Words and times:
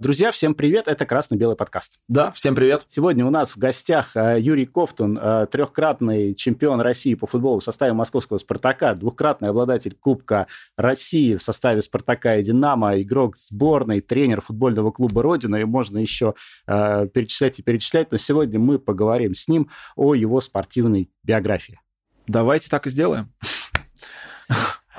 Друзья, 0.00 0.30
всем 0.30 0.54
привет, 0.54 0.86
это 0.86 1.04
«Красно-белый 1.06 1.56
подкаст». 1.56 1.98
Да, 2.06 2.30
всем 2.30 2.54
привет. 2.54 2.86
Сегодня 2.86 3.26
у 3.26 3.30
нас 3.30 3.50
в 3.50 3.58
гостях 3.58 4.12
э, 4.14 4.36
Юрий 4.38 4.64
Ковтун, 4.64 5.18
э, 5.20 5.48
трехкратный 5.50 6.36
чемпион 6.36 6.80
России 6.80 7.14
по 7.14 7.26
футболу 7.26 7.58
в 7.58 7.64
составе 7.64 7.94
московского 7.94 8.38
«Спартака», 8.38 8.94
двухкратный 8.94 9.48
обладатель 9.48 9.96
Кубка 9.96 10.46
России 10.76 11.34
в 11.34 11.42
составе 11.42 11.82
«Спартака» 11.82 12.36
и 12.36 12.44
«Динамо», 12.44 13.00
игрок 13.00 13.36
сборной, 13.36 14.00
тренер 14.00 14.40
футбольного 14.40 14.92
клуба 14.92 15.20
«Родина», 15.20 15.56
и 15.56 15.64
можно 15.64 15.98
еще 15.98 16.34
э, 16.68 17.08
перечислять 17.12 17.58
и 17.58 17.62
перечислять, 17.62 18.12
но 18.12 18.18
сегодня 18.18 18.60
мы 18.60 18.78
поговорим 18.78 19.34
с 19.34 19.48
ним 19.48 19.68
о 19.96 20.14
его 20.14 20.40
спортивной 20.40 21.10
биографии. 21.24 21.80
Давайте 22.28 22.68
так 22.68 22.86
и 22.86 22.90
сделаем. 22.90 23.32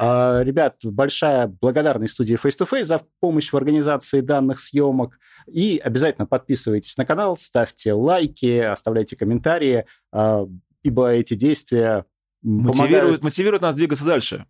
А, 0.01 0.43
ребят, 0.43 0.77
большая 0.83 1.47
благодарность 1.47 2.13
студии 2.13 2.37
Face 2.41 2.57
to 2.57 2.65
Face 2.65 2.85
за 2.85 3.01
помощь 3.19 3.51
в 3.51 3.57
организации 3.57 4.21
данных 4.21 4.61
съемок. 4.61 5.19
И 5.45 5.77
обязательно 5.83 6.25
подписывайтесь 6.25 6.95
на 6.95 7.05
канал, 7.05 7.35
ставьте 7.35 7.91
лайки, 7.91 8.59
оставляйте 8.59 9.17
комментарии, 9.17 9.85
а, 10.13 10.47
ибо 10.83 11.09
эти 11.11 11.33
действия 11.33 12.05
мотивируют, 12.41 12.77
помогают... 12.77 13.23
мотивируют 13.23 13.61
нас 13.61 13.75
двигаться 13.75 14.05
дальше. 14.05 14.45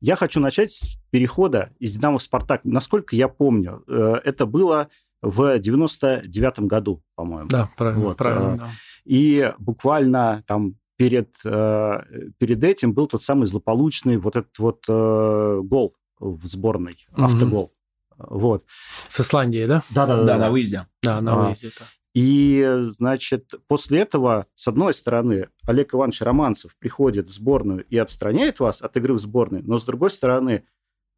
Я 0.00 0.16
хочу 0.16 0.38
начать 0.38 0.70
с 0.70 0.98
перехода 1.10 1.70
из 1.78 1.92
«Динамо» 1.92 2.18
в 2.18 2.22
«Спартак». 2.22 2.60
Насколько 2.64 3.16
я 3.16 3.26
помню, 3.26 3.82
э, 3.88 4.20
это 4.22 4.44
было 4.44 4.90
в 5.24 5.58
99-м 5.58 6.68
году, 6.68 7.02
по-моему. 7.14 7.48
Да, 7.48 7.70
правильно. 7.76 8.04
Вот. 8.04 8.16
правильно 8.16 8.56
да. 8.56 8.70
И 9.04 9.52
буквально 9.58 10.44
там 10.46 10.76
перед, 10.96 11.34
э, 11.44 12.00
перед 12.38 12.62
этим 12.62 12.92
был 12.92 13.06
тот 13.06 13.22
самый 13.22 13.46
злополучный 13.46 14.16
вот 14.16 14.36
этот 14.36 14.58
вот 14.58 14.84
э, 14.88 15.60
гол 15.62 15.96
в 16.18 16.46
сборной, 16.46 17.06
угу. 17.12 17.22
автогол. 17.24 17.72
Вот. 18.16 18.64
С 19.08 19.20
Исландией, 19.20 19.66
да? 19.66 19.82
Да-да-да. 19.90 20.24
Да, 20.24 20.38
на 20.38 20.50
выезде. 20.50 20.86
Да, 21.02 21.20
на 21.20 21.32
а. 21.32 21.46
выезде. 21.46 21.70
Да. 21.78 21.86
И, 22.14 22.64
значит, 22.90 23.54
после 23.66 24.00
этого, 24.00 24.46
с 24.54 24.68
одной 24.68 24.94
стороны, 24.94 25.48
Олег 25.66 25.94
Иванович 25.94 26.22
Романцев 26.22 26.76
приходит 26.78 27.28
в 27.28 27.32
сборную 27.32 27.84
и 27.86 27.98
отстраняет 27.98 28.60
вас 28.60 28.82
от 28.82 28.96
игры 28.96 29.14
в 29.14 29.18
сборной, 29.18 29.62
но 29.62 29.78
с 29.78 29.84
другой 29.84 30.10
стороны, 30.10 30.64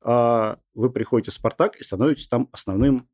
а, 0.03 0.59
вы 0.75 0.89
приходите 0.89 1.31
в 1.31 1.35
«Спартак» 1.35 1.77
и 1.77 1.85
становитесь 1.85 2.29
там 2.29 2.49
основным 2.51 3.09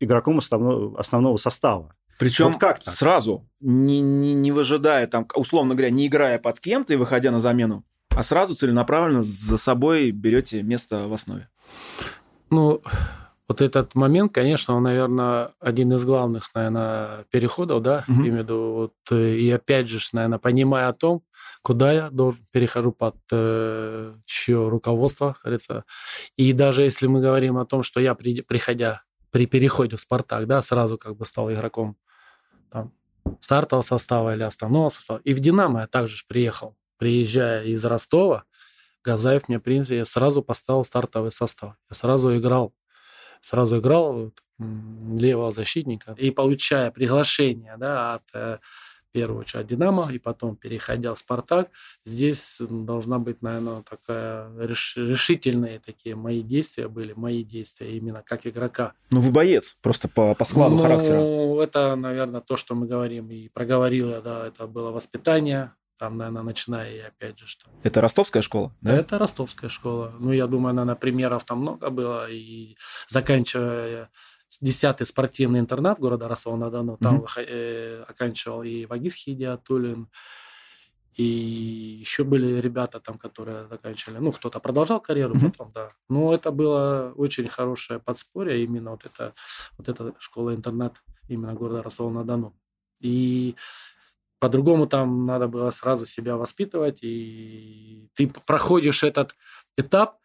игроком 0.00 0.38
основного, 0.38 0.98
основного 0.98 1.36
состава. 1.36 1.94
Причем 2.18 2.52
вот 2.52 2.60
как 2.60 2.82
сразу, 2.82 3.48
не, 3.60 4.00
не, 4.00 4.34
не 4.34 4.50
выжидая, 4.50 5.06
там, 5.06 5.26
условно 5.34 5.74
говоря, 5.74 5.90
не 5.90 6.08
играя 6.08 6.38
под 6.38 6.58
кем-то 6.58 6.92
и 6.92 6.96
выходя 6.96 7.30
на 7.30 7.40
замену, 7.40 7.84
а 8.10 8.22
сразу 8.22 8.54
целенаправленно 8.54 9.22
за 9.22 9.56
собой 9.56 10.10
берете 10.10 10.62
место 10.62 11.06
в 11.06 11.12
основе. 11.12 11.48
Ну, 12.50 12.82
вот 13.48 13.62
этот 13.62 13.94
момент, 13.94 14.34
конечно, 14.34 14.74
он, 14.74 14.82
наверное, 14.82 15.52
один 15.60 15.92
из 15.92 16.04
главных, 16.04 16.50
наверное, 16.54 17.24
переходов, 17.30 17.82
да, 17.82 18.04
угу. 18.08 18.20
имею 18.20 18.34
в 18.34 18.38
виду, 18.38 18.72
вот, 18.72 19.16
и 19.16 19.50
опять 19.50 19.88
же, 19.88 20.00
наверное, 20.12 20.38
понимая 20.38 20.88
о 20.88 20.92
том, 20.92 21.22
куда 21.62 21.92
я 21.92 22.10
должен, 22.10 22.44
перехожу 22.50 22.92
под 22.92 23.16
э, 23.32 24.14
чье 24.26 24.68
руководство, 24.68 25.36
говорится. 25.42 25.84
И 26.36 26.52
даже 26.52 26.82
если 26.82 27.06
мы 27.06 27.20
говорим 27.20 27.56
о 27.56 27.64
том, 27.64 27.82
что 27.82 28.00
я, 28.00 28.14
при, 28.14 28.42
приходя 28.42 29.02
при 29.30 29.46
переходе 29.46 29.96
в 29.96 30.00
«Спартак», 30.00 30.46
да, 30.46 30.62
сразу 30.62 30.98
как 30.98 31.16
бы 31.16 31.24
стал 31.24 31.50
игроком 31.52 31.96
там, 32.70 32.92
стартового 33.40 33.82
состава 33.82 34.34
или 34.34 34.42
основного 34.42 34.88
состава. 34.88 35.20
И 35.24 35.34
в 35.34 35.40
«Динамо» 35.40 35.80
я 35.80 35.86
также 35.86 36.24
приехал. 36.26 36.76
Приезжая 36.98 37.64
из 37.64 37.84
Ростова, 37.84 38.44
Газаев 39.04 39.48
мне, 39.48 39.58
в 39.58 39.62
принципе, 39.62 40.04
сразу 40.04 40.42
поставил 40.42 40.84
стартовый 40.84 41.30
состав. 41.30 41.74
Я 41.88 41.96
сразу 41.96 42.36
играл, 42.36 42.74
сразу 43.40 43.78
играл 43.78 44.32
левого 44.58 45.50
защитника. 45.50 46.14
И 46.18 46.30
получая 46.30 46.90
приглашение 46.90 47.76
да, 47.78 48.14
от 48.14 48.22
э, 48.34 48.58
первую 49.18 49.40
очередь 49.40 49.66
«Динамо», 49.66 50.08
и 50.12 50.18
потом, 50.18 50.54
переходя 50.54 51.12
в 51.12 51.18
«Спартак», 51.18 51.70
здесь 52.04 52.60
должна 52.70 53.18
быть, 53.18 53.42
наверное, 53.42 53.82
такая 53.82 54.48
решительные 54.56 55.80
такие 55.80 56.14
мои 56.14 56.42
действия 56.42 56.86
были, 56.86 57.14
мои 57.14 57.42
действия 57.42 57.96
именно 57.96 58.22
как 58.22 58.46
игрока. 58.46 58.92
Ну, 59.10 59.18
вы 59.20 59.32
боец, 59.32 59.76
просто 59.82 60.06
по, 60.06 60.34
по 60.34 60.44
складу 60.44 60.76
ну, 60.76 60.82
характера. 60.82 61.16
Ну, 61.16 61.60
это, 61.60 61.96
наверное, 61.96 62.40
то, 62.40 62.56
что 62.56 62.76
мы 62.76 62.86
говорим 62.86 63.28
и 63.30 63.48
проговорила, 63.48 64.20
да, 64.20 64.46
это 64.46 64.68
было 64.68 64.92
воспитание, 64.92 65.72
там, 65.98 66.16
наверное, 66.16 66.42
начиная 66.42 66.92
и 66.92 67.00
опять 67.00 67.40
же, 67.40 67.48
что... 67.48 67.66
Это 67.82 68.00
ростовская 68.00 68.42
школа, 68.42 68.72
да? 68.80 68.96
Это 68.96 69.18
ростовская 69.18 69.68
школа. 69.68 70.14
Ну, 70.20 70.30
я 70.30 70.46
думаю, 70.46 70.74
наверное, 70.74 70.94
примеров 70.94 71.44
там 71.44 71.58
много 71.58 71.90
было, 71.90 72.30
и 72.30 72.76
заканчивая 73.08 74.10
10-й 74.62 75.04
спортивный 75.04 75.60
интернат 75.60 75.98
города 75.98 76.28
Ростова-на-Дону. 76.28 76.96
Там 76.98 77.20
mm-hmm. 77.20 77.44
э, 77.46 78.04
оканчивал 78.08 78.62
и 78.62 78.86
Вагис 78.86 79.14
Хидиатулин, 79.14 80.08
и 81.14 81.24
еще 81.24 82.22
были 82.22 82.60
ребята 82.60 83.00
там, 83.00 83.18
которые 83.18 83.66
заканчивали. 83.66 84.18
Ну, 84.18 84.30
кто-то 84.30 84.60
продолжал 84.60 85.00
карьеру 85.00 85.34
mm-hmm. 85.34 85.50
потом, 85.50 85.72
да. 85.74 85.90
Но 86.08 86.32
это 86.32 86.52
было 86.52 87.12
очень 87.16 87.48
хорошее 87.48 87.98
подспорье, 87.98 88.62
именно 88.62 88.92
вот 88.92 89.04
это, 89.04 89.34
вот 89.76 89.88
эта 89.88 90.14
школа-интернат 90.18 91.02
именно 91.28 91.54
города 91.54 91.82
Ростова-на-Дону. 91.82 92.54
И 93.00 93.56
по-другому 94.38 94.86
там 94.86 95.26
надо 95.26 95.48
было 95.48 95.70
сразу 95.70 96.06
себя 96.06 96.36
воспитывать, 96.36 97.02
и 97.02 98.08
ты 98.14 98.28
проходишь 98.46 99.02
этот 99.02 99.34
этап, 99.76 100.18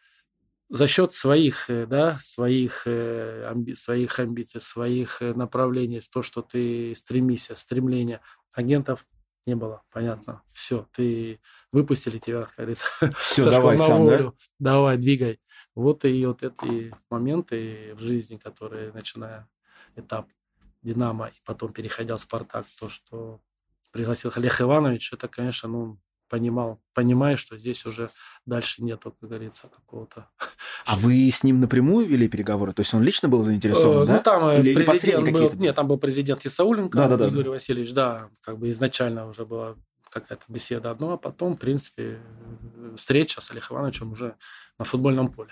за 0.68 0.86
счет 0.86 1.12
своих, 1.12 1.68
э, 1.68 1.86
да, 1.86 2.18
своих, 2.22 2.82
э, 2.86 3.46
амби, 3.48 3.74
своих 3.74 4.18
амбиций, 4.18 4.60
своих 4.60 5.22
э, 5.22 5.34
направлений, 5.34 6.00
то, 6.10 6.22
что 6.22 6.42
ты 6.42 6.94
стремишься, 6.94 7.54
стремления 7.56 8.20
агентов 8.54 9.06
не 9.46 9.54
было, 9.56 9.82
понятно. 9.92 10.42
Все, 10.52 10.88
ты 10.92 11.40
выпустили 11.70 12.18
тебя, 12.18 12.42
как 12.42 12.54
говорится. 12.56 12.86
Все, 13.18 13.50
давай 13.50 13.76
сам, 13.76 14.04
волю. 14.04 14.36
да? 14.58 14.72
Давай, 14.72 14.96
двигай. 14.96 15.40
Вот 15.74 16.04
и 16.04 16.24
вот 16.24 16.42
эти 16.42 16.94
моменты 17.10 17.94
в 17.94 18.00
жизни, 18.00 18.36
которые, 18.36 18.92
начиная 18.92 19.48
этап 19.96 20.28
Динамо 20.82 21.28
и 21.28 21.40
потом 21.44 21.72
переходя 21.72 22.16
в 22.16 22.20
Спартак, 22.20 22.66
то, 22.78 22.88
что 22.88 23.40
пригласил 23.90 24.32
Олег 24.34 24.60
Иванович, 24.60 25.12
это, 25.12 25.28
конечно, 25.28 25.68
ну, 25.68 25.98
понимал, 26.34 26.80
понимая, 26.94 27.36
что 27.36 27.56
здесь 27.56 27.86
уже 27.86 28.10
дальше 28.44 28.82
нету, 28.82 29.12
как 29.12 29.30
говорится, 29.30 29.68
какого-то... 29.68 30.26
А 30.84 30.96
вы 30.96 31.30
с 31.30 31.44
ним 31.44 31.60
напрямую 31.60 32.06
вели 32.06 32.26
переговоры? 32.26 32.72
То 32.72 32.80
есть 32.80 32.92
он 32.92 33.04
лично 33.04 33.28
был 33.28 33.44
заинтересован, 33.44 34.02
э, 34.02 34.06
да? 34.06 34.16
Ну, 34.16 34.22
там 34.22 34.48
э, 34.48 34.58
Или 34.58 34.84
президент 34.84 35.30
был... 35.30 35.52
Нет, 35.54 35.76
там 35.76 35.86
был 35.86 35.96
президент 35.96 36.44
Исауленко, 36.44 36.98
да, 36.98 37.08
да, 37.08 37.16
да, 37.16 37.28
Игорь 37.28 37.44
да. 37.44 37.50
Васильевич, 37.50 37.92
да, 37.92 38.30
как 38.42 38.58
бы 38.58 38.68
изначально 38.70 39.28
уже 39.28 39.46
была 39.46 39.76
какая-то 40.14 40.44
беседа 40.48 40.90
одно, 40.90 41.12
а 41.12 41.16
потом, 41.16 41.56
в 41.56 41.58
принципе, 41.58 42.20
встреча 42.96 43.40
с 43.40 43.50
Олегом 43.50 43.78
Ивановичем 43.78 44.12
уже 44.12 44.36
на 44.78 44.84
футбольном 44.84 45.30
поле. 45.30 45.50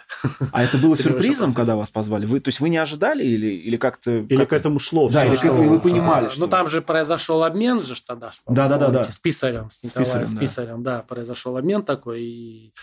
А 0.52 0.64
это 0.64 0.78
было 0.78 0.96
сюрпризом, 0.96 1.52
когда 1.52 1.76
вас 1.76 1.90
позвали? 1.90 2.26
Вы, 2.26 2.40
то 2.40 2.48
есть 2.48 2.60
вы 2.60 2.68
не 2.68 2.78
ожидали 2.78 3.24
или, 3.24 3.46
или 3.46 3.76
как-то... 3.76 4.10
Или 4.10 4.36
как... 4.36 4.50
к 4.50 4.52
этому 4.52 4.78
шло? 4.78 5.08
Да, 5.08 5.24
или 5.24 5.36
к 5.36 5.44
этому 5.44 5.68
вы 5.68 5.80
понимали, 5.80 6.26
а, 6.26 6.30
что... 6.30 6.40
Ну, 6.40 6.48
там 6.48 6.68
же 6.68 6.82
произошел 6.82 7.42
обмен 7.42 7.82
же 7.82 7.94
тогда. 8.02 8.30
Да-да-да. 8.46 9.10
С 9.10 9.18
Писарем, 9.18 9.70
с 9.70 9.82
Николаем, 9.82 10.26
с 10.26 10.36
Писарем, 10.36 10.82
да. 10.82 10.98
да, 10.98 11.02
произошел 11.02 11.56
обмен 11.56 11.82
такой, 11.82 12.22
и 12.22 12.74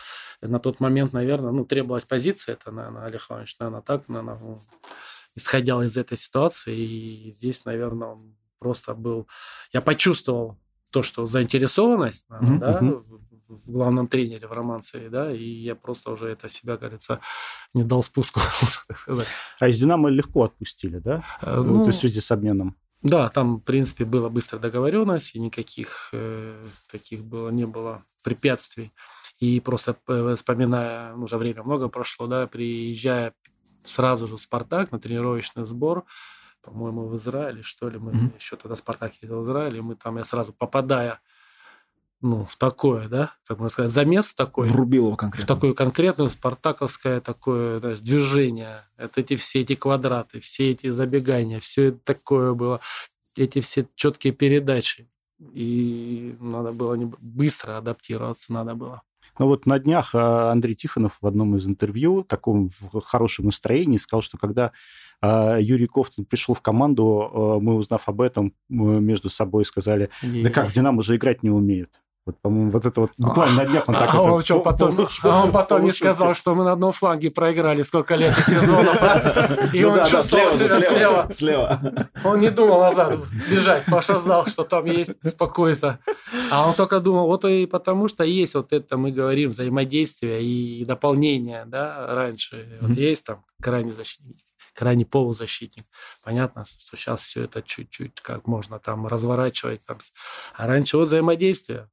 на 0.41 0.59
тот 0.59 0.79
момент, 0.79 1.13
наверное, 1.13 1.51
ну, 1.51 1.65
требовалась 1.65 2.05
позиция, 2.05 2.53
это, 2.53 2.71
наверное, 2.71 3.05
Олег 3.05 3.21
Иванович, 3.29 3.57
наверное, 3.59 3.81
так, 3.81 4.07
наверное, 4.07 4.37
ну, 4.39 4.61
исходил 5.35 5.81
из 5.81 5.97
этой 5.97 6.17
ситуации, 6.17 6.77
и 6.77 7.33
здесь, 7.33 7.65
наверное, 7.65 8.09
он 8.09 8.35
просто 8.59 8.93
был... 8.93 9.27
Я 9.73 9.81
почувствовал 9.81 10.57
то, 10.91 11.03
что 11.03 11.25
заинтересованность, 11.25 12.25
mm-hmm. 12.29 12.57
да, 12.57 12.81
в 13.49 13.71
главном 13.71 14.07
тренере 14.07 14.47
в 14.47 14.51
романце, 14.51 15.09
да, 15.09 15.31
и 15.31 15.43
я 15.43 15.75
просто 15.75 16.11
уже 16.11 16.27
это 16.27 16.49
себя, 16.49 16.77
кажется, 16.77 17.19
не 17.73 17.83
дал 17.83 18.03
спуску, 18.03 18.39
можно 18.61 18.77
так 18.87 18.97
сказать. 18.97 19.27
А 19.59 19.67
из 19.67 19.79
«Динамо» 19.79 20.09
легко 20.09 20.43
отпустили, 20.43 20.99
да? 20.99 21.23
Э, 21.41 21.61
ну, 21.61 21.81
То 21.81 21.87
есть 21.87 21.99
в 21.99 22.01
связи 22.01 22.21
с 22.21 22.31
обменом? 22.31 22.75
Да, 23.01 23.29
там, 23.29 23.57
в 23.57 23.63
принципе, 23.63 24.05
была 24.05 24.29
быстрая 24.29 24.61
договоренность, 24.61 25.35
и 25.35 25.39
никаких 25.39 26.09
э, 26.11 26.65
таких 26.91 27.23
было, 27.23 27.49
не 27.49 27.65
было 27.65 28.03
препятствий. 28.23 28.91
И 29.39 29.59
просто 29.61 29.95
э, 30.07 30.35
вспоминая, 30.35 31.15
ну, 31.15 31.23
уже 31.23 31.37
время 31.37 31.63
много 31.63 31.87
прошло, 31.87 32.27
да, 32.27 32.45
приезжая 32.45 33.33
сразу 33.83 34.27
же 34.27 34.35
в 34.35 34.41
«Спартак» 34.41 34.91
на 34.91 34.99
тренировочный 34.99 35.65
сбор, 35.65 36.05
по-моему, 36.61 37.07
в 37.07 37.15
Израиле, 37.15 37.63
что 37.63 37.89
ли, 37.89 37.97
мы 37.97 38.11
mm-hmm. 38.11 38.35
еще 38.37 38.55
тогда 38.55 38.75
«Спартак» 38.75 39.13
ездил 39.21 39.41
в 39.41 39.45
Израиль, 39.45 39.77
и 39.77 39.81
мы 39.81 39.95
там, 39.95 40.17
я 40.17 40.23
сразу 40.23 40.53
попадая 40.53 41.19
ну, 42.21 42.43
в 42.43 42.57
такое, 42.57 43.07
да, 43.07 43.33
как 43.47 43.59
можно 43.59 43.69
сказать, 43.69 43.91
замес 43.91 44.33
такой. 44.33 44.67
Врубил 44.67 45.07
его 45.07 45.15
конкретно. 45.15 45.45
В 45.45 45.57
такое 45.57 45.73
конкретное 45.73 46.27
спартаковское 46.27 47.21
такое 47.21 47.79
знаешь, 47.79 47.99
движение. 47.99 48.81
Это 48.97 49.21
эти 49.21 49.35
все 49.37 49.61
эти 49.61 49.75
квадраты, 49.75 50.41
все 50.41 50.71
эти 50.71 50.89
забегания, 50.89 51.59
все 51.59 51.89
это 51.89 51.99
такое 52.03 52.53
было, 52.53 52.81
эти 53.37 53.61
все 53.61 53.87
четкие 53.95 54.33
передачи. 54.33 55.09
И 55.53 56.35
надо 56.41 56.73
было 56.73 56.95
не... 56.95 57.05
быстро 57.05 57.77
адаптироваться, 57.77 58.51
надо 58.51 58.75
было. 58.75 59.01
Ну 59.37 59.45
вот 59.45 59.65
на 59.65 59.79
днях 59.79 60.13
а, 60.13 60.51
Андрей 60.51 60.75
Тихонов 60.75 61.17
в 61.21 61.25
одном 61.25 61.55
из 61.55 61.65
интервью, 61.65 62.25
таком 62.25 62.71
в 62.81 62.99
хорошем 62.99 63.45
настроении, 63.45 63.95
сказал, 63.95 64.21
что 64.21 64.37
когда 64.37 64.73
Юрий 65.21 65.87
Кофтон 65.87 66.25
пришел 66.25 66.55
в 66.55 66.61
команду, 66.61 67.31
а, 67.33 67.59
мы, 67.59 67.75
узнав 67.75 68.07
об 68.07 68.21
этом, 68.21 68.53
между 68.69 69.29
собой 69.29 69.65
сказали, 69.65 70.09
да 70.21 70.49
как, 70.49 70.67
Динамо 70.67 71.03
же 71.03 71.15
играть 71.15 71.43
не 71.43 71.49
умеет. 71.49 71.99
Вот, 72.29 72.39
по-моему, 72.41 72.69
вот 72.69 72.85
это 72.85 73.01
вот 73.01 73.11
буквально 73.17 73.55
на 73.55 73.65
днях 73.65 73.89
он 73.89 73.95
так... 73.95 74.13
А 74.13 74.21
он, 74.21 74.43
что, 74.43 74.59
потом, 74.59 75.07
а 75.23 75.45
он 75.45 75.51
потом 75.51 75.83
не 75.83 75.91
сказал, 75.91 76.35
что 76.35 76.53
мы 76.53 76.63
на 76.63 76.73
одном 76.73 76.91
фланге 76.91 77.31
проиграли 77.31 77.81
сколько 77.81 78.13
лет 78.15 78.37
и 78.37 78.43
сезонов, 78.43 79.01
и 79.73 79.81
ну 79.81 79.89
он 79.89 80.05
чувствовал 80.05 80.51
себя 80.51 80.79
слева. 80.79 81.29
Слева. 81.33 81.81
Он 82.23 82.39
не 82.39 82.51
думал 82.51 82.81
назад 82.81 83.17
бежать, 83.49 83.83
потому 83.85 84.03
что 84.03 84.19
знал, 84.19 84.45
что 84.45 84.63
там 84.63 84.85
есть 84.85 85.27
спокойствие. 85.27 85.97
А 86.51 86.67
он 86.67 86.75
только 86.75 86.99
думал, 86.99 87.25
вот 87.25 87.45
и 87.45 87.65
потому 87.65 88.07
что 88.07 88.23
есть 88.23 88.53
вот 88.53 88.73
это, 88.73 88.95
мы 88.97 89.11
говорим, 89.11 89.49
взаимодействие 89.49 90.43
и 90.43 90.85
дополнение, 90.85 91.63
да, 91.65 92.13
раньше. 92.13 92.77
Вот 92.79 92.91
есть 92.91 93.23
там 93.23 93.43
крайний 93.59 93.93
защитник 93.93 94.37
крайний 94.79 95.05
полузащитник. 95.05 95.83
Понятно, 96.23 96.63
что 96.63 96.95
сейчас 96.95 97.21
все 97.23 97.43
это 97.43 97.61
чуть-чуть 97.61 98.21
как 98.21 98.47
можно 98.47 98.79
там 98.79 99.07
разворачивать. 99.07 99.85
Там. 99.85 99.97
А 100.55 100.67
раньше 100.67 100.95
вот 100.95 101.09
взаимодействие. 101.09 101.89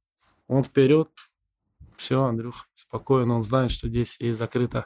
Он 0.47 0.63
вперед. 0.63 1.09
Все, 1.97 2.23
Андрюх, 2.23 2.69
спокойно. 2.75 3.35
Он 3.35 3.43
знает, 3.43 3.71
что 3.71 3.89
здесь 3.89 4.15
есть 4.21 4.39
закрыто. 4.39 4.85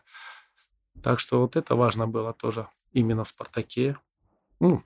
Так 1.03 1.19
что 1.19 1.41
вот 1.41 1.55
это 1.55 1.75
важно 1.75 2.07
было 2.07 2.33
тоже 2.33 2.67
именно 2.91 3.23
в 3.23 3.27
«Спартаке». 3.27 3.97
Ну, 4.59 4.81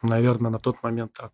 наверное, 0.00 0.50
на 0.50 0.58
тот 0.58 0.82
момент 0.82 1.12
так. 1.12 1.32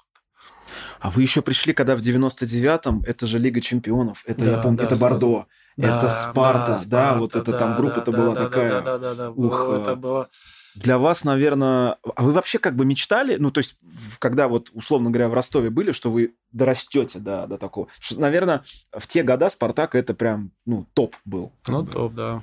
А 0.98 1.10
вы 1.10 1.22
еще 1.22 1.42
пришли, 1.42 1.72
когда 1.72 1.94
в 1.94 2.00
99-м, 2.00 3.04
это 3.06 3.28
же 3.28 3.38
Лига 3.38 3.60
Чемпионов, 3.60 4.24
это, 4.26 4.44
да, 4.44 4.50
я 4.50 4.58
помню, 4.58 4.78
да, 4.78 4.84
это 4.84 4.96
Бордо, 4.96 5.46
да, 5.76 5.98
это 5.98 6.10
Спарта, 6.10 6.72
да, 6.72 6.78
Спарта, 6.78 6.86
да, 6.88 7.14
вот 7.14 7.32
да, 7.32 7.58
там 7.58 7.76
группа-то 7.76 8.10
да, 8.10 8.18
была 8.18 8.34
да, 8.34 8.44
такая. 8.44 8.70
Да, 8.70 8.80
да, 8.80 8.98
да, 8.98 9.14
да, 9.14 9.30
Ух, 9.30 9.68
это 9.70 9.94
было 9.94 10.28
для 10.74 10.98
вас, 10.98 11.24
наверное... 11.24 11.96
А 12.14 12.22
вы 12.22 12.32
вообще 12.32 12.58
как 12.58 12.76
бы 12.76 12.84
мечтали, 12.84 13.36
ну, 13.36 13.50
то 13.50 13.58
есть, 13.58 13.78
когда 14.18 14.48
вот, 14.48 14.70
условно 14.72 15.10
говоря, 15.10 15.28
в 15.28 15.34
Ростове 15.34 15.70
были, 15.70 15.92
что 15.92 16.10
вы 16.10 16.34
дорастете 16.52 17.18
до, 17.18 17.46
до 17.46 17.58
такого? 17.58 17.88
Что, 17.98 18.20
наверное, 18.20 18.64
в 18.92 19.06
те 19.06 19.22
года 19.22 19.50
«Спартак» 19.50 19.94
это 19.94 20.14
прям, 20.14 20.52
ну, 20.66 20.86
топ 20.94 21.16
был. 21.24 21.52
Ну, 21.66 21.82
бы. 21.82 21.90
топ, 21.90 22.14
да. 22.14 22.42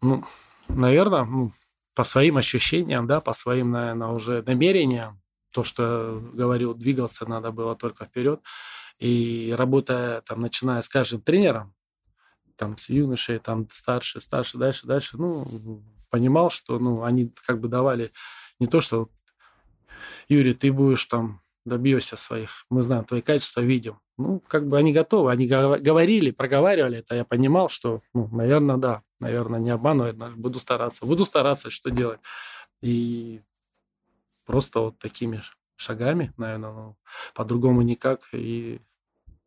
Ну, 0.00 0.24
наверное, 0.68 1.24
ну, 1.24 1.52
по 1.94 2.04
своим 2.04 2.36
ощущениям, 2.36 3.06
да, 3.06 3.20
по 3.20 3.32
своим, 3.32 3.70
наверное, 3.70 4.08
уже 4.08 4.42
намерениям, 4.42 5.20
то, 5.50 5.64
что 5.64 6.22
говорил, 6.32 6.74
двигаться 6.74 7.26
надо 7.26 7.50
было 7.50 7.74
только 7.74 8.04
вперед. 8.04 8.40
И 8.98 9.54
работая, 9.56 10.20
там, 10.22 10.40
начиная 10.40 10.82
с 10.82 10.88
каждым 10.88 11.20
тренером, 11.20 11.74
там, 12.56 12.76
с 12.76 12.88
юношей, 12.88 13.38
там, 13.38 13.68
старше, 13.72 14.20
старше, 14.20 14.58
дальше, 14.58 14.86
дальше, 14.86 15.16
ну, 15.16 15.82
понимал, 16.10 16.50
что 16.50 16.78
ну, 16.78 17.02
они 17.02 17.32
как 17.46 17.60
бы 17.60 17.68
давали 17.68 18.12
не 18.58 18.66
то, 18.66 18.80
что 18.80 19.08
Юрий, 20.28 20.54
ты 20.54 20.72
будешь 20.72 21.04
там 21.06 21.40
добьешься 21.64 22.16
своих, 22.16 22.66
мы 22.70 22.82
знаем 22.82 23.04
твои 23.04 23.20
качества, 23.20 23.60
видим. 23.60 24.00
Ну, 24.16 24.40
как 24.40 24.66
бы 24.66 24.78
они 24.78 24.92
готовы, 24.92 25.30
они 25.30 25.46
говорили, 25.46 26.32
проговаривали 26.32 26.98
это, 26.98 27.14
я 27.14 27.24
понимал, 27.24 27.68
что, 27.68 28.02
ну, 28.14 28.28
наверное, 28.32 28.76
да, 28.76 29.02
наверное, 29.20 29.60
не 29.60 29.70
обманывать, 29.70 30.16
буду 30.34 30.58
стараться, 30.58 31.06
буду 31.06 31.24
стараться, 31.24 31.70
что 31.70 31.90
делать. 31.90 32.20
И 32.80 33.42
просто 34.44 34.80
вот 34.80 34.98
такими 34.98 35.42
шагами, 35.76 36.32
наверное, 36.36 36.72
ну, 36.72 36.96
по-другому 37.34 37.82
никак, 37.82 38.22
и 38.32 38.80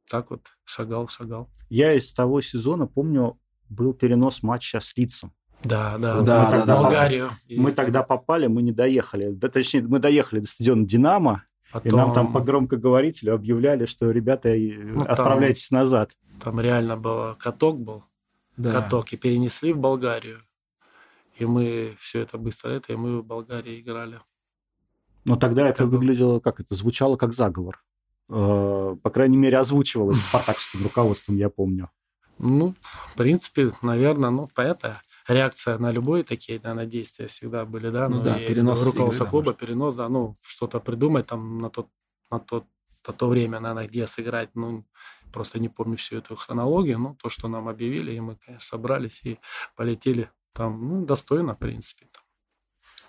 так 0.10 0.30
вот 0.30 0.54
шагал, 0.64 1.10
шагал. 1.10 1.50
Я 1.70 1.94
из 1.94 2.14
того 2.14 2.42
сезона 2.42 2.88
помню, 2.88 3.40
был 3.70 3.94
перенос 3.94 4.44
матча 4.44 4.80
с 4.80 4.96
Лицом. 4.96 5.34
Да, 5.64 5.98
да, 5.98 6.22
да, 6.22 6.46
мы 6.46 6.52
да, 6.52 6.66
да, 6.66 6.76
Болгарию. 6.76 7.32
Мы 7.50 7.72
тогда 7.72 8.04
попали, 8.04 8.48
мы 8.48 8.62
не 8.62 8.72
доехали. 8.72 9.30
Да, 9.30 9.48
точнее, 9.48 9.82
мы 9.84 10.00
доехали 10.00 10.40
до 10.40 10.48
стадиона 10.48 10.86
Динамо, 10.86 11.44
Потом... 11.72 11.92
и 11.92 11.96
нам 11.96 12.14
там 12.14 12.34
по 12.34 12.40
громкоговорителю 12.40 13.36
объявляли, 13.36 13.86
что 13.86 14.10
ребята, 14.10 14.54
ну, 14.56 15.04
отправляйтесь 15.04 15.70
там, 15.70 15.80
назад. 15.80 16.12
Там 16.44 16.60
реально 16.60 16.98
был 16.98 17.36
каток 17.36 17.80
был, 17.80 18.04
да. 18.58 18.72
каток, 18.72 19.14
и 19.14 19.18
перенесли 19.18 19.74
в 19.74 19.78
Болгарию. 19.78 20.42
И 21.38 21.46
мы 21.46 21.96
все 22.00 22.22
это 22.22 22.38
быстро 22.38 22.72
это, 22.72 22.94
и 22.94 22.96
мы 22.96 23.22
в 23.22 23.26
Болгарии 23.26 23.80
играли. 23.80 24.20
Но 25.26 25.36
тогда 25.36 25.68
это, 25.68 25.84
это 25.84 25.86
выглядело, 25.86 26.40
как 26.40 26.60
это, 26.60 26.74
звучало 26.74 27.16
как 27.18 27.34
заговор. 27.34 27.84
Э, 28.30 28.96
по 29.02 29.10
крайней 29.12 29.38
мере, 29.38 29.58
озвучивалось 29.60 30.22
спартакским 30.24 30.84
руководством, 30.84 31.38
я 31.38 31.50
помню. 31.50 31.92
Ну, 32.40 32.74
в 32.82 33.16
принципе, 33.16 33.72
наверное, 33.84 34.32
ну, 34.32 34.50
понятно 34.56 35.00
реакция 35.34 35.78
на 35.78 35.92
любые 35.92 36.24
такие 36.24 36.60
да, 36.60 36.74
на 36.74 36.86
действия 36.86 37.28
всегда 37.28 37.66
были, 37.66 37.90
да, 37.90 38.10
ну, 38.10 38.18
ну 38.18 38.24
да, 38.24 38.40
перенос 38.40 38.86
руководство 38.86 39.24
игры, 39.24 39.32
клуба, 39.32 39.52
да, 39.52 39.58
перенос, 39.58 39.96
да, 39.96 40.10
ну, 40.10 40.38
что-то 40.42 40.80
придумать 40.80 41.28
там 41.28 41.60
на 41.60 41.70
тот, 41.70 41.88
на 42.30 42.40
тот, 42.40 42.66
на 43.08 43.14
то 43.14 43.28
время, 43.28 43.60
наверное, 43.60 43.88
где 43.88 44.08
сыграть, 44.08 44.50
ну, 44.56 44.86
просто 45.32 45.60
не 45.60 45.70
помню 45.70 45.98
всю 45.98 46.18
эту 46.18 46.36
хронологию, 46.36 47.00
но 47.00 47.16
то, 47.22 47.30
что 47.30 47.48
нам 47.48 47.68
объявили, 47.68 48.12
и 48.12 48.20
мы, 48.20 48.36
конечно, 48.36 48.66
собрались 48.66 49.22
и 49.24 49.40
полетели 49.76 50.30
там, 50.54 50.88
ну, 50.88 51.06
достойно, 51.06 51.56
в 51.56 51.60
принципе. 51.60 52.08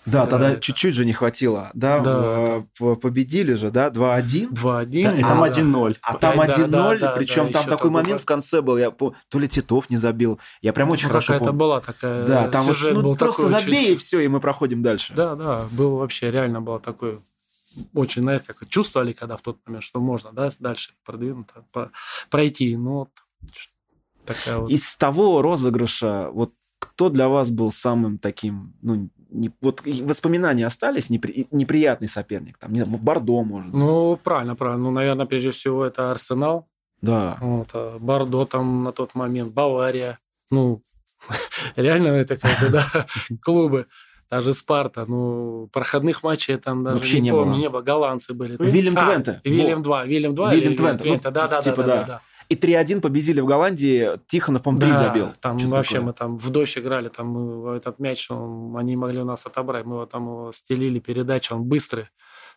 Там. 0.05 0.13
Да, 0.13 0.27
тогда 0.27 0.57
чуть-чуть 0.57 0.95
же 0.95 1.05
не 1.05 1.13
хватило. 1.13 1.71
Да, 1.75 2.01
да. 2.01 2.65
победили 2.97 3.55
же, 3.55 3.71
да, 3.71 3.89
2-1. 3.89 4.51
2-1. 4.53 5.05
Да, 5.05 5.17
и 5.17 5.23
там 5.23 5.45
1-0. 5.45 5.97
А 6.03 6.19
там 6.19 6.41
1-0, 6.41 6.67
да, 6.69 6.99
да, 6.99 7.11
причем 7.13 7.53
да, 7.53 7.61
там 7.61 7.71
такой 7.71 7.91
момент 7.91 8.21
в 8.21 8.25
конце 8.25 8.63
был, 8.63 8.77
я 8.77 8.91
то 8.91 9.15
ли 9.39 9.49
Титов 9.49 9.91
не 9.91 9.97
забил. 9.97 10.41
Я 10.61 10.73
прям 10.73 10.91
очень 10.91 11.09
хорошо 11.09 11.35
помню. 11.35 11.45
это 11.45 11.53
была 11.53 11.81
такая 11.81 12.27
Да, 12.27 12.49
там 12.49 12.67
вот, 12.67 12.77
ну, 12.83 13.03
был 13.03 13.17
просто 13.17 13.43
такой 13.43 13.61
забей 13.61 13.85
очень... 13.85 13.93
и 13.93 13.97
все, 13.97 14.21
и 14.21 14.29
мы 14.29 14.41
проходим 14.41 14.83
дальше. 14.83 15.13
Да, 15.15 15.37
да, 15.37 15.67
было 15.71 15.99
вообще 15.99 16.31
реально 16.31 16.61
было 16.61 16.81
такое 16.81 17.21
очень, 17.95 18.23
знаете, 18.23 18.53
как 18.53 18.69
чувствовали, 18.69 19.13
когда 19.13 19.37
в 19.37 19.43
тот 19.43 19.59
момент, 19.67 19.85
что 19.85 20.01
можно, 20.01 20.33
да, 20.33 20.51
дальше 20.59 20.93
продвинуться, 21.05 21.65
пройти. 22.29 22.77
Ну, 22.77 22.93
вот 22.93 23.11
такая 24.27 24.59
вот. 24.59 24.71
Из 24.71 24.97
того 24.97 25.43
розыгрыша, 25.43 26.31
вот 26.33 26.53
кто 26.83 27.09
для 27.11 27.29
вас 27.29 27.53
был 27.53 27.71
самым 27.71 28.19
таким, 28.19 28.75
ну, 28.83 29.09
не, 29.31 29.53
вот 29.61 29.83
воспоминания 29.85 30.67
остались, 30.67 31.11
непри, 31.11 31.47
неприятный 31.53 32.09
соперник, 32.09 32.59
там, 32.59 32.73
не 32.73 32.81
знаю, 32.81 32.99
Бордо, 32.99 33.45
может 33.45 33.73
Ну, 33.73 34.17
правильно, 34.17 34.57
правильно. 34.57 34.83
Ну, 34.83 34.91
наверное, 34.91 35.27
прежде 35.27 35.53
всего, 35.53 35.85
это 35.85 36.11
Арсенал. 36.11 36.69
Да. 37.01 37.39
Вот, 37.41 37.69
а 37.75 37.99
Бордо 38.01 38.45
там 38.47 38.83
на 38.83 38.91
тот 38.91 39.15
момент, 39.15 39.53
Бавария. 39.53 40.19
Ну, 40.51 40.83
реально 41.77 42.09
это 42.09 42.37
как 42.37 42.61
бы, 42.61 42.69
да, 42.69 43.07
клубы. 43.43 43.87
Даже 44.29 44.53
Спарта, 44.55 45.05
ну, 45.07 45.69
проходных 45.73 46.23
матчей 46.23 46.57
там 46.57 46.83
даже 46.83 46.97
Вообще 46.97 47.21
не, 47.21 47.25
не 47.25 47.31
помню, 47.31 47.53
было. 47.53 47.61
не 47.61 47.69
было. 47.69 47.81
Голландцы 47.83 48.33
были. 48.33 48.57
Вильям 48.59 48.97
а, 48.97 49.05
Твенте. 49.05 49.41
Вильям 49.45 49.83
2, 49.83 50.07
Вильям 50.07 50.35
2. 50.35 50.55
Вильям 50.55 50.75
Твенте. 50.75 51.09
Ну, 51.13 51.31
да, 51.31 51.49
да, 51.49 51.61
типа, 51.61 51.83
да, 51.83 51.87
да, 51.87 52.05
да 52.05 52.23
и 52.53 52.55
3-1 52.55 53.01
победили 53.01 53.41
в 53.41 53.47
Голландии. 53.47 54.11
Тихонов, 54.27 54.63
по-моему, 54.63 54.81
3 54.81 54.91
да, 54.91 55.03
забил. 55.03 55.29
там 55.41 55.59
Что 55.59 55.69
вообще 55.69 55.95
такое? 55.95 56.07
мы 56.07 56.13
там 56.13 56.37
в 56.37 56.51
дождь 56.51 56.79
играли, 56.79 57.09
там 57.09 57.29
мы, 57.29 57.77
этот 57.77 57.99
мяч, 57.99 58.31
он, 58.31 58.77
они 58.77 58.97
могли 58.97 59.21
у 59.21 59.25
нас 59.25 59.47
отобрать. 59.47 59.87
Мы 59.87 59.97
его 59.97 60.07
там 60.07 60.25
его 60.25 60.53
стелили, 60.53 60.99
передачу, 60.99 61.55
он 61.55 61.65
быстрый, 61.65 62.09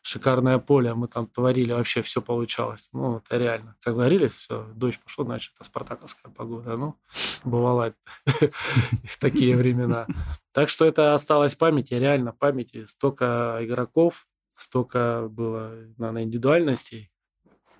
шикарное 0.01 0.59
поле, 0.59 0.93
мы 0.93 1.07
там 1.07 1.27
творили, 1.27 1.71
вообще 1.71 2.01
все 2.01 2.21
получалось. 2.21 2.89
Ну, 2.93 3.17
это 3.17 3.37
реально. 3.37 3.75
Как 3.81 3.93
говорили, 3.93 4.27
все, 4.27 4.67
дождь 4.75 4.99
пошел, 4.99 5.25
значит, 5.25 5.53
это 5.55 5.63
спартаковская 5.63 6.31
погода. 6.31 6.75
Ну, 6.75 6.95
бывало 7.43 7.93
такие 9.19 9.55
времена. 9.55 10.07
Так 10.51 10.69
что 10.69 10.85
это 10.85 11.13
осталось 11.13 11.55
в 11.55 11.57
памяти, 11.57 11.93
реально 11.93 12.33
в 12.33 12.37
памяти. 12.37 12.85
Столько 12.85 13.59
игроков, 13.61 14.27
столько 14.57 15.27
было, 15.29 15.71
наверное, 15.97 16.23
индивидуальностей. 16.23 17.09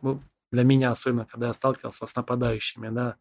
Ну, 0.01 0.22
для 0.52 0.64
меня, 0.64 0.92
особенно 0.92 1.25
когда 1.25 1.48
я 1.48 1.54
сталкивался 1.54 2.06
с 2.06 2.16
нападающими, 2.16 2.90
да, 2.90 3.16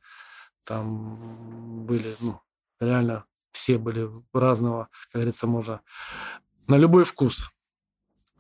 там 0.65 1.87
были, 1.87 2.15
ну, 2.21 2.41
реально 2.81 3.25
все 3.53 3.79
были 3.79 4.09
разного, 4.33 4.89
как 5.05 5.15
говорится, 5.15 5.47
можно 5.47 5.81
на 6.67 6.77
любой 6.77 7.05
вкус. 7.05 7.51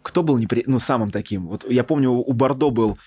Кто 0.02 0.22
был 0.22 0.36
непри... 0.36 0.64
ну, 0.66 0.78
самым 0.78 1.10
таким? 1.10 1.46
Вот 1.46 1.64
я 1.70 1.82
помню, 1.82 2.10
у 2.10 2.32
Бордо 2.34 2.70
был 2.70 2.98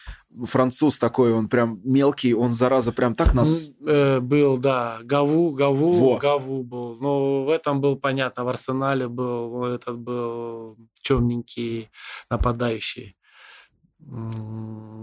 француз 0.46 0.98
такой, 0.98 1.32
он 1.32 1.48
прям 1.48 1.80
мелкий, 1.84 2.34
он, 2.34 2.54
зараза, 2.54 2.92
прям 2.92 3.14
так 3.14 3.36
нас... 3.36 3.70
Э, 3.86 4.20
был, 4.20 4.58
да, 4.58 4.98
Гаву, 5.04 5.52
Гаву, 5.52 5.92
Во. 5.92 6.18
Гаву 6.18 6.64
был. 6.64 6.98
Но 7.00 7.44
в 7.46 7.50
этом 7.50 7.82
был, 7.82 7.98
понятно, 7.98 8.46
в 8.46 8.48
Арсенале 8.48 9.08
был, 9.08 9.66
этот 9.66 10.00
был 10.00 10.76
темненький 11.04 11.92
нападающий 12.32 13.17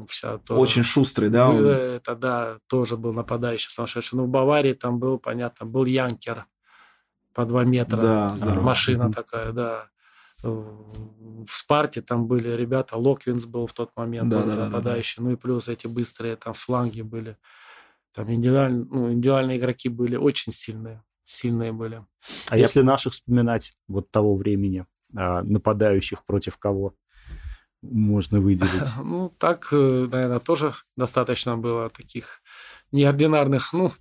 вся 0.09 0.39
то... 0.39 0.57
Очень 0.57 0.83
шустрый, 0.83 1.31
да? 1.31 1.51
Он? 1.51 1.65
Это, 1.67 2.15
да, 2.15 2.59
тоже 2.69 2.97
был 2.97 3.13
нападающий 3.13 3.71
сумасшедший. 3.71 4.17
Ну, 4.17 4.25
в 4.25 4.29
Баварии 4.29 4.73
там 4.73 4.99
был, 4.99 5.19
понятно, 5.19 5.67
был 5.67 5.85
Янкер 5.85 6.47
по 7.33 7.45
два 7.45 7.65
метра. 7.65 8.01
Да, 8.01 8.29
здорово. 8.37 8.63
Машина 8.63 9.13
такая, 9.13 9.53
да. 9.53 9.89
В 10.43 11.47
Спарте 11.49 12.03
там 12.03 12.27
были 12.27 12.51
ребята, 12.51 12.97
Локвинс 12.97 13.45
был 13.45 13.67
в 13.67 13.73
тот 13.73 13.91
момент, 13.97 14.29
да, 14.29 14.43
да, 14.43 14.67
нападающий. 14.67 15.17
Да, 15.19 15.23
да. 15.23 15.29
Ну 15.29 15.35
и 15.35 15.37
плюс 15.37 15.69
эти 15.69 15.87
быстрые 15.87 16.37
там 16.37 16.55
фланги 16.55 17.03
были. 17.03 17.37
Там 18.13 18.33
индивидуальные, 18.33 18.87
ну, 18.91 19.13
индивидуальные 19.13 19.59
игроки 19.59 19.89
были 19.89 20.17
очень 20.17 20.53
сильные, 20.53 21.03
сильные 21.25 21.73
были. 21.73 22.05
А 22.49 22.57
если 22.57 22.83
наших 22.83 23.15
вспоминать 23.15 23.75
вот 23.89 24.11
того 24.11 24.37
времени, 24.37 24.87
а, 25.17 25.43
нападающих 25.43 26.25
против 26.25 26.59
кого 26.59 26.95
можно 27.91 28.41
выделить? 28.41 28.89
Ну, 29.03 29.33
так, 29.39 29.69
э, 29.73 30.07
наверное, 30.11 30.39
тоже 30.39 30.75
достаточно 30.97 31.57
было 31.57 31.89
таких 31.91 32.43
неординарных, 32.93 33.73
ну, 33.73 33.93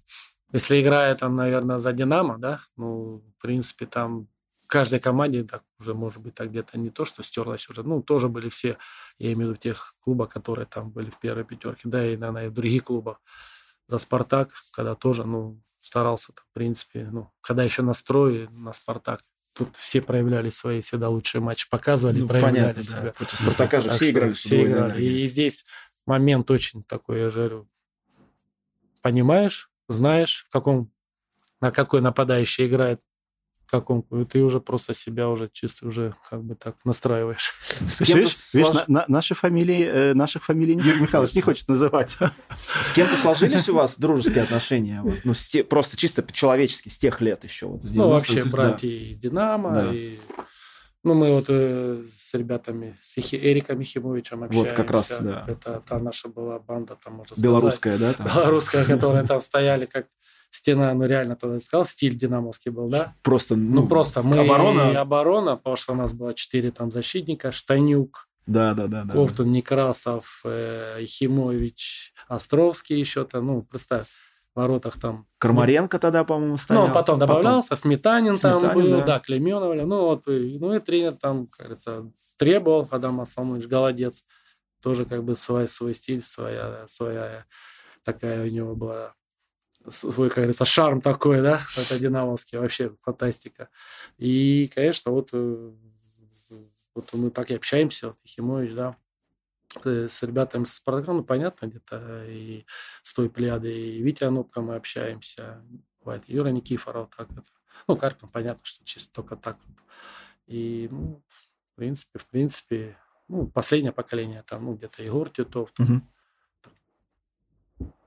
если 0.51 0.81
играет 0.81 1.19
там, 1.19 1.35
наверное, 1.35 1.79
за 1.79 1.93
«Динамо», 1.93 2.37
да, 2.37 2.61
ну, 2.77 3.23
в 3.37 3.41
принципе, 3.41 3.85
там 3.87 4.27
каждой 4.67 4.99
команде 4.99 5.43
так 5.43 5.63
уже, 5.79 5.93
может 5.93 6.21
быть, 6.21 6.35
так 6.35 6.49
где-то 6.49 6.77
не 6.79 6.89
то, 6.89 7.05
что 7.05 7.23
стерлось 7.23 7.69
уже, 7.69 7.83
ну, 7.83 8.01
тоже 8.01 8.29
были 8.29 8.49
все, 8.49 8.77
я 9.17 9.33
имею 9.33 9.49
в 9.49 9.51
виду 9.51 9.61
тех 9.61 9.95
клубах, 9.99 10.29
которые 10.29 10.65
там 10.65 10.91
были 10.91 11.09
в 11.09 11.19
первой 11.19 11.43
пятерке, 11.43 11.89
да, 11.89 12.05
и, 12.05 12.17
наверное, 12.17 12.45
и 12.45 12.49
в 12.49 12.53
других 12.53 12.85
клубах. 12.85 13.21
За 13.87 13.97
«Спартак», 13.97 14.49
когда 14.71 14.95
тоже, 14.95 15.25
ну, 15.25 15.61
старался, 15.81 16.33
в 16.33 16.53
принципе, 16.53 17.09
ну, 17.11 17.31
когда 17.41 17.63
еще 17.63 17.81
настрой 17.81 18.47
на 18.49 18.73
«Спартак», 18.73 19.23
тут 19.53 19.75
все 19.75 20.01
проявляли 20.01 20.49
свои 20.49 20.81
всегда 20.81 21.09
лучшие 21.09 21.41
матчи, 21.41 21.69
показывали, 21.69 22.19
ну, 22.21 22.27
проявляли 22.27 22.55
понятно, 22.55 22.83
себя. 22.83 23.01
Да. 23.01 23.11
Против 23.11 23.39
«Спартака» 23.39 23.81
же 23.81 23.87
так 23.89 23.97
все 23.97 24.11
играли. 24.11 24.33
Все 24.33 24.63
играли. 24.63 25.03
И, 25.03 25.23
и 25.23 25.27
здесь 25.27 25.65
момент 26.05 26.49
очень 26.51 26.83
такой, 26.83 27.19
я 27.19 27.29
же 27.29 27.39
говорю, 27.39 27.69
понимаешь, 29.01 29.69
знаешь, 29.87 30.45
в 30.49 30.53
каком, 30.53 30.91
на 31.61 31.71
какой 31.71 32.01
нападающий 32.01 32.65
играет, 32.65 33.01
каком, 33.79 34.01
и 34.11 34.25
ты 34.25 34.43
уже 34.43 34.59
просто 34.59 34.93
себя 34.93 35.29
уже 35.29 35.49
чисто 35.51 35.87
уже 35.87 36.13
как 36.29 36.43
бы 36.43 36.53
так 36.53 36.75
настраиваешь. 36.85 37.53
С 37.87 38.01
видишь, 38.01 38.53
видишь 38.53 38.71
на, 38.71 38.85
на, 38.87 39.05
наши 39.07 39.33
фамилии, 39.33 39.85
э, 39.85 40.13
наших 40.13 40.43
фамилий 40.43 40.75
Юрий 40.75 41.01
Михайлович 41.01 41.33
не 41.33 41.41
хочет 41.41 41.67
называть. 41.67 42.17
С 42.81 42.91
кем-то 42.93 43.15
сложились 43.15 43.67
у 43.69 43.75
вас 43.75 43.97
дружеские 43.97 44.43
отношения? 44.43 45.01
Вот, 45.01 45.15
ну, 45.23 45.33
те, 45.33 45.63
просто 45.63 45.97
чисто 45.97 46.21
по-человечески, 46.21 46.89
с 46.89 46.97
тех 46.99 47.19
лет 47.19 47.43
еще. 47.43 47.65
Вот, 47.65 47.81
ну, 47.95 48.09
вообще, 48.09 48.43
братья 48.43 48.87
да. 48.87 48.93
из 48.93 49.17
«Динамо», 49.17 49.73
да. 49.73 49.93
и 49.93 50.17
ну, 51.03 51.15
мы 51.15 51.31
вот 51.31 51.45
э, 51.49 52.03
с 52.15 52.33
ребятами, 52.35 52.97
с 53.01 53.17
Ихи, 53.17 53.35
Эриком 53.35 53.79
Ехимовичем 53.79 54.43
общаемся. 54.43 54.69
Вот 54.69 54.77
как 54.77 54.91
раз, 54.91 55.19
да. 55.19 55.45
Это 55.47 55.81
та 55.85 55.99
наша 55.99 56.29
была 56.29 56.59
банда, 56.59 56.95
там, 57.03 57.15
можно 57.15 57.35
сказать. 57.35 57.43
Белорусская, 57.43 57.97
да? 57.97 58.13
Там? 58.13 58.27
Белорусская, 58.27 58.85
которая 58.85 59.25
там 59.25 59.41
стояли 59.41 59.85
как 59.85 60.05
стена, 60.55 60.93
ну, 60.93 61.05
реально 61.05 61.35
тогда 61.35 61.59
сказал, 61.59 61.85
стиль 61.85 62.15
динамовский 62.15 62.71
был, 62.71 62.87
да? 62.87 63.15
Просто, 63.23 63.55
ну, 63.55 63.81
ну 63.81 63.87
просто 63.87 64.21
мы 64.21 64.39
оборона. 64.39 64.91
и 64.91 64.95
оборона, 64.95 65.57
потому 65.57 65.75
что 65.75 65.93
у 65.93 65.95
нас 65.95 66.13
было 66.13 66.33
четыре 66.33 66.71
там 66.71 66.91
защитника, 66.91 67.51
Штанюк, 67.51 68.27
да, 68.45 68.73
да, 68.73 68.87
да, 68.87 69.05
Ковтун, 69.11 69.47
да. 69.47 69.51
Некрасов, 69.51 70.41
э, 70.43 70.97
Ехимович, 70.99 72.13
Островский 72.27 72.99
еще 72.99 73.23
там, 73.23 73.47
ну, 73.47 73.61
представь, 73.63 74.07
воротах 74.53 74.99
там. 74.99 75.25
Кармаренко 75.39 75.97
тогда, 75.97 76.23
по-моему, 76.23 76.57
стоял. 76.57 76.87
Ну, 76.87 76.93
потом 76.93 77.19
добавлялся, 77.19 77.69
потом... 77.69 77.81
Сметанин, 77.81 78.35
Сметанин 78.35 78.61
там 78.61 78.75
был, 78.75 78.89
да, 78.89 79.05
да 79.05 79.19
Клеменов. 79.19 79.75
Ну, 79.75 80.01
вот, 80.01 80.27
ну 80.27 80.73
и 80.73 80.79
тренер 80.79 81.15
там, 81.15 81.47
кажется, 81.47 82.11
требовал, 82.37 82.87
Адам 82.91 83.21
Асламович, 83.21 83.65
голодец. 83.65 84.23
Тоже 84.81 85.05
как 85.05 85.23
бы 85.23 85.35
свой, 85.35 85.67
свой 85.67 85.95
стиль, 85.95 86.21
своя, 86.21 86.85
своя 86.87 87.45
такая 88.03 88.43
у 88.43 88.49
него 88.49 88.75
была 88.75 89.13
свой, 89.89 90.29
как 90.29 90.37
говорится, 90.37 90.65
шарм 90.65 91.01
такой, 91.01 91.41
да, 91.41 91.59
это 91.77 91.99
динамовский, 91.99 92.57
вообще 92.57 92.95
фантастика. 93.01 93.69
И, 94.17 94.69
конечно, 94.73 95.11
вот, 95.11 95.29
э, 95.33 95.71
вот 96.95 97.09
мы 97.13 97.29
так 97.31 97.51
и 97.51 97.55
общаемся, 97.55 98.13
Химович, 98.25 98.73
да, 98.73 98.97
Э, 99.83 100.07
с 100.07 100.21
ребятами 100.23 100.65
с 100.65 100.75
Спартака, 100.75 101.13
ну, 101.13 101.23
понятно, 101.23 101.65
где-то 101.65 102.25
и 102.27 102.65
с 103.01 103.13
той 103.13 103.29
плеядой, 103.29 103.73
и 103.73 104.01
Витя 104.01 104.25
Анопко 104.25 104.61
мы 104.61 104.75
общаемся, 104.75 105.63
бывает, 105.99 106.23
Юра 106.27 106.49
Никифоров, 106.49 107.09
так 107.15 107.31
это. 107.31 107.43
Ну, 107.87 107.97
Карпин, 107.97 108.27
понятно, 108.27 108.63
что 108.63 108.85
чисто 108.85 109.11
только 109.11 109.35
так. 109.35 109.57
И, 110.45 110.87
ну, 110.91 111.21
в 111.73 111.75
принципе, 111.75 112.19
в 112.19 112.25
принципе, 112.27 112.97
ну, 113.27 113.47
последнее 113.47 113.91
поколение, 113.91 114.43
там, 114.43 114.65
ну, 114.65 114.75
где-то 114.75 115.03
Егор 115.03 115.29
Титов. 115.29 115.71
Угу. 115.79 116.01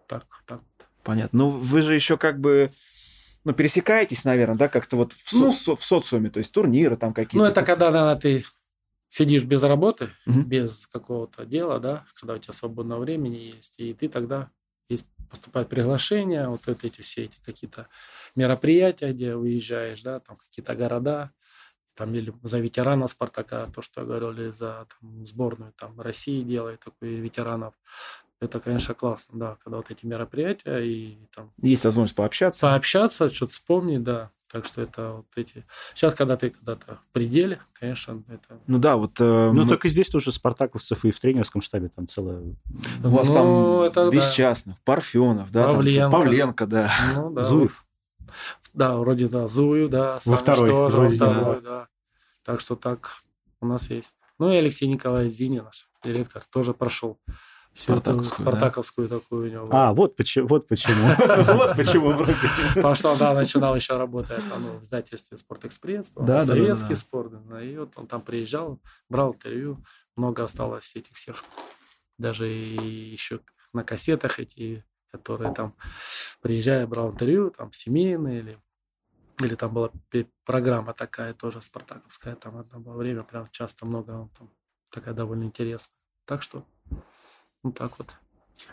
Так, 0.07 0.27
так. 0.47 0.63
Понятно. 1.07 1.39
Ну, 1.39 1.51
вы 1.51 1.83
же 1.83 1.95
еще 1.95 2.19
как 2.19 2.41
бы 2.41 2.73
ну, 3.45 3.53
пересекаетесь, 3.53 4.25
наверное, 4.25 4.57
да, 4.57 4.69
как-то 4.69 4.97
вот 4.97 5.13
в, 5.13 5.33
ну, 5.35 5.53
со- 5.53 5.77
в 5.77 5.85
социуме, 5.85 6.31
то 6.31 6.39
есть 6.39 6.53
турниры 6.53 6.97
там 6.97 7.15
какие-то. 7.15 7.39
Ну, 7.39 7.45
это 7.45 7.63
когда, 7.63 7.93
наверное, 7.93 8.21
ты 8.21 8.45
сидишь 9.09 9.45
без 9.45 9.63
работы, 9.63 10.11
угу. 10.27 10.41
без 10.41 10.89
какого-то 10.89 11.47
дела, 11.47 11.79
да, 11.79 12.05
когда 12.15 12.35
у 12.35 12.39
тебя 12.39 12.53
свободного 12.53 13.01
времени 13.01 13.53
есть, 13.55 13.75
и 13.79 13.95
ты 13.95 14.09
тогда 14.09 14.51
есть 14.89 15.07
поступает 15.31 15.69
приглашение, 15.69 16.49
вот 16.49 16.67
эти 16.67 17.03
все 17.03 17.27
эти 17.27 17.39
какие-то 17.45 17.87
мероприятия, 18.35 19.13
где 19.13 19.37
уезжаешь, 19.37 20.03
да, 20.03 20.19
там 20.19 20.37
какие-то 20.37 20.75
города, 20.75 21.31
там 21.95 22.13
или 22.17 22.35
за 22.43 22.59
ветерана 22.59 23.07
Спартака, 23.07 23.71
то, 23.73 23.81
что 23.81 24.01
я 24.01 24.07
говорил, 24.09 24.33
или 24.33 24.51
за 24.51 24.89
там, 25.01 25.25
сборную 25.25 25.73
там 25.73 26.01
России 26.01 26.43
делает 26.43 26.81
такой 26.81 27.15
ветеранов. 27.15 27.75
Это, 28.41 28.61
конечно, 28.61 28.95
классно, 28.95 29.39
да, 29.39 29.57
когда 29.65 29.79
вот 29.79 29.91
эти 29.91 30.05
мероприятия 30.05 30.79
и 30.79 31.17
там... 31.35 31.53
Есть 31.63 31.85
возможность 31.85 32.15
пообщаться. 32.15 32.67
Пообщаться, 32.67 33.31
что-то 33.31 33.53
вспомнить, 33.53 34.03
да. 34.03 34.31
Так 34.53 34.67
что 34.67 34.83
это 34.83 35.13
вот 35.13 35.27
эти... 35.37 35.65
Сейчас, 35.95 36.15
когда 36.15 36.37
ты 36.37 36.51
когда-то 36.51 36.97
в 36.97 37.13
пределе, 37.13 37.61
конечно, 37.73 38.23
это... 38.29 38.61
Ну 38.67 38.79
да, 38.79 38.97
вот... 38.97 39.19
Э, 39.21 39.51
ну 39.53 39.63
мы... 39.63 39.69
только 39.69 39.89
здесь 39.89 40.09
тоже 40.09 40.33
спартаковцев 40.33 41.05
и 41.05 41.11
в 41.11 41.19
тренерском 41.19 41.63
штабе 41.63 41.89
там 41.89 42.07
целое... 42.07 42.55
У 43.03 43.09
вас 43.09 43.29
ну, 43.29 43.35
там 43.35 43.81
это, 43.81 44.11
Бесчастных, 44.11 44.77
да. 44.77 44.83
Парфенов, 44.85 45.51
да, 45.51 45.65
Павленко. 45.65 46.01
Там, 46.01 46.13
Павленко, 46.13 46.67
да. 46.67 46.93
Ну, 47.17 47.31
да. 47.31 47.45
Зуев. 47.45 47.85
Да, 48.75 48.97
вроде 48.97 49.29
да, 49.29 49.47
Зуев, 49.47 49.89
да. 49.89 50.21
Во 50.25 50.37
второй. 50.37 50.69
Тоже, 50.69 50.97
вроде, 50.97 51.17
во 51.17 51.31
второй, 51.33 51.63
да. 51.63 51.71
да. 51.71 51.89
Так 52.45 52.61
что 52.61 52.77
так 52.77 53.23
у 53.61 53.67
нас 53.67 53.91
есть. 53.91 54.13
Ну 54.39 54.53
и 54.53 54.57
Алексей 54.57 54.87
Николаевич 54.87 55.35
Зинин, 55.35 55.65
наш 55.65 55.89
директор, 56.05 56.43
тоже 56.45 56.75
прошел 56.75 57.19
Спартаковскую, 57.77 58.49
Спартаковскую 58.49 59.09
да? 59.09 59.19
такую 59.19 59.49
у 59.49 59.53
него. 59.53 59.69
А, 59.71 59.93
вот 59.93 60.17
почему. 60.17 60.49
Вот 60.49 60.67
почему. 60.67 60.95
Вот 61.55 61.77
почему. 61.77 62.17
Потому 62.75 62.95
что 62.95 63.11
он, 63.11 63.19
да, 63.19 63.35
начинал 63.35 63.77
еще 63.77 63.97
работать 63.97 64.43
ну, 64.59 64.79
в 64.79 64.83
издательстве 64.83 65.37
«Спортэкспресс», 65.37 66.11
советский 66.45 66.95
спорт. 66.95 67.33
И 67.63 67.77
вот 67.77 67.93
он 67.97 68.07
там 68.07 68.23
приезжал, 68.23 68.81
брал 69.09 69.35
интервью, 69.35 69.85
много 70.17 70.43
осталось 70.45 70.97
этих 70.97 71.15
всех. 71.15 71.45
Даже 72.19 72.47
еще 72.47 73.41
на 73.73 73.85
кассетах 73.85 74.41
эти, 74.41 74.85
которые 75.13 75.53
там, 75.53 75.75
приезжая, 76.41 76.87
брал 76.87 77.13
интервью, 77.13 77.51
там, 77.51 77.73
семейные 77.73 78.41
или 78.41 78.57
или 79.43 79.55
там 79.55 79.75
была 79.75 79.91
программа 80.47 80.95
такая 80.95 81.35
тоже 81.35 81.61
спартаковская, 81.61 82.37
там 82.37 82.57
одно 82.57 82.81
было 82.81 82.97
время, 82.97 83.23
прям 83.23 83.47
часто 83.51 83.85
много, 83.85 84.31
там 84.39 84.51
такая 84.91 85.13
довольно 85.13 85.45
интересная. 85.45 85.95
Так 86.25 86.43
что 86.43 86.65
вот 87.67 87.77
так 87.77 87.99
вот, 87.99 88.15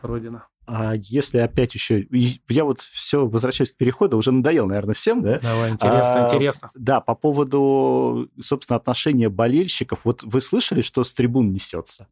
Родина. 0.01 0.47
А 0.65 0.93
если 0.95 1.39
опять 1.39 1.73
еще... 1.73 2.07
Я 2.47 2.63
вот 2.63 2.79
все 2.79 3.27
возвращаюсь 3.27 3.71
к 3.71 3.77
переходу, 3.77 4.17
уже 4.17 4.31
надоел, 4.31 4.65
наверное, 4.65 4.93
всем, 4.95 5.21
да? 5.21 5.39
Давай, 5.39 5.71
интересно, 5.71 6.25
а, 6.25 6.27
интересно. 6.27 6.71
Да, 6.73 7.01
по 7.01 7.15
поводу, 7.15 8.29
собственно, 8.41 8.77
отношения 8.77 9.27
болельщиков. 9.29 9.99
Вот 10.05 10.23
вы 10.23 10.39
слышали, 10.39 10.81
что 10.81 11.03
с 11.03 11.13
трибун 11.13 11.51
несется? 11.51 12.07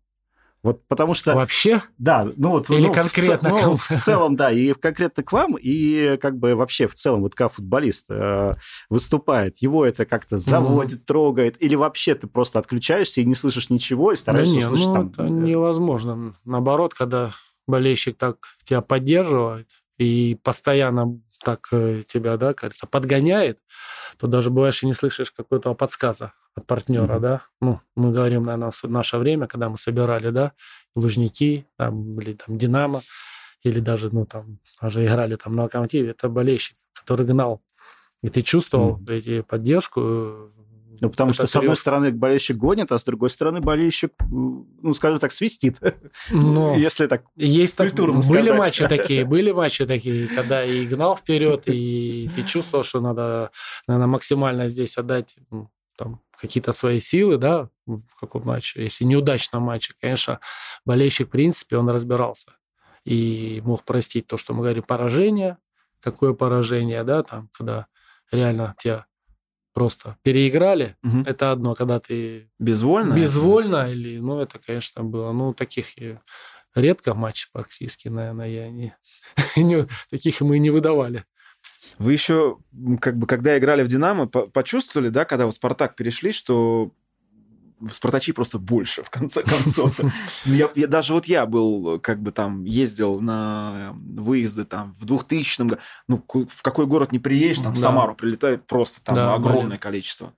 Вот 0.64 0.88
потому 0.88 1.14
что... 1.16 1.34
Вообще? 1.34 1.82
Да, 1.98 2.28
ну 2.36 2.52
вот... 2.52 2.70
Или 2.70 2.88
ну, 2.88 2.94
конкретно 2.94 3.50
в, 3.50 3.66
ну, 3.66 3.78
в 3.78 4.04
целом, 4.04 4.36
да, 4.36 4.52
и 4.52 4.74
конкретно 4.74 5.24
к 5.24 5.32
вам, 5.32 5.58
и 5.60 6.18
как 6.18 6.38
бы 6.38 6.56
вообще 6.56 6.88
в 6.88 6.94
целом, 6.94 7.22
вот 7.22 7.34
как 7.34 7.54
футболист 7.54 8.06
э, 8.10 8.54
выступает, 8.90 9.58
его 9.58 9.86
это 9.86 10.06
как-то 10.06 10.38
заводит, 10.38 11.00
угу. 11.00 11.06
трогает, 11.06 11.62
или 11.62 11.74
вообще 11.74 12.14
ты 12.14 12.28
просто 12.28 12.60
отключаешься 12.60 13.22
и 13.22 13.26
не 13.26 13.34
слышишь 13.34 13.72
ничего, 13.72 14.12
и 14.12 14.16
стараешься 14.16 14.54
да 14.54 14.60
не, 14.60 14.66
услышать 14.66 14.88
ну, 14.88 14.94
там... 14.94 15.26
это 15.26 15.34
невозможно. 15.34 16.34
Наоборот, 16.46 16.94
когда 16.94 17.32
болельщик 17.68 18.18
так 18.18 18.38
тебя 18.64 18.82
поддерживает 18.82 19.70
и 19.98 20.38
постоянно 20.44 21.20
так 21.44 21.68
э, 21.72 22.02
тебя, 22.06 22.38
да, 22.38 22.54
кажется, 22.54 22.88
подгоняет, 22.88 23.60
то 24.18 24.28
даже 24.28 24.50
бываешь 24.50 24.84
и 24.84 24.86
не 24.86 24.94
слышишь 24.94 25.32
какой-то 25.32 25.74
подсказа 25.74 26.34
от 26.56 26.66
партнера, 26.66 27.16
mm-hmm. 27.16 27.20
да. 27.20 27.42
Ну, 27.60 27.80
мы 27.96 28.12
говорим, 28.12 28.44
наверное, 28.44 28.72
в 28.72 28.84
наше 28.90 29.18
время, 29.18 29.48
когда 29.48 29.70
мы 29.70 29.78
собирали, 29.78 30.30
да, 30.30 30.54
Лужники, 30.96 31.68
там, 31.78 32.20
или 32.20 32.34
там 32.34 32.58
Динамо, 32.58 33.02
или 33.64 33.80
даже, 33.80 34.14
ну, 34.14 34.26
там, 34.26 34.60
даже 34.82 35.06
играли 35.06 35.36
там 35.36 35.56
на 35.56 35.64
локомотиве, 35.64 36.12
это 36.12 36.30
болельщик, 36.30 36.78
который 36.94 37.26
гнал. 37.26 37.62
И 38.22 38.30
ты 38.30 38.42
чувствовал 38.42 38.98
mm-hmm. 38.98 39.14
эти 39.14 39.42
поддержку, 39.42 40.52
ну, 41.02 41.10
потому 41.10 41.34
что, 41.34 41.48
с 41.48 41.56
одной 41.56 41.76
стороны, 41.76 42.12
болельщик 42.12 42.58
гонит, 42.58 42.92
а 42.92 43.00
с 43.00 43.04
другой 43.04 43.32
стороны, 43.32 43.60
болельщик, 43.60 44.14
ну, 44.30 44.94
скажем 44.94 45.18
так, 45.18 45.32
свистит. 45.32 45.80
Ну, 46.30 46.76
если 46.78 47.08
так 47.08 47.24
есть 47.36 47.76
так, 47.76 47.92
Были 47.96 48.22
сказать. 48.22 48.50
матчи 48.52 48.88
такие, 48.88 49.26
были 49.26 49.52
матчи 49.52 49.88
такие, 49.88 50.28
когда 50.28 50.64
и 50.64 50.86
гнал 50.86 51.18
вперед, 51.18 51.64
и 51.66 52.30
ты 52.36 52.44
чувствовал, 52.44 52.84
что 52.84 53.02
надо, 53.02 53.50
наверное, 53.88 54.08
максимально 54.08 54.68
здесь 54.68 54.96
отдать 54.96 55.36
там, 55.98 56.22
какие-то 56.40 56.72
свои 56.72 57.00
силы, 57.00 57.40
да, 57.40 57.70
в 57.88 58.20
каком 58.20 58.46
матче. 58.46 58.84
Если 58.84 59.04
неудачном 59.04 59.64
матче, 59.64 59.96
конечно, 60.00 60.40
болельщик, 60.86 61.30
в 61.30 61.32
принципе, 61.32 61.78
он 61.78 61.90
разбирался. 61.90 62.52
и 63.06 63.60
мог 63.66 63.82
простить 63.84 64.28
то, 64.28 64.38
что 64.38 64.54
мы 64.54 64.62
говорим, 64.62 64.84
поражение, 64.84 65.58
какое 66.00 66.34
поражение, 66.34 67.04
да, 67.04 67.24
там, 67.24 67.50
когда 67.58 67.88
реально 68.32 68.76
тебя 68.78 69.08
просто 69.74 70.18
переиграли, 70.24 70.96
угу. 71.04 71.22
это 71.26 71.52
одно, 71.52 71.76
когда 71.76 72.00
ты... 72.00 72.50
Безвольно? 72.60 73.14
Безвольно, 73.14 73.92
или, 73.92 74.20
ну, 74.20 74.40
это, 74.40 74.60
конечно, 74.60 75.04
было, 75.04 75.32
ну, 75.32 75.54
таких 75.54 75.88
редко 76.76 77.14
матчей 77.14 77.50
практически, 77.52 78.08
наверное, 78.08 78.48
я 78.48 78.70
не, 78.70 78.96
не 79.56 79.88
таких 80.10 80.42
мы 80.42 80.60
не 80.60 80.70
выдавали. 80.70 81.26
Вы 81.98 82.14
еще, 82.14 82.58
как 83.00 83.18
бы, 83.18 83.28
когда 83.28 83.58
играли 83.58 83.84
в 83.84 83.88
«Динамо», 83.88 84.28
почувствовали, 84.28 85.10
да, 85.10 85.26
когда 85.26 85.46
в 85.46 85.52
«Спартак» 85.52 85.96
перешли, 85.96 86.32
что 86.32 86.92
Спартачи 87.92 88.32
просто 88.34 88.60
больше, 88.60 89.04
в 89.04 89.10
конце 89.10 89.44
концов. 89.44 90.00
Ну, 90.46 90.54
я, 90.54 90.70
я, 90.76 90.88
даже 90.88 91.14
вот 91.14 91.26
я 91.26 91.46
был, 91.46 92.00
как 92.00 92.22
бы 92.22 92.32
там, 92.32 92.64
ездил 92.64 93.22
на 93.22 93.94
выезды 93.94 94.66
там 94.66 94.94
в 95.00 95.06
2000 95.06 95.62
году. 95.62 95.78
Ну, 96.08 96.24
в 96.28 96.62
какой 96.62 96.86
город 96.86 97.12
не 97.12 97.20
приедешь, 97.20 97.60
там, 97.60 97.74
в 97.74 97.78
Самару 97.78 98.16
прилетает 98.16 98.66
просто 98.66 99.04
там 99.04 99.16
да, 99.16 99.34
огромное 99.34 99.68
блин. 99.68 99.80
количество. 99.80 100.34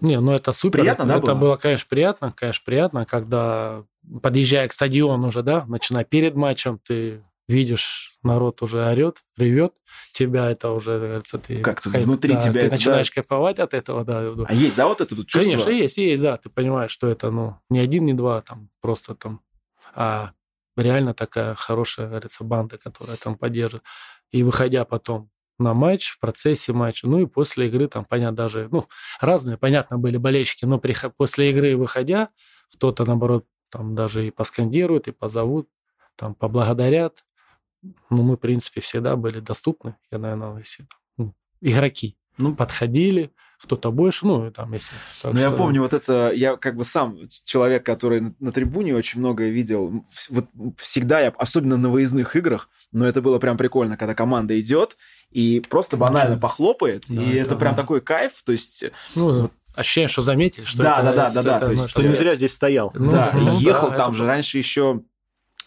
Не, 0.00 0.20
ну 0.20 0.32
это 0.32 0.52
супер. 0.52 0.80
Приятно, 0.80 1.02
это, 1.04 1.12
да, 1.12 1.18
это 1.18 1.26
было? 1.34 1.40
было, 1.40 1.56
конечно, 1.56 1.86
приятно, 1.88 2.32
конечно, 2.36 2.62
приятно, 2.64 3.06
когда 3.06 3.84
подъезжая 4.22 4.68
к 4.68 4.72
стадиону 4.72 5.28
уже, 5.28 5.42
да, 5.42 5.64
начиная 5.66 6.04
перед 6.04 6.34
матчем, 6.34 6.78
ты 6.78 7.22
видишь, 7.48 8.18
народ 8.22 8.62
уже 8.62 8.84
орет, 8.84 9.22
ревет, 9.36 9.72
тебя 10.12 10.50
это 10.50 10.72
уже, 10.72 10.98
кажется, 11.00 11.38
ты... 11.38 11.60
Как-то 11.60 11.90
кайф, 11.90 12.04
внутри 12.04 12.34
да, 12.34 12.40
тебя 12.40 12.52
ты 12.52 12.58
это, 12.58 12.70
начинаешь 12.74 13.08
да? 13.08 13.14
кайфовать 13.14 13.58
от 13.60 13.74
этого, 13.74 14.04
да. 14.04 14.32
А 14.46 14.54
есть, 14.54 14.76
да, 14.76 14.88
вот 14.88 15.00
это 15.00 15.14
вот 15.14 15.26
чувство? 15.26 15.50
Конечно, 15.50 15.70
есть, 15.70 15.96
есть, 15.96 16.22
да. 16.22 16.36
Ты 16.36 16.50
понимаешь, 16.50 16.90
что 16.90 17.08
это, 17.08 17.30
ну, 17.30 17.56
не 17.70 17.78
один, 17.78 18.04
не 18.04 18.14
два, 18.14 18.40
там, 18.42 18.70
просто 18.80 19.14
там, 19.14 19.42
а 19.94 20.32
реально 20.76 21.14
такая 21.14 21.54
хорошая, 21.54 22.08
говорится, 22.08 22.44
банда, 22.44 22.78
которая 22.78 23.16
там 23.16 23.36
поддержит. 23.36 23.82
И 24.32 24.42
выходя 24.42 24.84
потом 24.84 25.30
на 25.58 25.72
матч, 25.72 26.10
в 26.10 26.18
процессе 26.18 26.72
матча, 26.72 27.08
ну 27.08 27.20
и 27.20 27.26
после 27.26 27.68
игры, 27.68 27.88
там, 27.88 28.04
понятно, 28.04 28.36
даже, 28.36 28.68
ну, 28.70 28.88
разные, 29.20 29.56
понятно, 29.56 29.98
были 29.98 30.16
болельщики, 30.16 30.64
но 30.64 30.78
при, 30.78 30.94
после 31.16 31.50
игры 31.50 31.76
выходя, 31.76 32.28
кто-то, 32.74 33.04
наоборот, 33.04 33.46
там 33.70 33.94
даже 33.94 34.26
и 34.26 34.30
поскандируют, 34.30 35.08
и 35.08 35.12
позовут, 35.12 35.68
там 36.16 36.34
поблагодарят, 36.34 37.24
ну, 38.10 38.22
мы, 38.22 38.36
в 38.36 38.40
принципе, 38.40 38.80
всегда 38.80 39.16
были 39.16 39.40
доступны, 39.40 39.96
я, 40.10 40.18
наверное, 40.18 40.58
если 40.58 40.86
ну, 41.16 41.34
игроки 41.60 42.16
ну, 42.38 42.54
подходили, 42.54 43.32
кто-то 43.58 43.90
больше, 43.90 44.26
ну, 44.26 44.50
там, 44.50 44.72
если... 44.74 44.92
Так, 45.22 45.32
ну, 45.32 45.40
что... 45.40 45.48
я 45.48 45.50
помню, 45.50 45.80
вот 45.80 45.94
это, 45.94 46.30
я 46.34 46.56
как 46.56 46.76
бы 46.76 46.84
сам 46.84 47.16
человек, 47.44 47.86
который 47.86 48.20
на, 48.20 48.34
на 48.38 48.52
трибуне 48.52 48.94
очень 48.94 49.20
многое 49.20 49.50
видел, 49.50 50.04
вот 50.28 50.46
всегда 50.76 51.20
я, 51.20 51.28
особенно 51.30 51.76
на 51.76 51.88
выездных 51.88 52.36
играх, 52.36 52.68
но 52.92 53.06
это 53.06 53.22
было 53.22 53.38
прям 53.38 53.56
прикольно, 53.56 53.96
когда 53.96 54.14
команда 54.14 54.58
идет 54.60 54.96
и 55.30 55.62
просто 55.68 55.96
банально 55.96 56.36
похлопает, 56.36 57.04
да, 57.08 57.22
и 57.22 57.30
это, 57.30 57.46
это 57.46 57.56
прям 57.56 57.74
да. 57.74 57.82
такой 57.82 58.00
кайф, 58.00 58.42
то 58.44 58.52
есть... 58.52 58.84
Ну, 59.14 59.42
вот, 59.42 59.52
ощущение, 59.74 60.08
что 60.08 60.22
заметили, 60.22 60.64
что 60.64 60.82
да, 60.82 61.00
это, 61.00 61.04
да, 61.04 61.30
да, 61.30 61.42
да, 61.42 61.58
да, 61.60 61.66
то 61.66 61.72
есть, 61.72 61.90
что 61.90 62.06
не 62.06 62.14
зря 62.14 62.34
здесь 62.34 62.54
стоял. 62.54 62.92
Ну, 62.94 63.10
да, 63.10 63.30
ну, 63.34 63.58
ехал 63.58 63.90
да, 63.90 63.96
там 63.96 64.14
же 64.14 64.26
раньше 64.26 64.58
еще 64.58 65.02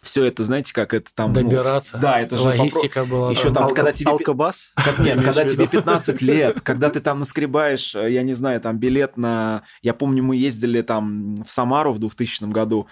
все 0.01 0.25
это, 0.25 0.43
знаете, 0.43 0.73
как 0.73 0.93
это 0.93 1.13
там... 1.13 1.33
Ну, 1.33 1.41
Добираться. 1.41 1.97
Ну, 1.97 2.01
да, 2.01 2.19
это 2.19 2.37
же... 2.37 2.43
Логистика 2.43 3.01
попро... 3.01 3.17
была. 3.17 3.31
Еще 3.31 3.53
там, 3.53 3.63
Алка... 3.63 3.75
когда 3.75 3.91
тебе... 3.91 4.11
Алкобас? 4.11 4.71
Как, 4.75 4.99
нет, 4.99 5.21
когда 5.23 5.45
тебе 5.45 5.67
15 5.67 6.21
лет, 6.21 6.61
когда 6.61 6.89
ты 6.89 6.99
там 6.99 7.19
наскребаешь, 7.19 7.95
э, 7.95 8.11
я 8.11 8.23
не 8.23 8.33
знаю, 8.33 8.61
там 8.61 8.77
билет 8.77 9.17
на... 9.17 9.63
Я 9.81 9.93
помню, 9.93 10.23
мы 10.23 10.35
ездили 10.35 10.81
там 10.81 11.43
в 11.43 11.49
Самару 11.49 11.93
в 11.93 11.99
2000 11.99 12.45
году, 12.45 12.87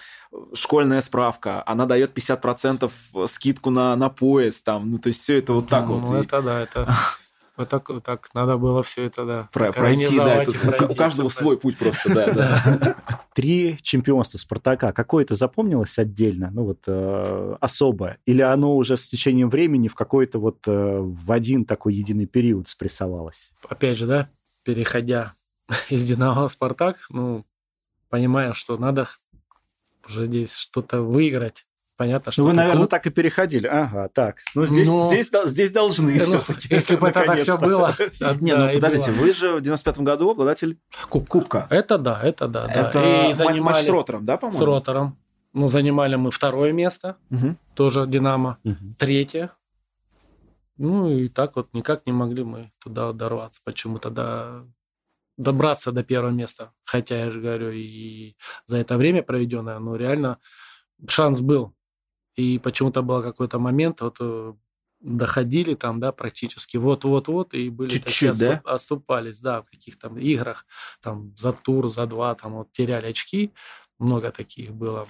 школьная 0.54 1.00
справка, 1.00 1.62
она 1.66 1.86
дает 1.86 2.16
50% 2.16 2.90
скидку 3.26 3.70
на, 3.70 3.96
на 3.96 4.08
поезд, 4.08 4.64
там, 4.64 4.90
ну, 4.90 4.98
то 4.98 5.08
есть 5.08 5.20
все 5.20 5.38
это 5.38 5.54
вот 5.54 5.68
так 5.68 5.86
ну, 5.86 5.98
вот. 5.98 6.10
Ну, 6.10 6.16
это 6.16 6.42
да, 6.42 6.60
это... 6.60 6.88
Вот 7.58 7.68
так, 7.68 7.88
вот 7.90 8.04
так 8.04 8.30
надо 8.34 8.56
было 8.56 8.84
все 8.84 9.06
это, 9.06 9.26
да. 9.26 9.48
Про, 9.52 9.72
пройти, 9.72 10.16
да. 10.16 10.42
Это, 10.44 10.52
пройти, 10.52 10.84
у 10.84 10.94
каждого 10.94 11.28
свой 11.28 11.58
путь 11.58 11.76
просто, 11.76 12.14
да. 12.14 12.32
да. 12.32 13.20
Три 13.34 13.76
чемпионства 13.82 14.38
Спартака. 14.38 14.92
Какое-то 14.92 15.34
запомнилось 15.34 15.98
отдельно, 15.98 16.50
ну 16.52 16.64
вот 16.64 16.84
э, 16.86 17.56
особое? 17.60 18.18
Или 18.26 18.42
оно 18.42 18.76
уже 18.76 18.96
с 18.96 19.08
течением 19.08 19.50
времени 19.50 19.88
в 19.88 19.96
какой-то 19.96 20.38
вот 20.38 20.68
э, 20.68 20.98
в 21.00 21.32
один 21.32 21.64
такой 21.64 21.94
единый 21.94 22.26
период 22.26 22.68
спрессовалось? 22.68 23.50
Опять 23.68 23.98
же, 23.98 24.06
да, 24.06 24.30
переходя 24.62 25.34
из 25.90 26.06
Динамо 26.06 26.46
в 26.46 26.52
Спартак, 26.52 26.98
ну, 27.10 27.44
понимая, 28.08 28.52
что 28.54 28.78
надо 28.78 29.08
уже 30.06 30.26
здесь 30.26 30.54
что-то 30.54 31.02
выиграть, 31.02 31.66
понятно, 31.98 32.32
что... 32.32 32.42
Ну, 32.42 32.48
вы, 32.48 32.54
наверное, 32.54 32.78
клуб... 32.78 32.90
так 32.90 33.06
и 33.06 33.10
переходили. 33.10 33.66
Ага, 33.66 34.08
так. 34.14 34.36
Ну, 34.54 34.64
здесь, 34.64 34.88
Но... 34.88 35.08
здесь, 35.08 35.30
здесь 35.44 35.70
должны 35.70 36.14
ну, 36.14 36.24
все-таки. 36.24 36.68
Если 36.74 36.96
бы 36.96 37.08
это 37.08 37.24
так 37.26 37.40
все 37.40 37.58
было... 37.58 37.94
Не, 38.40 38.56
ну, 38.56 38.72
подождите, 38.72 39.10
вы 39.10 39.32
же 39.32 39.58
в 39.58 39.62
95-м 39.62 40.04
году 40.04 40.30
обладатель 40.30 40.78
Кубка. 41.10 41.66
Это 41.68 41.98
да, 41.98 42.18
это 42.22 42.48
да. 42.48 42.66
Это 42.66 43.60
матч 43.60 43.78
с 43.78 43.88
Ротором, 43.88 44.24
да, 44.24 44.38
по-моему? 44.38 44.58
С 44.58 44.62
Ротором. 44.64 45.18
Ну, 45.52 45.68
занимали 45.68 46.16
мы 46.16 46.30
второе 46.30 46.72
место, 46.72 47.16
тоже 47.74 48.06
Динамо. 48.06 48.58
Третье. 48.96 49.50
Ну, 50.78 51.10
и 51.10 51.28
так 51.28 51.56
вот 51.56 51.74
никак 51.74 52.06
не 52.06 52.12
могли 52.12 52.44
мы 52.44 52.70
туда 52.80 53.12
дорваться. 53.12 53.60
Почему-то 53.64 54.10
до 54.10 54.64
добраться 55.36 55.92
до 55.92 56.04
первого 56.04 56.30
места. 56.30 56.72
Хотя, 56.84 57.24
я 57.24 57.30
же 57.30 57.40
говорю, 57.40 57.70
и 57.70 58.36
за 58.66 58.76
это 58.78 58.96
время 58.98 59.22
проведенное, 59.22 59.78
ну, 59.78 59.96
реально 59.96 60.38
шанс 61.08 61.40
был. 61.40 61.74
И 62.38 62.60
почему-то 62.60 63.02
был 63.02 63.20
какой-то 63.20 63.58
момент, 63.58 64.00
вот 64.00 64.18
э, 64.20 64.54
доходили 65.00 65.74
там, 65.74 65.98
да, 65.98 66.12
практически 66.12 66.76
вот-вот-вот, 66.76 67.52
и 67.52 67.68
были 67.68 67.90
Чуть-чуть, 67.90 68.32
такие 68.32 68.62
да? 68.64 68.74
оступались, 68.74 69.40
да, 69.40 69.62
в 69.62 69.64
каких-то 69.64 70.08
играх, 70.16 70.64
там, 71.02 71.36
за 71.36 71.52
тур, 71.52 71.88
за 71.90 72.06
два, 72.06 72.36
там, 72.36 72.52
вот, 72.52 72.70
теряли 72.70 73.08
очки, 73.08 73.52
много 73.98 74.30
таких 74.30 74.72
было 74.72 75.08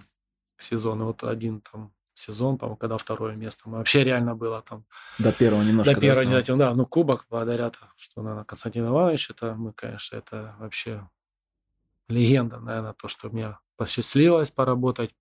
сезонов, 0.56 1.08
вот 1.08 1.24
один 1.24 1.60
там 1.60 1.92
сезон, 2.14 2.56
по-моему, 2.56 2.78
когда 2.78 2.96
второе 2.96 3.36
место. 3.36 3.68
Мы 3.68 3.76
вообще 3.76 4.04
реально 4.04 4.34
было 4.34 4.62
там... 4.62 4.86
До 5.18 5.30
первого 5.30 5.62
немножко. 5.62 5.94
До 5.94 6.00
первого 6.00 6.22
не 6.22 6.32
дотянул, 6.32 6.58
да. 6.60 6.74
Ну, 6.74 6.86
кубок, 6.86 7.26
благодаря, 7.28 7.70
что, 7.98 8.22
наверное, 8.22 8.44
Константин 8.44 8.86
Иванович, 8.86 9.30
это 9.32 9.54
мы, 9.54 9.74
конечно, 9.74 10.16
это 10.16 10.56
вообще 10.58 11.06
легенда, 12.08 12.58
наверное, 12.58 12.94
то, 12.94 13.06
что 13.06 13.28
мне 13.28 13.58
посчастливилось 13.76 14.50
поработать 14.50 15.14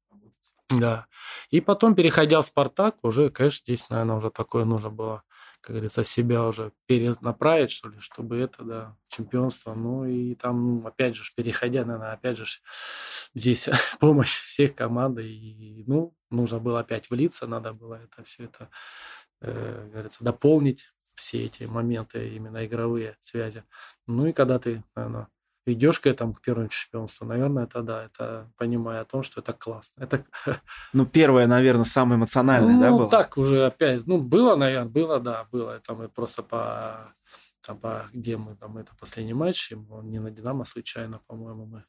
да. 0.69 1.07
И 1.49 1.61
потом, 1.61 1.95
переходя 1.95 2.41
в 2.41 2.45
«Спартак», 2.45 2.97
уже, 3.03 3.29
конечно, 3.29 3.59
здесь, 3.63 3.89
наверное, 3.89 4.17
уже 4.17 4.31
такое 4.31 4.65
нужно 4.65 4.89
было, 4.89 5.23
как 5.61 5.71
говорится, 5.71 6.03
себя 6.03 6.43
уже 6.45 6.73
перенаправить, 6.87 7.71
что 7.71 7.89
ли, 7.89 7.99
чтобы 7.99 8.37
это, 8.37 8.63
да, 8.63 8.97
чемпионство. 9.07 9.73
Ну 9.73 10.05
и 10.05 10.35
там, 10.35 10.85
опять 10.85 11.15
же, 11.15 11.23
переходя, 11.35 11.85
наверное, 11.85 12.13
опять 12.13 12.37
же, 12.37 12.45
здесь 13.33 13.69
помощь 13.99 14.41
всех 14.43 14.75
команд. 14.75 15.19
И, 15.19 15.83
ну, 15.87 16.13
нужно 16.29 16.59
было 16.59 16.81
опять 16.81 17.09
влиться, 17.09 17.47
надо 17.47 17.71
было 17.71 17.95
это 17.95 18.23
все 18.25 18.45
это, 18.45 18.69
э, 19.41 19.89
говорится, 19.91 20.23
дополнить 20.23 20.89
все 21.15 21.45
эти 21.45 21.63
моменты, 21.63 22.29
именно 22.35 22.65
игровые 22.65 23.17
связи. 23.21 23.63
Ну 24.05 24.27
и 24.27 24.33
когда 24.33 24.59
ты, 24.59 24.83
наверное, 24.95 25.27
идешь 25.73 25.99
к 25.99 26.07
этому, 26.07 26.33
к 26.33 26.41
первому 26.41 26.69
чемпионству, 26.69 27.25
наверное, 27.25 27.65
это 27.65 27.81
да, 27.81 28.05
это 28.05 28.49
понимая 28.57 29.01
о 29.01 29.05
том, 29.05 29.23
что 29.23 29.41
это 29.41 29.53
классно. 29.53 30.03
Это... 30.03 30.25
Ну, 30.93 31.05
первое, 31.05 31.47
наверное, 31.47 31.83
самое 31.83 32.17
эмоциональное, 32.17 32.75
ну, 32.75 32.81
да, 32.81 32.91
было? 32.91 33.03
Ну, 33.03 33.09
так 33.09 33.37
уже 33.37 33.65
опять, 33.65 34.07
ну, 34.07 34.19
было, 34.19 34.55
наверное, 34.55 34.89
было, 34.89 35.19
да, 35.19 35.45
было. 35.51 35.71
Это 35.71 35.93
мы 35.93 36.07
просто 36.09 36.43
по, 36.43 37.11
там, 37.67 37.77
по 37.77 38.09
где 38.13 38.37
мы, 38.37 38.55
там, 38.55 38.77
это 38.77 38.91
последний 38.99 39.33
матч, 39.33 39.71
не 40.03 40.19
на 40.19 40.31
Динамо 40.31 40.65
случайно, 40.65 41.19
по-моему, 41.27 41.65
мы 41.65 41.83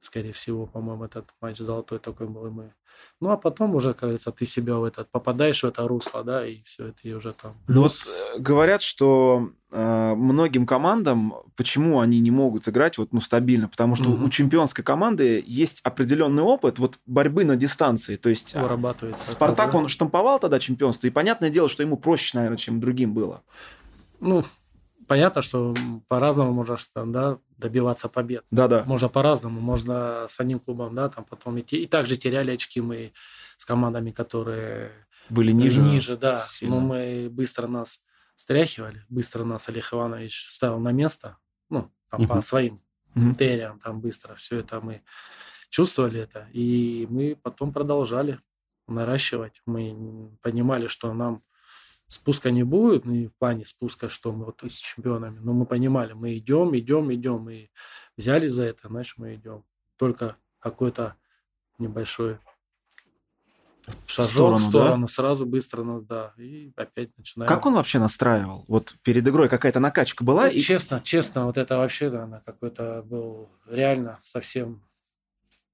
скорее 0.00 0.32
всего, 0.32 0.66
по-моему, 0.66 1.04
этот 1.04 1.28
матч 1.40 1.58
золотой 1.58 1.98
такой 1.98 2.26
был, 2.26 2.46
и 2.46 2.50
мы... 2.50 2.72
Ну, 3.20 3.30
а 3.30 3.36
потом 3.36 3.74
уже, 3.74 3.92
как 3.92 4.02
говорится, 4.02 4.32
ты 4.32 4.46
себя 4.46 4.76
в 4.76 4.84
этот, 4.84 5.10
попадаешь 5.10 5.62
в 5.62 5.66
это 5.66 5.86
русло, 5.86 6.24
да, 6.24 6.46
и 6.46 6.62
все 6.64 6.88
это, 6.88 6.98
и 7.02 7.12
уже 7.12 7.32
там... 7.32 7.54
Ну, 7.68 7.82
вот 7.82 7.92
э, 7.92 8.38
говорят, 8.38 8.82
что 8.82 9.50
э, 9.70 10.14
многим 10.14 10.66
командам, 10.66 11.34
почему 11.56 12.00
они 12.00 12.20
не 12.20 12.30
могут 12.30 12.68
играть 12.68 12.98
вот, 12.98 13.12
ну, 13.12 13.20
стабильно, 13.20 13.68
потому 13.68 13.94
что 13.94 14.10
угу. 14.10 14.24
у 14.24 14.28
чемпионской 14.28 14.82
команды 14.82 15.42
есть 15.46 15.80
определенный 15.82 16.42
опыт 16.42 16.78
вот 16.78 16.98
борьбы 17.06 17.44
на 17.44 17.56
дистанции, 17.56 18.16
то 18.16 18.30
есть... 18.30 18.56
А, 18.56 18.62
Вырабатывается. 18.62 19.30
Спартак, 19.30 19.68
это, 19.68 19.72
да? 19.72 19.78
он 19.78 19.88
штамповал 19.88 20.38
тогда 20.38 20.58
чемпионство, 20.58 21.06
и 21.06 21.10
понятное 21.10 21.50
дело, 21.50 21.68
что 21.68 21.82
ему 21.82 21.96
проще, 21.96 22.36
наверное, 22.36 22.58
чем 22.58 22.80
другим 22.80 23.12
было. 23.12 23.42
Ну, 24.20 24.44
понятно, 25.10 25.42
что 25.42 25.74
по-разному 26.06 26.52
можно 26.52 26.76
да, 26.94 27.38
добиваться 27.58 28.08
побед. 28.08 28.44
Да-да. 28.52 28.84
Можно 28.84 29.08
по-разному. 29.08 29.60
Можно 29.60 30.26
с 30.28 30.38
одним 30.38 30.60
клубом, 30.60 30.94
да, 30.94 31.08
там 31.08 31.24
потом 31.24 31.58
идти. 31.58 31.82
И 31.82 31.88
также 31.88 32.16
теряли 32.16 32.52
очки 32.52 32.80
мы 32.80 33.12
с 33.58 33.64
командами, 33.64 34.12
которые 34.12 34.92
были 35.28 35.50
ниже. 35.50 35.80
Ниже, 35.80 36.16
да. 36.16 36.38
Сильно. 36.38 36.76
Но 36.76 36.80
мы 36.80 37.28
быстро 37.28 37.66
нас 37.66 38.00
стряхивали. 38.36 39.04
Быстро 39.08 39.42
нас 39.42 39.68
Олег 39.68 39.92
Иванович 39.92 40.46
ставил 40.48 40.78
на 40.78 40.92
место. 40.92 41.38
Ну, 41.70 41.90
там, 42.08 42.20
угу. 42.20 42.34
по 42.34 42.40
своим 42.40 42.80
угу. 43.16 43.30
критериям 43.30 43.80
там 43.80 44.00
быстро. 44.00 44.36
Все 44.36 44.60
это 44.60 44.80
мы 44.80 45.02
чувствовали 45.70 46.20
это. 46.20 46.46
И 46.52 47.08
мы 47.10 47.36
потом 47.42 47.72
продолжали 47.72 48.38
наращивать. 48.86 49.60
Мы 49.66 50.30
понимали, 50.40 50.86
что 50.86 51.12
нам 51.12 51.42
спуска 52.10 52.50
не 52.50 52.64
будет, 52.64 53.04
ну, 53.04 53.28
в 53.28 53.38
плане 53.38 53.64
спуска, 53.64 54.08
что 54.08 54.32
мы 54.32 54.44
вот 54.46 54.62
с 54.68 54.74
чемпионами, 54.74 55.38
но 55.38 55.52
мы 55.52 55.64
понимали, 55.64 56.12
мы 56.12 56.36
идем, 56.36 56.76
идем, 56.76 57.12
идем, 57.14 57.48
и 57.48 57.68
взяли 58.16 58.48
за 58.48 58.64
это, 58.64 58.88
значит, 58.88 59.16
мы 59.16 59.36
идем. 59.36 59.64
Только 59.96 60.36
какой-то 60.58 61.14
небольшой 61.78 62.38
шажок 64.06 64.28
в 64.28 64.32
сторону, 64.32 64.56
в 64.56 64.62
сторону 64.62 65.06
да? 65.06 65.12
сразу 65.12 65.46
быстро, 65.46 65.82
ну 65.84 66.00
да, 66.00 66.34
и 66.36 66.72
опять 66.74 67.16
начинаем. 67.16 67.48
Как 67.48 67.64
он 67.64 67.74
вообще 67.74 68.00
настраивал? 68.00 68.64
Вот 68.66 68.96
перед 69.02 69.26
игрой 69.26 69.48
какая-то 69.48 69.78
накачка 69.78 70.24
была? 70.24 70.46
Ну, 70.46 70.50
и... 70.50 70.58
Честно, 70.58 71.00
честно, 71.00 71.46
вот 71.46 71.58
это 71.58 71.76
вообще, 71.78 72.10
да, 72.10 72.26
на 72.26 72.40
какой-то 72.40 73.04
был 73.04 73.50
реально 73.66 74.18
совсем, 74.24 74.82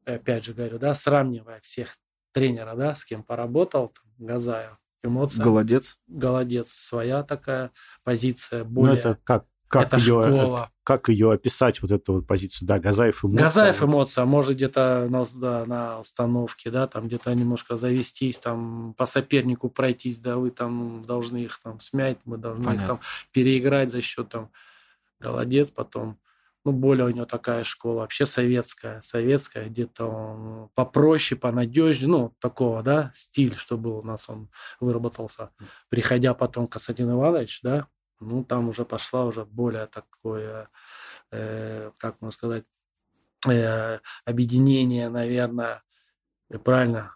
опять 0.05 0.45
же 0.45 0.53
говорю, 0.53 0.79
да, 0.79 0.93
сравнивая 0.93 1.61
всех 1.61 1.97
тренера, 2.33 2.75
да, 2.77 2.95
с 2.95 3.07
кем 3.07 3.23
поработал, 3.23 3.89
там, 3.89 4.27
Газаев, 4.27 4.79
эмоция. 5.03 5.43
Голодец. 5.43 5.99
Голодец, 6.07 6.71
своя 6.71 7.23
такая 7.23 7.71
позиция, 8.05 8.65
более... 8.65 8.95
Ну 8.95 8.99
это 8.99 9.19
как 9.25 9.47
как 9.69 9.89
это 9.89 9.97
ее, 9.97 10.23
школа. 10.23 10.71
Как 10.85 11.09
ее 11.09 11.33
описать, 11.33 11.83
вот 11.83 11.91
эту 11.91 12.15
вот 12.15 12.27
позицию? 12.27 12.69
Да, 12.69 12.79
Газаев 12.79 13.25
эмоция. 13.25 13.45
Газаев 13.45 13.83
эмоция, 13.83 14.23
а 14.23 14.27
может 14.27 14.55
где-то 14.55 15.09
на, 15.11 15.25
да, 15.35 15.65
на 15.67 16.01
установке, 16.01 16.71
да, 16.71 16.87
там 16.87 17.09
где-то 17.09 17.35
немножко 17.35 17.77
завестись, 17.77 18.39
там 18.39 18.95
по 18.97 19.07
сопернику 19.07 19.69
пройтись, 19.69 20.19
да, 20.19 20.37
вы 20.37 20.51
там 20.51 21.05
должны 21.05 21.39
их 21.39 21.59
там 21.63 21.81
смять, 21.81 22.19
мы 22.25 22.39
должны 22.39 22.65
Понятно. 22.65 22.83
их 22.83 22.89
там 22.89 23.01
переиграть 23.33 23.91
за 23.91 24.01
счет 24.01 24.29
там 24.29 24.51
голодец, 25.19 25.71
потом 25.71 26.19
ну, 26.67 26.73
более 26.73 27.07
у 27.07 27.11
него 27.11 27.27
такая 27.27 27.63
школа, 27.63 28.01
вообще 28.01 28.27
советская, 28.27 29.01
советская, 29.01 29.67
где-то 29.67 30.07
он 30.07 30.69
попроще, 30.75 31.39
понадежнее, 31.41 32.11
ну, 32.11 32.35
такого, 32.41 32.83
да, 32.83 33.13
стиль, 33.15 33.55
что 33.55 33.79
был 33.79 33.99
у 33.99 34.03
нас, 34.03 34.29
он 34.29 34.51
выработался. 34.81 35.51
Приходя 35.89 36.35
потом 36.35 36.67
Константин 36.67 37.13
Иванович, 37.13 37.61
да, 37.63 37.87
ну, 38.19 38.43
там 38.43 38.69
уже 38.69 38.85
пошла 38.85 39.27
уже 39.27 39.45
более 39.45 39.87
такое, 39.87 40.69
э, 41.31 41.93
как 41.99 42.21
можно 42.21 42.33
сказать, 42.33 42.65
э, 43.49 44.01
объединение, 44.25 45.09
наверное, 45.09 45.85
правильно, 46.65 47.15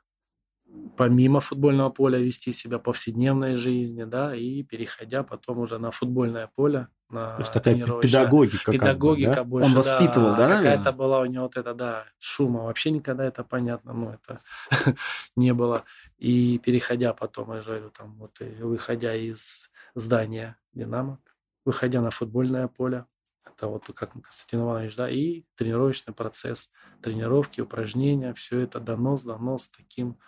помимо 0.97 1.41
футбольного 1.41 1.91
поля 1.91 2.19
вести 2.19 2.53
себя 2.53 2.79
повседневной 2.79 3.57
жизни, 3.57 4.05
да, 4.05 4.35
и 4.35 4.63
переходя 4.63 5.25
потом 5.25 5.59
уже 5.59 5.79
на 5.79 5.91
футбольное 5.91 6.51
поле, 6.55 6.89
То 7.11 7.37
есть 7.41 7.53
такая 7.53 7.75
педагогика. 7.75 8.73
Педагогика 8.73 9.33
как 9.33 9.47
бы, 9.47 9.61
да? 9.61 9.67
больше, 9.67 9.71
Он 9.71 9.75
воспитывал, 9.77 10.37
да? 10.37 10.49
да 10.49 10.57
какая-то 10.57 10.93
была 10.93 11.21
у 11.21 11.25
него 11.27 11.45
вот 11.45 11.57
это, 11.57 11.75
да, 11.75 12.05
шума. 12.19 12.65
Вообще 12.65 12.91
никогда 12.91 13.25
это 13.25 13.43
понятно, 13.43 13.93
ну, 13.93 14.11
это 14.11 14.41
не 15.37 15.53
было. 15.53 15.85
И 16.19 16.59
переходя 16.59 17.13
потом, 17.13 17.53
я 17.55 17.61
же 17.61 17.71
говорю, 17.71 17.91
там, 17.91 18.15
вот, 18.17 18.39
выходя 18.61 19.15
из 19.15 19.71
здания 19.95 20.57
«Динамо», 20.73 21.19
выходя 21.65 22.01
на 22.01 22.11
футбольное 22.11 22.69
поле, 22.69 23.07
это 23.45 23.67
вот 23.67 23.91
как 23.95 24.13
Константин 24.13 24.61
Иванович, 24.61 24.97
да, 24.97 25.11
и 25.11 25.45
тренировочный 25.57 26.15
процесс, 26.15 26.71
тренировки, 27.03 27.61
упражнения, 27.61 28.33
все 28.35 28.61
это 28.61 28.81
донос, 28.81 29.23
донос 29.23 29.69
таким 29.69 30.19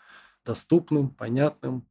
доступным, 0.44 1.10
понятным, 1.10 1.86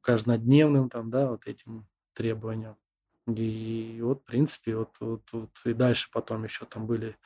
каждодневным, 0.00 0.88
там, 0.88 1.10
да, 1.10 1.30
вот 1.30 1.46
этим 1.46 1.86
требованиям. 2.14 2.76
И 3.34 4.00
вот, 4.02 4.22
в 4.22 4.24
принципе, 4.24 4.76
вот, 4.76 4.90
вот, 5.00 5.22
вот 5.32 5.50
и 5.64 5.72
дальше 5.72 6.08
потом 6.12 6.44
еще 6.44 6.64
там 6.64 6.86
были 6.86 7.16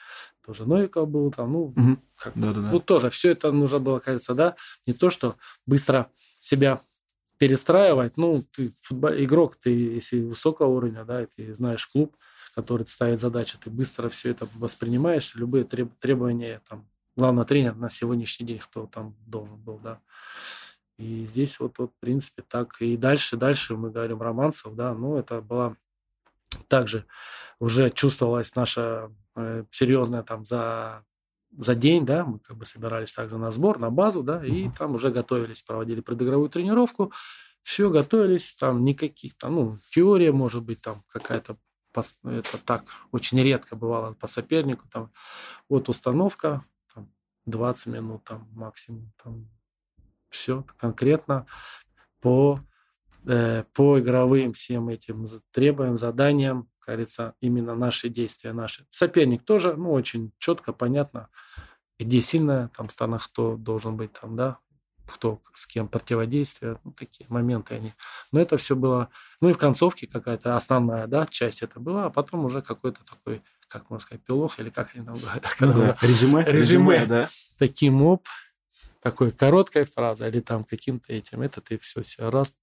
тоже 0.45 0.67
Новиков 0.67 1.09
был 1.09 1.31
там, 1.31 1.53
ну, 1.53 1.59
угу. 1.65 1.99
как, 2.17 2.33
да, 2.35 2.53
да, 2.53 2.61
да. 2.61 2.71
вот 2.71 2.85
тоже 2.85 3.11
все 3.11 3.31
это 3.31 3.51
нужно 3.53 3.79
было, 3.79 3.99
кажется, 3.99 4.35
да, 4.35 4.57
не 4.87 4.93
то, 4.93 5.11
что 5.11 5.37
быстро 5.67 6.11
себя 6.41 6.81
перестраивать, 7.39 8.17
ну, 8.17 8.45
ты 8.53 8.73
футбол, 8.81 9.11
игрок, 9.13 9.57
ты, 9.57 9.71
если 9.71 10.21
высокого 10.21 10.69
уровня, 10.69 11.05
да, 11.05 11.23
и 11.23 11.27
ты 11.27 11.55
знаешь 11.55 11.87
клуб, 11.87 12.17
который 12.55 12.87
ставит 12.87 13.21
задачи, 13.21 13.59
ты 13.59 13.71
быстро 13.71 14.09
все 14.09 14.31
это 14.31 14.47
воспринимаешь, 14.55 15.35
любые 15.35 15.65
треб, 15.65 15.93
требования, 15.99 16.61
там, 16.69 16.87
главный 17.17 17.45
тренер 17.45 17.75
на 17.77 17.91
сегодняшний 17.91 18.47
день, 18.47 18.59
кто 18.59 18.87
там 18.87 19.17
должен 19.27 19.57
был, 19.57 19.79
да. 19.79 20.01
И 20.97 21.27
здесь 21.27 21.59
вот, 21.59 21.79
вот 21.79 21.91
в 21.91 22.01
принципе, 22.01 22.45
так. 22.49 22.81
И 22.81 22.97
дальше, 22.97 23.37
дальше 23.37 23.77
мы 23.77 23.91
говорим 23.91 24.23
Романцев, 24.23 24.75
да, 24.75 24.95
ну, 24.95 25.17
это 25.17 25.41
была 25.41 25.77
также 26.69 27.07
уже 27.59 27.91
чувствовалась 27.91 28.55
наша 28.55 29.11
э, 29.37 29.65
серьезная 29.71 30.23
там 30.23 30.45
за 30.45 31.05
за 31.57 31.75
день, 31.75 32.05
да, 32.05 32.25
мы 32.25 32.41
как 32.41 32.57
бы 32.57 32.65
собирались 32.65 33.13
также 33.13 33.39
на 33.39 33.51
сбор, 33.51 33.79
на 33.79 33.91
базу, 33.91 34.23
да, 34.23 34.45
и 34.45 34.69
там 34.71 34.95
уже 34.95 35.11
готовились, 35.11 35.63
проводили 35.63 36.01
предыгровую 36.01 36.51
тренировку, 36.51 37.13
все, 37.63 37.91
готовились, 37.91 38.55
там 38.59 38.85
никаких, 38.85 39.37
там, 39.37 39.55
ну, 39.55 39.79
теория, 39.91 40.33
может 40.33 40.63
быть, 40.63 40.81
там 40.81 41.03
какая-то, 41.09 41.57
это 42.25 42.59
так, 42.65 42.85
очень 43.13 43.41
редко 43.41 43.77
бывало 43.77 44.15
по 44.15 44.27
сопернику, 44.27 44.89
там, 44.89 45.13
вот 45.69 45.89
установка, 45.89 46.65
там, 46.93 47.09
20 47.47 47.87
минут, 47.87 48.25
там, 48.25 48.49
максимум, 48.53 49.13
там, 49.23 49.49
все 50.31 50.65
конкретно 50.77 51.47
по 52.21 52.61
по 53.25 53.99
игровым 53.99 54.53
всем 54.53 54.89
этим 54.89 55.27
требуем, 55.51 55.99
заданиям, 55.99 56.69
кажется, 56.79 57.35
именно 57.41 57.75
наши 57.75 58.09
действия 58.09 58.53
наши. 58.53 58.87
Соперник 58.91 59.45
тоже, 59.45 59.75
ну, 59.75 59.93
очень 59.93 60.33
четко, 60.39 60.73
понятно, 60.73 61.29
где 61.99 62.21
сильная 62.21 62.69
там 62.77 62.89
сторона, 62.89 63.19
кто 63.19 63.57
должен 63.57 63.97
быть 63.97 64.13
там, 64.13 64.37
да, 64.37 64.59
кто 65.07 65.41
с 65.53 65.67
кем 65.67 65.89
противодействие, 65.89 66.79
ну, 66.85 66.93
такие 66.93 67.27
моменты 67.29 67.75
они. 67.75 67.93
Но 68.33 68.41
это 68.41 68.57
все 68.57 68.77
было, 68.77 69.09
ну 69.41 69.49
и 69.49 69.53
в 69.53 69.59
концовке 69.59 70.07
какая-то 70.07 70.57
основная, 70.57 71.07
да, 71.07 71.27
часть 71.27 71.63
это 71.63 71.81
была, 71.81 72.07
а 72.07 72.11
потом 72.11 72.45
уже 72.45 72.63
какой-то 72.63 73.05
такой, 73.05 73.43
как 73.69 73.91
можно 73.91 74.05
сказать, 74.05 74.25
пилох 74.25 74.59
или 74.61 74.71
как 74.71 74.95
они 74.95 75.05
там 75.05 75.17
говорят. 75.17 75.57
Ну, 75.61 75.73
да. 75.73 75.97
Резюме. 76.01 76.45
Резюме, 76.45 77.07
да. 77.07 77.29
Таким 77.59 78.03
оп, 78.03 78.27
такой 79.01 79.31
короткой 79.31 79.85
фразой 79.85 80.29
или 80.29 80.41
там 80.41 80.65
каким-то 80.65 81.13
этим, 81.13 81.43
это 81.43 81.61
ты 81.61 81.79
все, 81.79 82.03
все 82.03 82.31
раз 82.31 82.55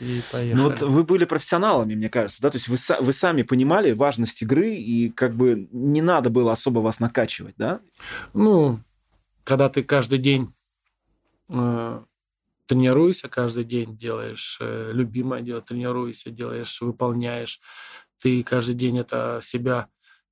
и 0.00 0.20
поехали. 0.32 0.54
Ну 0.54 0.64
вот 0.64 0.82
вы 0.82 1.04
были 1.04 1.24
профессионалами, 1.24 1.94
мне 1.94 2.08
кажется, 2.08 2.42
да? 2.42 2.50
То 2.50 2.56
есть 2.56 2.68
вы, 2.68 2.76
вы 3.00 3.12
сами 3.12 3.42
понимали 3.42 3.92
важность 3.92 4.42
игры, 4.42 4.74
и 4.74 5.10
как 5.10 5.34
бы 5.34 5.68
не 5.72 6.02
надо 6.02 6.30
было 6.30 6.52
особо 6.52 6.80
вас 6.80 7.00
накачивать, 7.00 7.54
да? 7.56 7.80
Ну, 8.32 8.80
когда 9.44 9.68
ты 9.68 9.82
каждый 9.82 10.18
день 10.18 10.52
э, 11.48 12.00
тренируешься, 12.66 13.28
каждый 13.28 13.64
день 13.64 13.96
делаешь 13.96 14.58
э, 14.60 14.90
любимое 14.92 15.42
дело, 15.42 15.60
тренируешься, 15.60 16.30
делаешь, 16.30 16.80
выполняешь, 16.80 17.60
ты 18.20 18.42
каждый 18.42 18.74
день 18.74 18.98
это 18.98 19.38
себя 19.42 19.88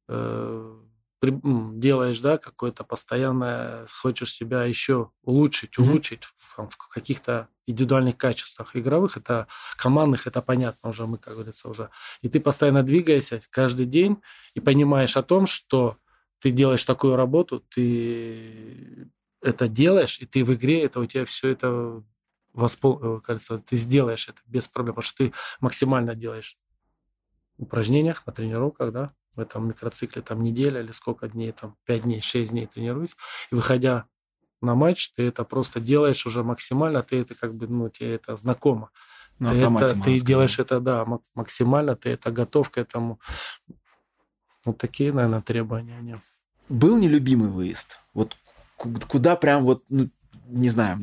э, 0.09 0.75
делаешь, 1.23 2.19
да, 2.19 2.37
какое-то 2.37 2.83
постоянное, 2.83 3.87
хочешь 3.87 4.33
себя 4.33 4.65
еще 4.65 5.11
улучшить, 5.23 5.79
улучшить 5.79 6.23
mm-hmm. 6.23 6.69
в, 6.69 6.75
в 6.75 6.89
каких-то 6.89 7.49
индивидуальных 7.67 8.17
качествах 8.17 8.77
игровых, 8.77 9.17
это 9.17 9.47
командных, 9.77 10.27
это 10.27 10.43
понятно 10.43 10.91
уже, 10.91 11.07
мы, 11.07 11.19
как 11.19 11.35
говорится, 11.35 11.69
уже. 11.69 11.91
И 12.21 12.29
ты 12.29 12.41
постоянно 12.41 12.83
двигаешься 12.83 13.41
каждый 13.51 13.87
день 13.87 14.21
и 14.55 14.61
понимаешь 14.61 15.17
о 15.17 15.23
том, 15.23 15.47
что 15.47 15.97
ты 16.41 16.51
делаешь 16.51 16.85
такую 16.85 17.17
работу, 17.17 17.61
ты 17.61 19.09
это 19.41 19.69
делаешь, 19.69 20.19
и 20.21 20.27
ты 20.27 20.45
в 20.45 20.55
игре, 20.55 20.85
это 20.85 21.01
у 21.01 21.07
тебя 21.07 21.25
все 21.25 21.49
это 21.49 22.03
воспол... 22.53 23.21
кажется, 23.21 23.59
ты 23.59 23.77
сделаешь 23.77 24.29
это 24.29 24.41
без 24.47 24.69
проблем, 24.69 24.95
потому 24.95 25.07
что 25.07 25.25
ты 25.25 25.33
максимально 25.61 26.15
делаешь 26.15 26.59
упражнениях, 27.59 28.27
на 28.27 28.33
тренировках, 28.33 28.93
да, 28.93 29.15
в 29.35 29.41
этом 29.41 29.69
микроцикле 29.69 30.23
там 30.23 30.43
неделя 30.43 30.81
или 30.81 30.93
сколько 30.93 31.29
дней, 31.29 31.53
там 31.53 31.77
5 31.85 32.03
дней, 32.03 32.21
6 32.21 32.51
дней 32.51 32.67
тренируюсь, 32.67 33.17
и 33.51 33.55
выходя 33.55 34.07
на 34.63 34.75
матч, 34.75 35.11
ты 35.11 35.25
это 35.25 35.45
просто 35.45 35.81
делаешь 35.81 36.27
уже 36.27 36.43
максимально, 36.43 37.03
ты 37.03 37.21
это 37.21 37.35
как 37.35 37.55
бы, 37.55 37.67
ну, 37.67 37.89
тебе 37.89 38.15
это 38.15 38.37
знакомо. 38.37 38.91
На 39.39 39.51
ты 39.51 39.63
это, 39.63 40.01
ты 40.01 40.19
делаешь 40.21 40.59
это, 40.59 40.81
да, 40.81 41.07
максимально, 41.35 41.97
ты 41.97 42.11
это 42.11 42.31
готов 42.31 42.71
к 42.71 42.79
этому. 42.79 43.19
Вот 44.65 44.79
такие, 44.79 45.13
наверное, 45.13 45.43
требования 45.43 45.99
они. 45.99 46.17
Был 46.69 46.97
нелюбимый 46.97 47.49
выезд? 47.49 47.99
Вот 48.15 48.37
куда 48.77 49.37
прям 49.37 49.65
вот, 49.65 49.85
ну, 49.89 50.09
не 50.47 50.69
знаю, 50.69 50.99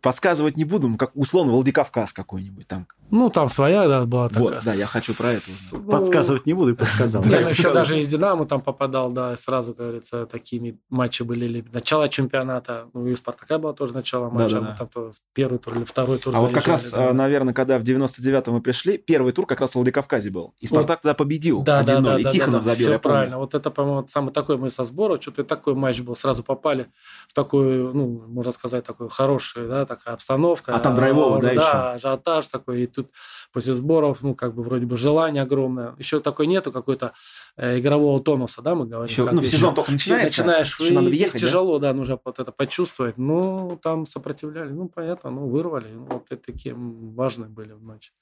подсказывать 0.00 0.56
не 0.56 0.64
буду, 0.64 0.94
как 0.96 1.14
условно 1.14 1.52
Владикавказ 1.52 2.12
какой-нибудь 2.12 2.66
там. 2.66 2.86
Ну, 3.10 3.30
там 3.30 3.48
своя, 3.48 3.88
да, 3.88 4.04
была 4.06 4.28
такая. 4.28 4.42
Вот, 4.44 4.64
да, 4.64 4.74
я 4.74 4.86
хочу 4.86 5.14
про 5.14 5.28
это. 5.28 5.44
Ну, 5.72 5.82
Подсказывать 5.82 6.46
не 6.46 6.52
буду, 6.52 6.76
подсказал. 6.76 7.22
Я 7.24 7.48
еще 7.48 7.72
даже 7.72 8.00
из 8.00 8.08
«Динамо» 8.08 8.46
там 8.46 8.60
попадал, 8.60 9.10
да, 9.10 9.36
сразу, 9.36 9.74
как 9.74 9.86
говорится, 9.86 10.26
такими 10.26 10.78
матчи 10.88 11.22
были. 11.22 11.64
Начало 11.72 12.08
чемпионата, 12.08 12.88
ну, 12.92 13.06
и 13.06 13.12
у 13.12 13.16
«Спартака» 13.16 13.58
было 13.58 13.74
тоже 13.74 13.94
начало 13.94 14.30
матча. 14.30 14.60
Да, 14.60 14.76
Там 14.78 14.88
то 14.88 15.12
первый 15.34 15.58
тур 15.58 15.76
или 15.76 15.84
второй 15.84 16.18
тур 16.18 16.34
А 16.36 16.40
вот 16.40 16.52
как 16.52 16.68
раз, 16.68 16.92
да. 16.92 17.12
наверное, 17.12 17.54
когда 17.54 17.78
в 17.78 17.82
99-м 17.82 18.54
мы 18.54 18.60
пришли, 18.60 18.98
первый 18.98 19.32
тур 19.32 19.46
как 19.46 19.60
раз 19.60 19.72
в 19.72 19.74
Владикавказе 19.76 20.30
был. 20.30 20.54
И 20.60 20.66
«Спартак» 20.66 21.02
тогда 21.02 21.14
победил 21.14 21.62
да, 21.62 21.82
1-0, 21.82 21.84
да, 21.84 22.00
да, 22.00 22.18
и 22.18 22.24
Тихонов 22.24 22.64
забил, 22.64 22.88
Все 22.88 22.98
правильно. 22.98 23.38
Вот 23.38 23.54
это, 23.54 23.70
по-моему, 23.70 24.06
самый 24.08 24.32
такой 24.32 24.56
мы 24.56 24.70
со 24.70 24.84
сбора, 24.84 25.20
что-то 25.20 25.44
такой 25.44 25.74
матч 25.74 26.00
был. 26.00 26.14
Сразу 26.14 26.42
попали 26.42 26.86
в 27.28 27.32
такую, 27.32 27.94
ну, 27.94 28.24
можно 28.28 28.52
сказать, 28.52 28.84
такую 28.84 29.08
хорошую, 29.08 29.68
да, 29.68 29.86
такая 29.86 30.14
обстановка. 30.14 30.74
А 30.74 30.78
там 30.78 30.94
драйвово, 30.94 31.40
да, 31.40 31.48
да, 31.48 31.52
еще? 31.52 31.60
Да, 31.60 31.92
ажиотаж 31.92 32.46
такой. 32.46 32.82
И 32.82 32.86
тут 33.02 33.12
после 33.52 33.74
сборов, 33.74 34.22
ну, 34.22 34.34
как 34.34 34.54
бы 34.54 34.62
вроде 34.62 34.86
бы 34.86 34.96
желание 34.96 35.42
огромное. 35.42 35.94
Еще 35.98 36.20
такой 36.20 36.46
нету 36.46 36.72
какой-то 36.72 37.12
э, 37.56 37.78
игрового 37.78 38.20
тонуса, 38.20 38.62
да, 38.62 38.74
мы 38.74 38.86
говорим. 38.86 39.10
Еще, 39.10 39.30
ну, 39.30 39.42
сезон 39.42 39.74
только 39.74 39.92
начинается. 39.92 40.42
Начинаешь, 40.42 40.78
еще 40.78 40.92
надо 40.92 41.10
въехать, 41.10 41.40
тяжело, 41.40 41.78
да, 41.78 41.92
нужно 41.92 42.18
вот 42.24 42.38
это 42.38 42.52
почувствовать. 42.52 43.18
Ну, 43.18 43.78
там 43.82 44.06
сопротивляли, 44.06 44.70
ну, 44.70 44.88
понятно, 44.88 45.30
ну, 45.30 45.48
вырвали. 45.48 45.88
Ну, 45.92 46.06
вот 46.10 46.26
это 46.30 46.52
такие 46.52 46.74
важные 46.76 47.48
были 47.48 47.72
в 47.72 47.82
матче. 47.82 48.12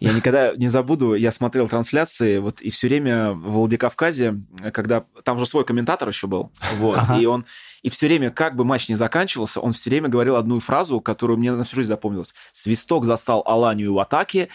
Я 0.00 0.14
никогда 0.14 0.56
не 0.56 0.68
забуду, 0.68 1.12
я 1.14 1.30
смотрел 1.30 1.68
трансляции, 1.68 2.38
вот 2.38 2.62
и 2.62 2.70
все 2.70 2.88
время 2.88 3.32
в 3.32 3.50
Владикавказе, 3.50 4.40
когда 4.72 5.04
там 5.24 5.38
же 5.38 5.44
свой 5.44 5.64
комментатор 5.64 6.08
еще 6.08 6.26
был, 6.26 6.50
вот, 6.78 6.98
ага. 6.98 7.18
и 7.18 7.26
он, 7.26 7.44
и 7.82 7.90
все 7.90 8.06
время, 8.06 8.30
как 8.30 8.56
бы 8.56 8.64
матч 8.64 8.88
не 8.88 8.94
заканчивался, 8.94 9.60
он 9.60 9.74
все 9.74 9.90
время 9.90 10.08
говорил 10.08 10.36
одну 10.36 10.58
фразу, 10.58 11.02
которую 11.02 11.38
мне 11.38 11.52
на 11.52 11.64
всю 11.64 11.76
жизнь 11.76 11.88
запомнилась. 11.88 12.34
Свисток 12.50 13.04
застал 13.04 13.42
Аланию 13.44 13.92
в 13.92 13.98
атаке, 13.98 14.48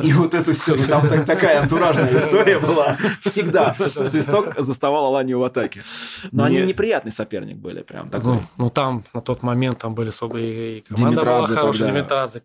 и 0.00 0.14
вот 0.14 0.32
это 0.32 0.54
все, 0.54 0.74
ну, 0.74 0.86
там 0.86 1.08
так, 1.08 1.26
такая 1.26 1.60
антуражная 1.60 2.16
история 2.16 2.58
была. 2.58 2.96
Всегда 3.20 3.74
свисток 3.74 4.54
заставал 4.58 5.06
Аланию 5.06 5.38
в 5.38 5.44
атаке. 5.44 5.84
Но 6.32 6.44
они 6.44 6.62
неприятный 6.62 7.12
соперник 7.12 7.58
были, 7.58 7.82
прям 7.82 8.08
такой. 8.08 8.34
Ну, 8.34 8.42
ну, 8.56 8.70
там 8.70 9.04
на 9.12 9.20
тот 9.20 9.42
момент 9.42 9.78
там 9.78 9.94
были 9.94 10.08
особые 10.08 10.78
и 10.78 10.80
команда 10.80 11.22
была 11.22 11.46
хорошая, 11.46 11.92
Димитрадзе, 11.92 12.40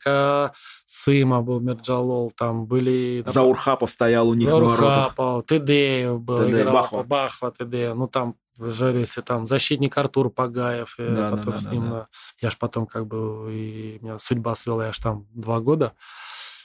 Сыма 0.93 1.41
был, 1.41 1.61
Мерджалол, 1.61 2.31
там 2.31 2.65
были... 2.65 3.21
Там, 3.23 3.33
Заурхапов 3.33 3.89
стоял 3.89 4.27
у 4.27 4.33
них 4.33 4.49
Заурхапов, 4.49 5.45
Тедеев 5.45 6.19
был, 6.19 6.35
ТД, 6.39 6.49
играл, 6.49 6.73
Бахва. 6.73 7.03
Бахва, 7.03 7.51
Тедеев. 7.51 7.95
Ну, 7.95 8.07
там, 8.07 8.35
жарю, 8.57 8.99
если 8.99 9.21
там 9.21 9.47
защитник 9.47 9.97
Артур 9.97 10.29
Пагаев, 10.29 10.95
да, 10.97 11.31
потом 11.31 11.53
да, 11.53 11.57
с 11.57 11.71
ним... 11.71 11.83
Да, 11.83 11.89
да. 11.91 12.07
Я 12.41 12.49
ж 12.49 12.57
потом 12.57 12.87
как 12.87 13.07
бы... 13.07 13.47
И 13.53 13.99
меня 14.01 14.19
судьба 14.19 14.53
свела, 14.55 14.87
я 14.87 14.91
ж 14.91 14.99
там 14.99 15.27
два 15.33 15.61
года 15.61 15.93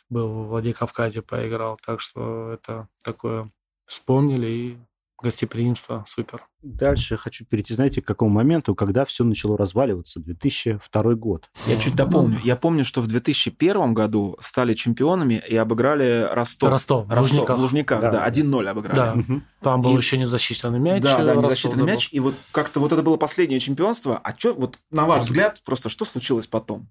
был 0.08 0.26
в 0.26 0.48
Владикавказе, 0.48 1.22
поиграл. 1.22 1.78
Так 1.86 2.00
что 2.00 2.50
это 2.50 2.88
такое 3.04 3.48
вспомнили 3.84 4.46
и 4.48 4.78
гостеприимство, 5.22 6.04
супер. 6.06 6.46
Дальше 6.62 7.16
хочу 7.16 7.44
перейти, 7.44 7.74
знаете, 7.74 8.02
к 8.02 8.04
какому 8.04 8.30
моменту, 8.30 8.74
когда 8.74 9.04
все 9.04 9.24
начало 9.24 9.56
разваливаться, 9.56 10.20
2002 10.20 11.14
год. 11.14 11.50
Я 11.66 11.76
чуть 11.78 11.94
дополню. 11.94 12.38
Я 12.44 12.56
помню, 12.56 12.84
что 12.84 13.00
в 13.00 13.06
2001 13.06 13.94
году 13.94 14.36
стали 14.40 14.74
чемпионами 14.74 15.42
и 15.48 15.56
обыграли 15.56 16.28
Ростов. 16.32 16.70
Ростов, 16.70 17.08
Ростов 17.08 17.18
в 17.18 17.32
Лужниках. 17.32 17.56
В 17.56 17.60
Лужниках, 17.60 18.00
да, 18.00 18.10
да 18.10 18.28
1-0 18.28 18.66
обыграли. 18.66 18.96
Да. 18.96 19.14
Угу. 19.14 19.42
Там 19.62 19.82
был 19.82 19.94
и... 19.94 19.96
еще 19.96 20.18
незащищенный 20.18 20.78
мяч. 20.78 21.02
Да, 21.02 21.22
да, 21.22 21.34
незащищенный 21.34 21.84
мяч. 21.84 22.08
И 22.12 22.20
вот 22.20 22.34
как-то 22.52 22.80
вот 22.80 22.92
это 22.92 23.02
было 23.02 23.16
последнее 23.16 23.60
чемпионство. 23.60 24.18
А 24.18 24.36
что, 24.36 24.54
вот 24.54 24.78
на 24.90 25.04
ваш 25.04 25.22
взгляд, 25.22 25.62
просто 25.64 25.88
что 25.88 26.04
случилось 26.04 26.46
потом? 26.46 26.88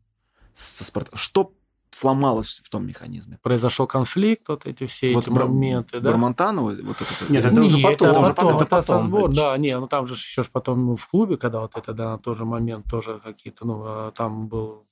Со 0.54 0.86
спорт... 0.86 1.10
Что 1.14 1.54
сломалось 1.96 2.62
в 2.64 2.70
том 2.70 2.86
механизме. 2.86 3.40
Произошел 3.42 3.88
конфликт, 3.88 4.48
вот 4.50 4.66
эти 4.66 4.86
все 4.86 5.14
вот 5.14 5.24
эти 5.24 5.32
Бар- 5.32 5.48
моменты, 5.48 6.00
да? 6.00 6.10
Бармантанова? 6.12 6.76
Вот 6.84 6.98
это, 7.02 7.32
Нет, 7.32 7.46
это, 7.46 7.62
уже 7.62 7.78
потом. 7.82 8.10
Это, 8.10 8.34
потом, 8.34 8.56
это, 8.58 8.64
это 8.66 8.82
со 8.82 9.00
сбор, 9.00 9.34
да, 9.34 9.58
не, 9.58 9.78
ну 9.80 9.88
там 9.88 10.08
же 10.08 10.14
еще 10.14 10.44
ж 10.44 10.50
потом 10.52 10.96
в 10.96 11.08
клубе, 11.08 11.38
когда 11.38 11.62
вот 11.62 11.78
это, 11.78 11.94
да, 11.94 12.12
на 12.12 12.18
тот 12.18 12.38
же 12.38 12.46
момент 12.46 12.86
тоже 12.90 13.20
какие-то, 13.24 13.66
ну, 13.66 13.84
а 13.86 14.12
там 14.12 14.48
был 14.48 14.86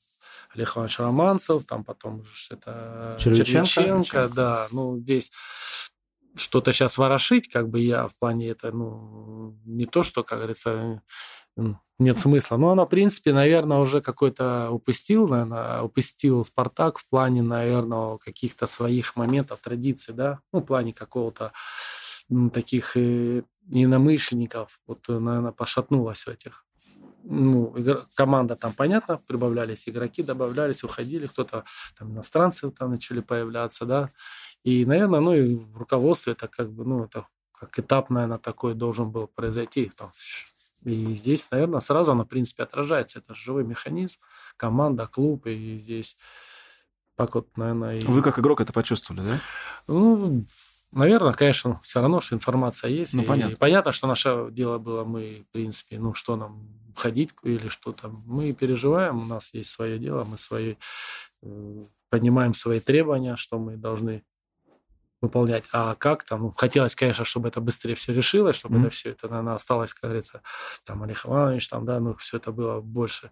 Олег 0.56 0.76
Иванович 0.76 1.00
Романцев, 1.00 1.66
там 1.66 1.84
потом 1.84 2.24
же 2.24 2.32
это 2.52 3.18
Червиченко, 3.20 3.68
Червиченко, 3.68 4.30
да, 4.30 4.68
ну, 4.72 4.98
здесь 4.98 5.32
что-то 6.36 6.74
сейчас 6.74 6.98
ворошить, 6.98 7.50
как 7.50 7.70
бы 7.70 7.80
я 7.80 8.08
в 8.08 8.18
плане 8.18 8.50
это, 8.50 8.72
ну, 8.72 9.58
не 9.66 9.86
то, 9.86 10.04
что, 10.04 10.24
как 10.24 10.40
говорится, 10.40 11.02
нет 12.00 12.18
смысла. 12.18 12.58
Но 12.58 12.72
она, 12.72 12.86
в 12.86 12.90
принципе, 12.90 13.34
наверное, 13.34 13.78
уже 13.78 14.02
какой-то 14.02 14.70
упустил, 14.72 15.28
наверное, 15.28 15.82
упустил 15.82 16.44
Спартак 16.44 16.98
в 16.98 17.08
плане, 17.08 17.42
наверное, 17.42 18.18
каких-то 18.18 18.66
своих 18.66 19.16
моментов, 19.16 19.62
традиций, 19.62 20.14
да, 20.14 20.40
ну, 20.52 20.60
в 20.60 20.66
плане 20.66 20.94
какого-то 20.94 21.52
таких 22.54 22.98
э, 22.98 23.44
ненамышленников, 23.68 24.80
вот, 24.88 25.08
наверное, 25.08 25.52
пошатнулась 25.52 26.26
в 26.26 26.30
этих. 26.30 26.63
Ну, 27.24 27.74
игр... 27.78 28.06
команда 28.16 28.56
там, 28.56 28.74
понятно, 28.74 29.18
прибавлялись 29.18 29.88
игроки, 29.88 30.24
добавлялись, 30.24 30.84
уходили, 30.84 31.28
кто-то 31.28 31.64
там 31.98 32.12
иностранцы 32.12 32.70
там 32.72 32.92
начали 32.92 33.22
появляться, 33.22 33.86
да, 33.86 34.10
и, 34.64 34.86
наверное, 34.86 35.22
ну, 35.22 35.34
и 35.34 35.56
в 35.56 35.78
руководстве 35.78 36.34
это 36.34 36.48
как 36.48 36.72
бы, 36.72 36.84
ну, 36.86 37.06
это 37.06 37.28
как 37.54 37.80
этап, 37.80 38.10
наверное, 38.10 38.40
такой 38.40 38.74
должен 38.74 39.10
был 39.10 39.28
произойти, 39.28 39.92
там, 39.96 40.12
и 40.84 41.14
здесь, 41.14 41.50
наверное, 41.52 41.80
сразу 41.80 42.12
она, 42.12 42.26
в 42.26 42.28
принципе, 42.28 42.64
отражается. 42.64 43.20
Это 43.20 43.34
живой 43.34 43.64
механизм, 43.64 44.20
команда, 44.58 45.08
клуб, 45.08 45.48
и 45.48 45.78
здесь 45.78 46.18
так 47.16 47.36
вот, 47.36 47.56
наверное... 47.58 48.00
И... 48.00 48.06
Вы 48.06 48.22
как 48.22 48.40
игрок 48.40 48.60
это 48.60 48.74
почувствовали, 48.74 49.26
да? 49.26 49.40
Ну, 49.88 50.46
наверное, 50.92 51.34
конечно, 51.34 51.80
все 51.84 52.02
равно, 52.02 52.22
что 52.22 52.36
информация 52.36 52.90
есть. 52.90 53.14
Ну, 53.14 53.24
понятно. 53.24 53.54
И 53.54 53.56
понятно, 53.56 53.92
что 53.92 54.08
наше 54.08 54.48
дело 54.52 54.78
было, 54.78 55.04
мы, 55.04 55.46
в 55.48 55.54
принципе, 55.54 56.00
ну, 56.00 56.14
что 56.14 56.36
нам, 56.36 56.68
ходить 56.96 57.32
или 57.44 57.70
что 57.70 57.92
там. 57.92 58.24
Мы 58.26 58.54
переживаем, 58.54 59.22
у 59.22 59.26
нас 59.26 59.54
есть 59.54 59.70
свое 59.70 60.00
дело, 60.00 60.24
мы 60.24 60.38
свои, 60.38 60.76
э, 61.42 61.86
понимаем 62.10 62.54
свои 62.54 62.80
требования, 62.80 63.36
что 63.36 63.60
мы 63.60 63.78
должны 63.78 64.24
выполнять. 65.22 65.64
А 65.72 65.96
как 65.96 66.24
там? 66.24 66.42
Ну, 66.42 66.52
хотелось, 66.52 66.96
конечно, 66.96 67.24
чтобы 67.24 67.48
это 67.48 67.62
быстрее 67.62 67.96
все 67.96 68.14
решилось, 68.14 68.58
чтобы 68.58 68.76
mm-hmm. 68.76 68.82
это 68.82 68.90
все 68.90 69.10
это, 69.12 69.30
наверное, 69.30 69.56
осталось, 69.56 69.94
как 69.94 70.10
говорится, 70.10 70.42
там, 70.84 71.02
Олег 71.04 71.26
Иванович, 71.26 71.70
там, 71.70 71.86
да, 71.86 72.00
ну, 72.00 72.16
все 72.16 72.38
это 72.38 72.52
было 72.52 72.82
больше 72.82 73.32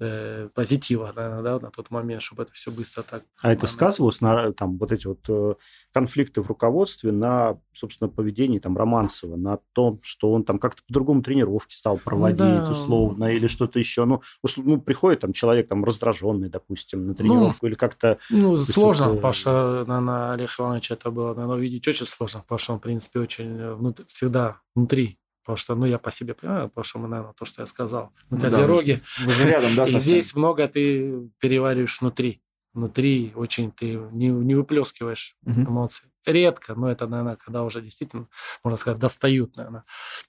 э, 0.00 0.48
позитива, 0.54 1.12
наверное, 1.14 1.42
да, 1.42 1.60
на 1.60 1.70
тот 1.70 1.90
момент, 1.90 2.22
чтобы 2.22 2.42
это 2.44 2.52
все 2.52 2.70
быстро 2.70 3.02
так... 3.02 3.22
А 3.42 3.52
это 3.52 3.66
сказывалось 3.66 4.20
на, 4.20 4.52
там, 4.52 4.78
вот 4.78 4.92
эти 4.92 5.06
вот 5.06 5.20
э, 5.28 5.54
конфликты 5.92 6.42
в 6.42 6.48
руководстве 6.48 7.12
на, 7.12 7.58
собственно, 7.72 8.08
поведении, 8.08 8.58
там, 8.58 8.76
Романцева, 8.76 9.36
на 9.36 9.58
том, 9.72 10.00
что 10.02 10.32
он 10.32 10.44
там 10.44 10.58
как-то 10.58 10.82
по-другому 10.86 11.22
тренировки 11.22 11.74
стал 11.74 11.98
проводить, 11.98 12.38
да. 12.38 12.70
условно, 12.70 13.32
или 13.32 13.46
что-то 13.46 13.78
еще, 13.78 14.04
ну, 14.04 14.22
ну, 14.56 14.80
приходит 14.80 15.20
там 15.20 15.32
человек, 15.32 15.68
там, 15.68 15.84
раздраженный, 15.84 16.48
допустим, 16.48 17.06
на 17.06 17.14
тренировку, 17.14 17.58
ну, 17.62 17.68
или 17.68 17.74
как-то... 17.74 18.18
Ну, 18.30 18.56
сложно, 18.56 19.14
это... 19.14 19.32
что, 19.32 19.84
наверное, 19.86 20.32
Олег 20.32 20.50
Иванович 20.58 20.90
это 20.92 21.10
было, 21.10 21.34
наверное, 21.34 21.56
увидеть 21.56 21.86
очень 21.88 22.06
сложно, 22.06 22.44
что 22.56 22.72
он, 22.72 22.78
в 22.78 22.82
принципе, 22.82 23.20
очень 23.20 23.58
э, 23.58 23.74
внутри, 23.74 24.04
всегда 24.08 24.60
внутри 24.74 25.18
Потому 25.50 25.56
что, 25.56 25.74
ну, 25.74 25.86
я 25.86 25.98
по 25.98 26.12
себе 26.12 26.34
понимаю, 26.34 26.68
потому 26.68 26.84
что 26.84 26.98
мы, 27.00 27.08
наверное, 27.08 27.32
то, 27.32 27.44
что 27.44 27.62
я 27.62 27.66
сказал. 27.66 28.12
Мы 28.28 28.36
ну, 28.36 28.42
Козероги. 28.42 29.02
Да, 29.18 29.24
вы 29.24 29.32
же 29.32 29.48
рядом, 29.48 29.74
да, 29.74 29.84
И 29.88 29.98
здесь 29.98 30.32
много 30.36 30.68
ты 30.68 31.28
перевариваешь 31.40 32.00
внутри. 32.00 32.40
Внутри 32.72 33.32
очень 33.34 33.72
ты 33.72 33.94
не, 34.12 34.28
не 34.28 34.54
выплескиваешь 34.54 35.36
угу. 35.44 35.62
эмоции. 35.62 36.08
Редко, 36.24 36.76
но 36.76 36.88
это, 36.88 37.08
наверное, 37.08 37.34
когда 37.34 37.64
уже 37.64 37.82
действительно, 37.82 38.28
можно 38.62 38.76
сказать, 38.76 39.00
достают, 39.00 39.56
наверное. 39.56 39.82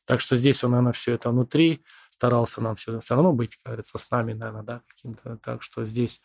Так 0.08 0.22
что 0.22 0.36
здесь 0.36 0.64
он, 0.64 0.72
наверное, 0.72 0.94
все 0.94 1.14
это 1.14 1.30
внутри. 1.30 1.84
Старался 2.10 2.60
нам 2.60 2.76
все, 2.76 3.00
все 3.00 3.14
равно 3.14 3.32
быть, 3.32 3.56
как 3.58 3.66
говорится, 3.66 4.00
с 4.00 4.10
нами, 4.10 4.34
наверное, 4.34 4.64
да, 4.64 4.82
каким-то. 4.88 5.38
Так 5.38 5.62
что 5.62 5.86
здесь 5.86 6.20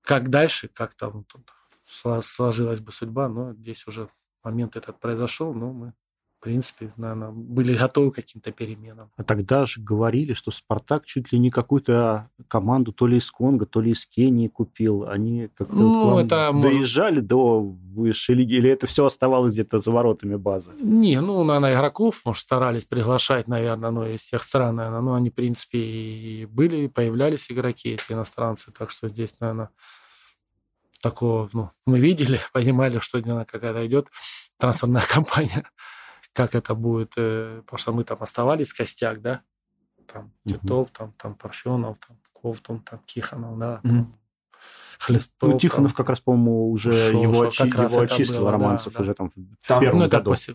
как 0.00 0.30
дальше, 0.30 0.68
как 0.68 0.94
там 0.94 1.24
тут 1.24 1.50
сложилась 1.86 2.80
бы 2.80 2.90
судьба, 2.90 3.28
но 3.28 3.52
здесь 3.52 3.86
уже 3.86 4.08
момент 4.42 4.76
этот 4.76 4.98
произошел, 4.98 5.52
но 5.52 5.72
мы 5.74 5.92
в 6.38 6.44
принципе, 6.44 6.92
наверное, 6.96 7.30
были 7.30 7.76
готовы 7.76 8.12
к 8.12 8.16
каким-то 8.16 8.52
переменам. 8.52 9.10
А 9.16 9.24
тогда 9.24 9.66
же 9.66 9.80
говорили, 9.80 10.34
что 10.34 10.52
«Спартак» 10.52 11.04
чуть 11.04 11.32
ли 11.32 11.38
не 11.38 11.50
какую-то 11.50 12.30
команду 12.46 12.92
то 12.92 13.08
ли 13.08 13.16
из 13.16 13.28
Конго, 13.28 13.66
то 13.66 13.80
ли 13.80 13.90
из 13.90 14.06
Кении 14.06 14.46
купил. 14.46 15.08
Они 15.08 15.48
как-то 15.56 15.74
ну, 15.74 16.10
вот 16.10 16.26
это 16.26 16.52
доезжали 16.52 17.16
может... 17.16 17.26
до 17.26 17.60
высшей 17.60 18.36
лиги, 18.36 18.54
или 18.54 18.70
это 18.70 18.86
все 18.86 19.04
оставалось 19.04 19.54
где-то 19.54 19.80
за 19.80 19.90
воротами 19.90 20.36
базы? 20.36 20.70
Не, 20.80 21.20
ну, 21.20 21.42
наверное, 21.42 21.74
игроков, 21.74 22.20
может, 22.24 22.40
старались 22.40 22.84
приглашать, 22.84 23.48
наверное, 23.48 23.90
ну, 23.90 24.06
из 24.06 24.20
всех 24.20 24.42
стран, 24.44 24.76
наверное, 24.76 25.00
но 25.00 25.14
они, 25.14 25.30
в 25.30 25.34
принципе, 25.34 25.78
и 25.78 26.46
были, 26.46 26.86
появлялись 26.86 27.50
игроки, 27.50 27.94
эти 27.94 28.12
иностранцы, 28.12 28.70
так 28.70 28.90
что 28.90 29.08
здесь, 29.08 29.34
наверное, 29.40 29.70
такого, 31.02 31.50
ну, 31.52 31.72
мы 31.84 31.98
видели, 31.98 32.38
понимали, 32.52 33.00
что 33.00 33.20
какая-то 33.20 33.84
идет 33.84 34.06
трансферная 34.56 35.02
кампания 35.12 35.64
как 36.38 36.54
это 36.54 36.76
будет, 36.76 37.14
э, 37.16 37.62
потому 37.64 37.78
что 37.78 37.92
мы 37.92 38.04
там 38.04 38.18
оставались 38.20 38.72
костяк, 38.72 39.20
да, 39.20 39.42
там 40.06 40.30
Титов, 40.46 40.88
там, 40.92 41.12
там 41.18 41.34
Парфенов, 41.34 41.98
там 41.98 42.16
Ковтун, 42.32 42.78
там 42.80 43.00
Тихонов, 43.06 43.58
да, 43.58 43.80
mm-hmm. 43.82 44.04
Хлестов. 45.00 45.50
Ну, 45.50 45.58
Тихонов 45.58 45.94
как 45.94 46.08
раз, 46.08 46.20
по-моему, 46.20 46.70
уже 46.70 46.92
шо, 46.92 47.20
его, 47.20 47.50
шо, 47.50 47.64
очи, 47.64 47.66
его 47.66 48.00
очистил, 48.00 48.38
было, 48.38 48.52
Романцев 48.52 48.92
да, 48.92 49.00
уже 49.00 49.14
там 49.14 49.30
в 49.30 49.66
там, 49.66 49.80
первом 49.80 49.98
ну, 49.98 50.08
году. 50.08 50.32
Это 50.32 50.54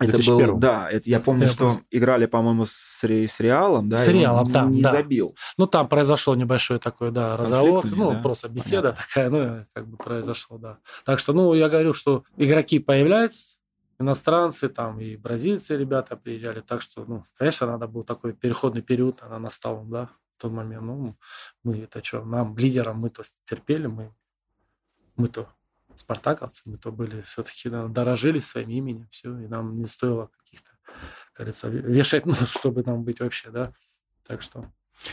это 0.00 0.18
был, 0.30 0.56
да, 0.56 0.88
это, 0.88 1.10
я 1.10 1.20
помню, 1.20 1.42
я 1.42 1.48
что 1.48 1.58
просто... 1.58 1.82
играли, 1.90 2.24
по-моему, 2.24 2.64
с, 2.64 3.02
с 3.02 3.40
Реалом, 3.40 3.90
да, 3.90 3.98
с 3.98 4.08
Реалом, 4.08 4.46
он 4.46 4.52
там, 4.52 4.70
не 4.70 4.80
да. 4.80 4.92
забил. 4.92 5.36
Ну, 5.58 5.66
там 5.66 5.88
произошел 5.88 6.36
небольшой 6.36 6.78
такой, 6.78 7.10
да, 7.10 7.36
разговор, 7.36 7.84
ну, 7.84 8.12
да? 8.12 8.20
просто 8.20 8.48
беседа 8.48 8.92
Понятно. 8.92 9.02
такая, 9.02 9.30
ну, 9.30 9.66
как 9.74 9.88
бы 9.88 9.96
произошло, 9.98 10.56
да. 10.56 10.78
Так 11.04 11.18
что, 11.18 11.34
ну, 11.34 11.52
я 11.52 11.68
говорю, 11.68 11.92
что 11.92 12.24
игроки 12.36 12.78
появляются, 12.78 13.57
иностранцы, 13.98 14.68
там, 14.68 15.00
и 15.00 15.16
бразильцы 15.16 15.76
ребята 15.76 16.16
приезжали, 16.16 16.60
так 16.60 16.82
что, 16.82 17.04
ну, 17.04 17.24
конечно, 17.36 17.66
надо 17.66 17.88
был 17.88 18.04
такой 18.04 18.32
переходный 18.32 18.82
период, 18.82 19.22
она 19.22 19.38
настал, 19.38 19.84
да, 19.84 20.06
в 20.36 20.40
тот 20.40 20.52
момент, 20.52 20.82
ну, 20.84 21.16
мы 21.64 21.78
это 21.78 22.02
что, 22.02 22.24
нам, 22.24 22.56
лидерам, 22.56 22.98
мы 22.98 23.10
то 23.10 23.22
терпели, 23.44 23.86
мы, 23.86 24.14
мы 25.16 25.28
то 25.28 25.48
спартаковцы, 25.96 26.62
мы 26.64 26.78
то 26.78 26.92
были 26.92 27.22
все-таки 27.22 27.68
дорожили 27.68 28.38
своим 28.38 28.70
именем, 28.70 29.08
все, 29.10 29.36
и 29.38 29.48
нам 29.48 29.78
не 29.78 29.86
стоило 29.86 30.30
каких-то, 30.38 30.70
как 31.32 31.36
говорится, 31.36 31.68
вешать 31.68 32.26
нос, 32.26 32.48
чтобы 32.48 32.82
нам 32.84 33.02
быть 33.02 33.20
вообще, 33.20 33.50
да, 33.50 33.72
так 34.24 34.42
что... 34.42 34.70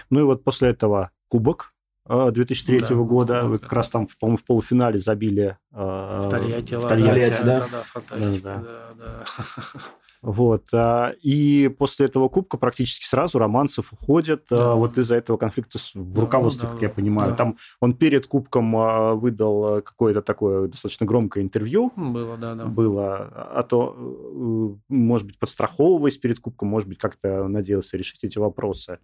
Ну 0.09 0.19
и 0.19 0.23
вот 0.23 0.43
после 0.43 0.69
этого 0.69 1.11
кубок 1.27 1.74
2003 2.07 2.79
да, 2.79 2.95
года, 2.95 3.47
вы 3.47 3.57
как 3.57 3.73
раз 3.73 3.89
там, 3.89 4.07
по-моему, 4.19 4.37
в 4.37 4.43
полуфинале 4.43 4.99
забили 4.99 5.57
э, 5.71 6.21
в 6.23 6.29
Тольятти, 6.29 6.75
в 6.75 6.87
Тольятти, 6.87 7.41
да? 7.43 7.59
Да, 7.61 7.67
да, 7.71 7.83
фантастика, 7.83 8.63
да, 8.63 8.93
да. 8.97 9.23
да. 9.33 9.81
Вот. 10.21 10.63
А, 10.73 11.13
и 11.21 11.67
после 11.67 12.07
этого 12.07 12.29
кубка 12.29 12.57
практически 12.57 13.05
сразу 13.05 13.37
Романцев 13.37 13.93
уходит 13.93 14.45
а, 14.51 14.57
да. 14.57 14.75
вот 14.75 14.97
из-за 14.97 15.15
этого 15.15 15.37
конфликта 15.37 15.77
в 15.93 16.19
руководстве, 16.19 16.63
да, 16.63 16.71
как 16.71 16.79
да, 16.79 16.85
я 16.87 16.91
понимаю. 16.91 17.31
Да. 17.31 17.35
Там 17.35 17.57
он 17.79 17.93
перед 17.93 18.25
кубком 18.25 19.19
выдал 19.19 19.83
какое-то 19.83 20.23
такое 20.23 20.67
достаточно 20.67 21.05
громкое 21.05 21.43
интервью. 21.43 21.91
Было, 21.95 22.37
да, 22.37 22.55
да. 22.55 22.65
Было. 22.65 23.17
А 23.53 23.61
то, 23.61 23.95
э, 23.95 24.75
может 24.89 25.27
быть, 25.27 25.37
подстраховываясь 25.37 26.17
перед 26.17 26.39
кубком, 26.39 26.69
может 26.69 26.89
быть, 26.89 26.97
как-то 26.97 27.47
надеялся 27.47 27.95
решить 27.95 28.23
эти 28.23 28.39
вопросы. 28.39 28.97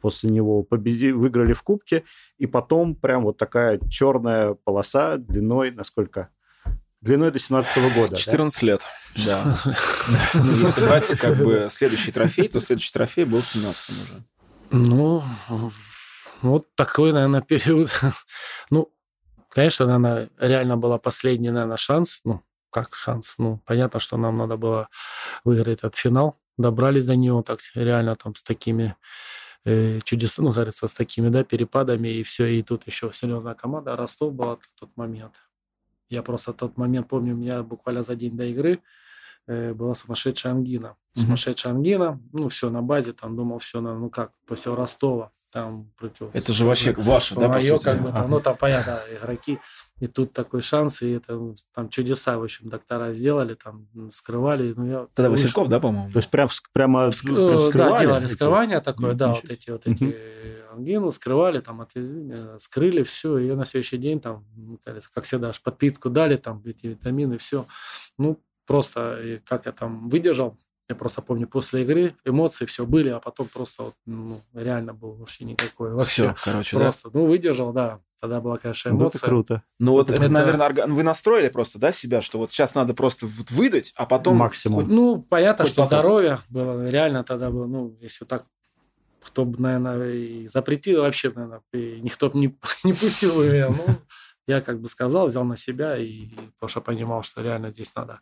После 0.00 0.30
него 0.30 0.62
победи... 0.62 1.10
выиграли 1.10 1.52
в 1.52 1.62
кубке, 1.62 2.04
и 2.38 2.46
потом 2.46 2.94
прям 2.94 3.24
вот 3.24 3.36
такая 3.36 3.80
черная 3.88 4.54
полоса 4.54 5.16
длиной, 5.16 5.70
насколько 5.70 6.30
Длиной 7.00 7.30
до 7.30 7.38
17 7.38 7.94
года. 7.94 8.16
14 8.16 8.60
да? 8.60 8.66
лет. 8.66 8.86
Да. 9.26 9.58
Ну, 10.34 10.52
если 10.52 10.84
брать 10.84 11.06
как 11.20 11.36
бы 11.36 11.68
следующий 11.70 12.10
трофей, 12.10 12.48
то 12.48 12.60
следующий 12.60 12.92
трофей 12.92 13.24
был 13.24 13.40
в 13.40 13.46
17 13.46 13.90
уже. 13.90 14.24
Ну, 14.70 15.22
вот 16.42 16.66
такой, 16.74 17.12
наверное, 17.12 17.40
период. 17.40 17.88
Ну, 18.70 18.92
конечно, 19.48 19.86
наверное, 19.86 20.30
реально 20.38 20.76
была 20.76 20.98
последний, 20.98 21.50
наверное, 21.50 21.76
шанс. 21.76 22.20
Ну, 22.24 22.42
как 22.70 22.94
шанс? 22.94 23.34
Ну, 23.38 23.62
понятно, 23.64 24.00
что 24.00 24.16
нам 24.16 24.36
надо 24.36 24.56
было 24.56 24.88
выиграть 25.44 25.78
этот 25.78 25.94
финал. 25.94 26.36
Добрались 26.56 27.06
до 27.06 27.14
него 27.14 27.42
так 27.42 27.60
реально 27.74 28.16
там 28.16 28.34
с 28.34 28.42
такими 28.42 28.96
э, 29.64 30.00
чудесами, 30.04 30.46
ну, 30.46 30.52
говорится, 30.52 30.86
с 30.86 30.92
такими, 30.92 31.28
да, 31.28 31.44
перепадами 31.44 32.08
и 32.08 32.22
все. 32.22 32.46
И 32.46 32.62
тут 32.62 32.86
еще 32.86 33.10
серьезная 33.12 33.54
команда. 33.54 33.96
Ростов 33.96 34.32
была 34.34 34.56
в 34.56 34.68
тот 34.78 34.90
момент. 34.96 35.34
Я 36.08 36.22
просто 36.22 36.52
тот 36.52 36.76
момент 36.76 37.08
помню, 37.08 37.34
у 37.34 37.36
меня 37.36 37.62
буквально 37.62 38.02
за 38.02 38.16
день 38.16 38.36
до 38.36 38.44
игры 38.44 38.82
э, 39.46 39.74
была 39.74 39.94
сумасшедшая 39.94 40.52
ангина. 40.52 40.96
Сумасшедшая 41.14 41.72
ангина. 41.72 42.20
Ну, 42.32 42.48
все 42.48 42.70
на 42.70 42.82
базе, 42.82 43.12
там 43.12 43.36
думал, 43.36 43.58
все, 43.58 43.80
ну 43.80 44.10
как, 44.10 44.32
после 44.46 44.74
Ростова. 44.74 45.32
Там 45.50 45.90
против... 45.96 46.28
Это 46.34 46.52
же 46.52 46.66
вообще 46.66 46.92
ваше, 46.92 47.34
да, 47.34 47.48
по 47.48 47.60
сути? 47.60 47.82
Как 47.82 48.02
бы, 48.02 48.12
там, 48.12 48.30
ну, 48.30 48.40
там, 48.40 48.56
понятно, 48.56 49.00
игроки. 49.10 49.58
И 49.98 50.06
тут 50.06 50.34
такой 50.34 50.60
шанс, 50.60 51.00
и 51.00 51.12
это 51.12 51.34
ну, 51.34 51.56
там 51.74 51.88
чудеса, 51.88 52.38
в 52.38 52.44
общем, 52.44 52.68
доктора 52.68 53.14
сделали, 53.14 53.54
там 53.54 53.88
скрывали. 54.12 54.74
Ну, 54.76 54.86
я 54.86 55.06
Тогда 55.14 55.30
вышел. 55.30 55.44
Васильков, 55.44 55.68
да, 55.68 55.80
по-моему? 55.80 56.12
То 56.12 56.18
есть 56.18 56.30
прям, 56.30 56.48
прямо, 56.72 57.10
Ск... 57.10 57.24
прям 57.24 57.60
скрывали? 57.60 57.92
Да, 57.92 58.00
делали 58.00 58.24
эти... 58.26 58.32
скрывание 58.32 58.80
такое, 58.80 59.14
да, 59.14 59.28
вот 59.28 59.50
эти 59.50 59.70
вот 59.70 59.86
эти 59.86 60.16
ангину 60.70 61.10
скрывали, 61.10 61.60
там, 61.60 61.80
от... 61.80 61.90
Э, 61.94 62.58
скрыли 62.60 63.02
все, 63.02 63.38
и 63.38 63.50
на 63.54 63.64
следующий 63.64 63.96
день 63.96 64.20
там, 64.20 64.44
как 65.14 65.24
всегда, 65.24 65.52
подпитку 65.64 66.10
дали, 66.10 66.36
там, 66.36 66.62
эти 66.66 66.88
витамины, 66.88 67.38
все. 67.38 67.64
Ну, 68.18 68.38
просто, 68.66 69.40
как 69.46 69.64
я 69.64 69.72
там 69.72 70.10
выдержал, 70.10 70.58
я 70.88 70.94
просто 70.94 71.20
помню, 71.20 71.46
после 71.46 71.82
игры 71.82 72.14
эмоции 72.24 72.64
все 72.64 72.86
были, 72.86 73.10
а 73.10 73.20
потом 73.20 73.46
просто 73.46 73.82
вот, 73.84 73.94
ну, 74.06 74.40
реально 74.54 74.94
был 74.94 75.12
вообще 75.14 75.44
никакой. 75.44 75.92
Вообще, 75.92 76.34
все, 76.34 76.36
короче, 76.42 76.76
просто, 76.76 77.10
да? 77.10 77.18
ну, 77.18 77.26
выдержал, 77.26 77.72
да. 77.72 78.00
Тогда 78.20 78.40
была, 78.40 78.56
конечно, 78.56 78.88
эмоция. 78.88 79.04
Вот 79.04 79.14
это 79.14 79.26
круто. 79.26 79.62
Ну 79.78 79.92
вот 79.92 80.10
это, 80.10 80.22
это, 80.22 80.32
наверное, 80.32 80.86
вы 80.86 81.02
настроили 81.02 81.48
просто, 81.50 81.78
да, 81.78 81.92
себя, 81.92 82.20
что 82.20 82.38
вот 82.38 82.50
сейчас 82.50 82.74
надо 82.74 82.94
просто 82.94 83.26
вот 83.26 83.50
выдать, 83.50 83.92
а 83.96 84.06
потом... 84.06 84.36
Максимум. 84.36 84.88
Ну, 84.88 85.22
понятно, 85.22 85.66
что 85.66 85.82
потом. 85.82 85.86
здоровье 85.86 86.38
было. 86.48 86.88
Реально 86.88 87.22
тогда 87.22 87.50
было, 87.50 87.66
ну, 87.66 87.96
если 88.00 88.24
так 88.24 88.44
кто 89.20 89.44
бы, 89.44 89.60
наверное, 89.60 90.10
и 90.10 90.46
запретил 90.46 91.02
вообще, 91.02 91.30
наверное, 91.30 91.60
никто 91.72 92.30
бы 92.30 92.38
не, 92.38 92.58
не 92.84 92.92
пустил 92.92 93.36
бы 93.36 93.48
меня. 93.48 93.68
Ну, 93.68 93.84
я 94.46 94.62
как 94.62 94.80
бы 94.80 94.88
сказал, 94.88 95.26
взял 95.26 95.44
на 95.44 95.56
себя, 95.56 95.96
и 95.96 96.28
потому 96.54 96.68
что 96.68 96.80
понимал, 96.80 97.22
что 97.22 97.42
реально 97.42 97.70
здесь 97.70 97.94
надо. 97.94 98.20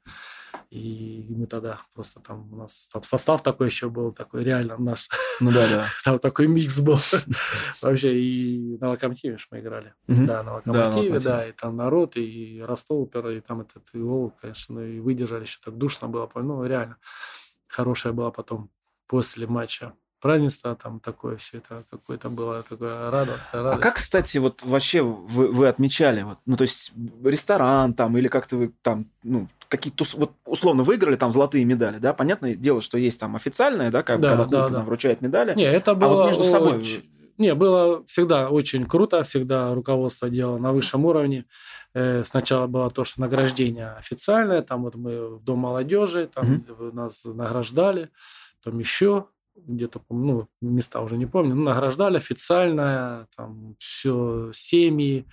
И 0.71 1.27
мы 1.29 1.47
тогда 1.47 1.81
просто 1.95 2.21
там 2.21 2.53
у 2.53 2.57
нас 2.57 2.89
там 2.93 3.03
состав 3.03 3.43
такой 3.43 3.69
еще 3.69 3.89
был, 3.89 4.13
такой 4.13 4.45
реально 4.45 4.77
наш. 4.79 5.09
Ну 5.41 5.51
да, 5.51 5.69
да. 5.69 5.85
Там 6.05 6.19
такой 6.19 6.47
микс 6.47 6.81
был. 6.81 6.99
Вообще 7.83 8.19
и 8.19 8.79
на 8.81 8.91
Локомотиве 8.91 9.39
мы 9.51 9.61
играли. 9.61 9.95
Да, 10.07 10.43
на 10.43 10.55
Локомотиве, 10.55 11.21
да, 11.21 11.47
и 11.47 11.53
там 11.53 11.77
народ, 11.77 12.17
и 12.17 12.63
Ростов, 12.65 13.09
и 13.15 13.41
там 13.41 13.61
этот 13.61 13.85
и 13.93 14.31
конечно, 14.41 14.81
и 14.81 15.01
выдержали 15.01 15.43
еще 15.43 15.59
так 15.65 15.77
душно 15.77 16.09
было. 16.09 16.31
Ну, 16.35 16.65
реально 16.65 16.97
хорошая 17.67 18.13
была 18.13 18.31
потом 18.31 18.71
после 19.07 19.47
матча 19.47 19.93
празднество 20.21 20.75
там 20.75 21.01
такое 21.01 21.37
все 21.37 21.59
это 21.59 21.85
какое-то 21.91 22.29
было 22.29 22.63
такое 22.63 23.11
радость, 23.11 23.41
радость. 23.53 23.79
А 23.79 23.83
как, 23.83 23.95
кстати, 23.95 24.39
вот 24.39 24.63
вообще 24.63 25.03
вы, 25.03 25.53
вы 25.53 25.69
отмечали, 25.69 26.23
вот, 26.23 26.39
ну 26.47 26.57
то 26.57 26.63
есть 26.63 26.93
ресторан 27.25 27.95
там 27.95 28.17
или 28.17 28.29
как-то 28.29 28.57
вы 28.57 28.73
там, 28.83 29.07
ну 29.23 29.49
какие-то 29.69 30.05
вот 30.15 30.33
условно 30.45 30.83
выиграли 30.83 31.17
там 31.17 31.33
золотые 31.33 31.65
медали, 31.65 31.99
да? 31.99 32.15
Понятное 32.15 32.55
дело, 32.55 32.81
что 32.81 32.99
есть 32.99 33.21
там 33.21 33.37
официальное, 33.37 33.91
да, 33.91 34.03
как, 34.03 34.21
да, 34.21 34.37
когда 34.37 34.47
да, 34.47 34.69
да. 34.69 34.81
вручает 34.81 35.21
медали. 35.21 35.55
Не, 35.55 35.65
это 35.65 35.95
было 35.95 36.11
а 36.11 36.15
вот 36.15 36.27
между 36.29 36.45
собой. 36.45 36.79
Очень... 36.79 37.11
Не, 37.39 37.55
было 37.55 38.05
всегда 38.07 38.49
очень 38.49 38.87
круто, 38.87 39.23
всегда 39.23 39.75
руководство 39.75 40.31
делало 40.31 40.59
на 40.59 40.73
высшем 40.73 41.05
уровне. 41.05 41.45
Э, 41.95 42.25
сначала 42.25 42.67
было 42.67 42.91
то, 42.91 43.05
что 43.05 43.21
награждение 43.21 43.91
официальное, 43.91 44.63
там 44.63 44.85
вот 44.85 44.95
мы 44.95 45.37
в 45.37 45.45
Дом 45.45 45.61
молодежи, 45.61 46.31
там 46.33 46.65
угу. 46.69 46.93
нас 46.93 47.25
награждали, 47.25 48.11
там 48.63 48.79
еще 48.79 49.27
где-то, 49.57 50.03
ну, 50.11 50.49
места 50.61 51.01
уже 51.01 51.17
не 51.17 51.27
помню, 51.27 51.55
ну, 51.55 51.65
награждали 51.65 52.17
официально, 52.17 53.27
там 53.37 53.77
все 53.79 54.51
семьи, 54.53 55.27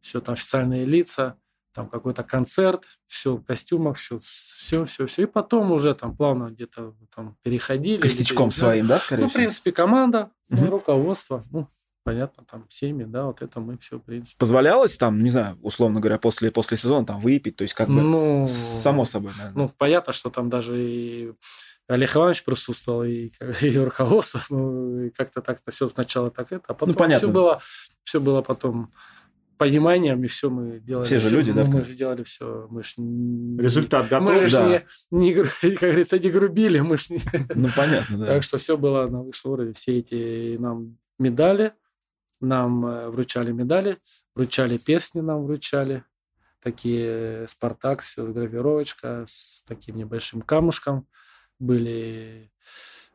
все 0.00 0.20
там 0.20 0.34
официальные 0.34 0.84
лица, 0.84 1.36
там 1.72 1.88
какой-то 1.88 2.24
концерт, 2.24 2.84
все 3.06 3.36
в 3.36 3.44
костюмах, 3.44 3.98
все, 3.98 4.18
все, 4.18 4.86
все, 4.86 5.06
все. 5.06 5.22
И 5.22 5.26
потом 5.26 5.72
уже 5.72 5.94
там 5.94 6.16
плавно 6.16 6.50
где-то 6.50 6.94
там 7.14 7.36
переходили. 7.42 8.00
Костячком 8.00 8.50
своим, 8.50 8.86
да, 8.86 8.98
скорее 8.98 9.24
ну, 9.24 9.28
всего? 9.28 9.40
Ну, 9.40 9.44
в 9.44 9.46
принципе, 9.46 9.72
команда, 9.72 10.30
угу. 10.48 10.66
руководство, 10.66 11.42
ну, 11.50 11.68
понятно, 12.02 12.44
там 12.50 12.64
семьи, 12.70 13.04
да, 13.04 13.26
вот 13.26 13.42
это 13.42 13.60
мы 13.60 13.76
все, 13.78 13.98
в 13.98 14.02
принципе. 14.02 14.38
Позволялось 14.38 14.96
там, 14.96 15.22
не 15.22 15.28
знаю, 15.28 15.58
условно 15.60 16.00
говоря, 16.00 16.18
после, 16.18 16.50
после 16.50 16.76
сезона 16.76 17.04
там 17.04 17.20
выпить, 17.20 17.56
то 17.56 17.62
есть 17.62 17.74
как 17.74 17.88
бы 17.88 18.00
ну, 18.00 18.46
само 18.48 19.04
собой, 19.04 19.32
наверное. 19.36 19.64
Ну, 19.64 19.72
понятно, 19.76 20.12
что 20.12 20.30
там 20.30 20.48
даже 20.48 20.80
и 20.80 21.32
Олег 21.88 22.16
Иванович 22.16 22.44
присутствовал, 22.44 23.04
и, 23.04 23.30
и 23.60 23.78
руководство, 23.78 24.40
ну, 24.50 25.04
и 25.04 25.10
как-то 25.10 25.40
так-то 25.40 25.70
все 25.70 25.88
сначала 25.88 26.30
так 26.30 26.52
это, 26.52 26.64
а 26.68 26.74
потом 26.74 26.88
ну, 26.90 26.94
понятно. 26.94 27.28
все 27.28 27.32
было, 27.32 27.60
все 28.04 28.20
было 28.20 28.42
потом 28.42 28.92
пониманием, 29.56 30.22
и 30.22 30.26
все 30.26 30.50
мы 30.50 30.80
делали. 30.80 31.04
Все 31.04 31.18
же 31.18 31.30
люди, 31.30 31.52
да? 31.52 31.64
Мы 31.64 31.82
же 31.82 31.94
делали 31.94 32.22
все. 32.22 32.66
Мы 32.70 32.82
ж 32.82 32.94
Результат 32.96 34.08
готов. 34.08 34.30
Мы 34.30 34.48
же 34.48 34.56
да. 34.56 34.84
не, 35.10 35.32
не, 35.32 35.34
как 35.74 35.80
говорится, 35.80 36.18
не 36.18 36.30
грубили. 36.30 36.80
Мы 36.80 36.96
ж 36.98 37.10
не... 37.10 37.20
Ну, 37.54 37.68
понятно, 37.74 38.18
да. 38.18 38.26
Так 38.26 38.42
что 38.42 38.58
все 38.58 38.76
было 38.76 39.06
на 39.08 39.22
высшем 39.22 39.52
уровне. 39.52 39.72
Все 39.72 39.98
эти 39.98 40.56
нам 40.58 40.98
медали, 41.18 41.72
нам 42.40 42.84
э, 42.86 43.08
вручали 43.08 43.52
медали, 43.52 43.98
вручали 44.34 44.76
песни 44.76 45.20
нам 45.20 45.44
вручали. 45.44 46.04
Такие 46.62 47.46
Спартак, 47.46 48.02
все, 48.02 48.26
гравировочка 48.26 49.24
с 49.26 49.62
таким 49.66 49.96
небольшим 49.96 50.42
камушком 50.42 51.06
были, 51.58 52.50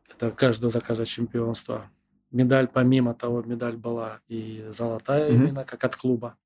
это 0.10 0.32
каждого 0.32 0.72
за 0.72 0.82
каждое 0.82 1.06
чемпионство. 1.06 1.90
Медаль, 2.32 2.68
помимо 2.68 3.14
того, 3.14 3.42
медаль 3.42 3.76
была 3.76 4.22
и 4.28 4.66
золотая 4.72 5.30
mm-hmm. 5.30 5.36
именно, 5.36 5.66
как 5.66 5.84
от 5.84 5.96
клуба. 5.96 6.38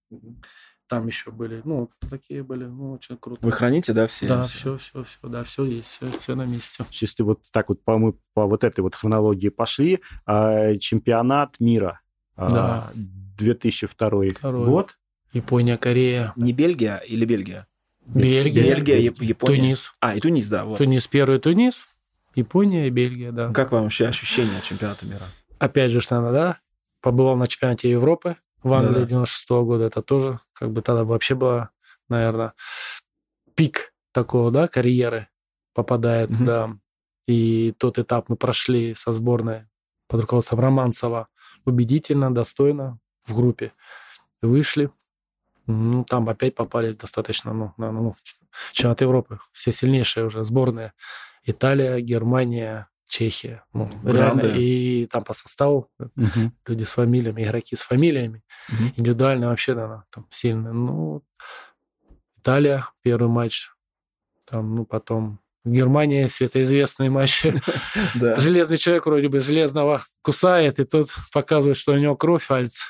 Там 0.88 1.08
еще 1.08 1.32
были, 1.32 1.62
ну, 1.64 1.90
такие 2.10 2.44
были, 2.44 2.66
ну, 2.66 2.94
очень 2.94 3.18
круто. 3.18 3.44
Вы 3.44 3.52
храните, 3.52 3.92
да, 3.94 4.06
все? 4.06 4.28
Да, 4.28 4.44
все, 4.44 4.78
все, 4.78 5.04
все, 5.04 5.28
да, 5.28 5.44
все 5.44 5.64
есть, 5.64 5.88
все, 5.88 6.12
все 6.20 6.36
на 6.36 6.46
месте. 6.46 6.84
Если 6.92 7.24
вот 7.24 7.42
так 7.52 7.70
вот 7.70 7.84
по, 7.84 7.98
мы 7.98 8.14
по 8.34 8.46
вот 8.46 8.64
этой 8.64 8.82
вот 8.82 8.94
хронологии 8.94 9.50
пошли, 9.50 10.02
а, 10.28 10.76
чемпионат 10.78 11.60
мира 11.60 12.02
а, 12.36 12.50
да. 12.52 12.92
2002 12.94 13.90
Второй. 13.90 14.34
год, 14.66 14.96
Япония, 15.34 15.78
Корея. 15.78 16.32
Не 16.36 16.54
Бельгия 16.54 16.98
или 17.00 17.26
Бельгия? 17.26 17.68
Бельгия. 18.06 18.64
Бельгия, 18.64 19.00
Япония. 19.00 19.36
Тунис. 19.36 19.94
А, 20.00 20.16
и 20.16 20.20
Тунис, 20.20 20.50
да. 20.50 20.66
Вот. 20.66 20.78
Тунис 20.78 21.08
первый, 21.08 21.40
Тунис, 21.40 21.88
Япония 22.36 22.88
и 22.88 22.90
Бельгия, 22.90 23.32
да. 23.32 23.52
Как 23.52 23.72
вам 23.72 23.84
вообще 23.84 24.08
ощущения 24.08 24.62
чемпионата 24.62 25.06
мира? 25.06 25.26
Опять 25.58 25.92
же, 25.92 26.00
наверное, 26.10 26.34
да. 26.34 26.60
Побывал 27.02 27.36
на 27.36 27.48
чемпионате 27.48 27.90
Европы 27.90 28.38
в 28.64 28.74
Англии 28.74 29.02
да. 29.02 29.06
96 29.06 29.52
-го 29.52 29.64
года. 29.64 29.86
Это 29.86 30.02
тоже, 30.02 30.40
как 30.54 30.72
бы 30.72 30.82
тогда 30.82 31.04
вообще 31.04 31.36
было, 31.36 31.70
наверное, 32.10 32.54
пик 33.56 33.94
такого, 34.12 34.52
да, 34.52 34.68
карьеры 34.68 35.28
попадает, 35.74 36.30
mm-hmm. 36.32 36.44
да. 36.44 36.78
И 37.28 37.74
тот 37.78 37.98
этап 37.98 38.30
мы 38.30 38.36
прошли 38.36 38.94
со 38.94 39.14
сборной 39.14 39.68
под 40.08 40.22
руководством 40.22 40.60
Романцева 40.60 41.28
убедительно, 41.66 42.34
достойно 42.34 43.00
в 43.26 43.36
группе. 43.36 43.72
Вышли. 44.42 44.92
Ну, 45.68 46.04
там 46.04 46.30
опять 46.30 46.56
попали 46.56 46.94
достаточно, 46.94 47.54
ну, 47.54 47.74
на, 47.78 47.92
ну, 47.92 48.16
чемпионат 48.72 49.02
Европы. 49.02 49.40
Все 49.52 49.72
сильнейшие 49.72 50.26
уже 50.26 50.44
сборные. 50.44 50.94
Италия, 51.44 52.00
Германия, 52.00 52.90
Чехия. 53.08 53.64
Ну, 53.74 53.90
реально. 54.04 54.54
И 54.56 55.06
там 55.08 55.24
по 55.24 55.34
составу 55.34 55.90
угу. 56.00 56.52
люди 56.66 56.84
с 56.84 56.90
фамилиями, 56.90 57.44
игроки 57.44 57.76
с 57.76 57.82
фамилиями. 57.82 58.44
Угу. 58.70 58.84
Индивидуально 58.98 59.50
вообще, 59.50 59.76
да, 59.76 60.04
там 60.12 60.28
сильно. 60.30 60.74
Ну, 60.74 61.24
Италия, 62.38 62.90
первый 63.02 63.30
матч. 63.30 63.70
Там, 64.46 64.76
ну, 64.76 64.86
потом 64.86 65.40
Германия, 65.64 66.30
светоизвестный 66.30 67.10
матч. 67.10 67.46
Железный 68.14 68.78
человек 68.78 69.06
вроде 69.06 69.30
бы 69.30 69.40
железного 69.40 70.04
кусает, 70.22 70.80
и 70.80 70.84
тот 70.84 71.10
показывает, 71.34 71.78
что 71.78 71.94
у 71.94 71.98
него 71.98 72.16
кровь 72.16 72.52
альц. 72.52 72.82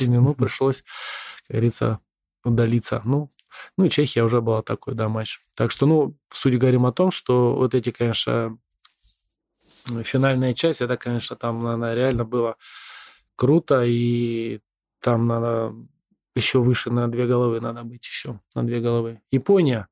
Ну, 0.00 0.34
пришлось, 0.38 0.82
как 1.46 1.56
говорится, 1.56 2.00
удалиться. 2.44 3.02
Ну, 3.04 3.30
ну 3.76 3.84
и 3.84 3.90
Чехия 3.90 4.22
уже 4.22 4.40
была 4.40 4.62
такой, 4.62 4.94
да, 4.94 5.08
матч. 5.08 5.40
Так 5.56 5.70
что, 5.70 5.86
ну, 5.86 6.16
судя 6.32 6.58
говорим 6.58 6.86
о 6.86 6.92
том, 6.92 7.10
что 7.10 7.54
вот 7.54 7.74
эти, 7.74 7.90
конечно, 7.90 8.58
финальная 10.04 10.54
часть, 10.54 10.80
это, 10.80 10.96
конечно, 10.96 11.36
там, 11.36 11.62
наверное, 11.62 11.94
реально 11.94 12.24
было 12.24 12.56
круто, 13.36 13.82
и 13.84 14.60
там 15.00 15.26
надо 15.26 15.74
еще 16.34 16.60
выше 16.60 16.90
на 16.90 17.10
две 17.10 17.26
головы 17.26 17.60
надо 17.60 17.82
быть 17.82 18.06
еще, 18.06 18.40
на 18.54 18.64
две 18.64 18.80
головы. 18.80 19.20
Япония, 19.30 19.88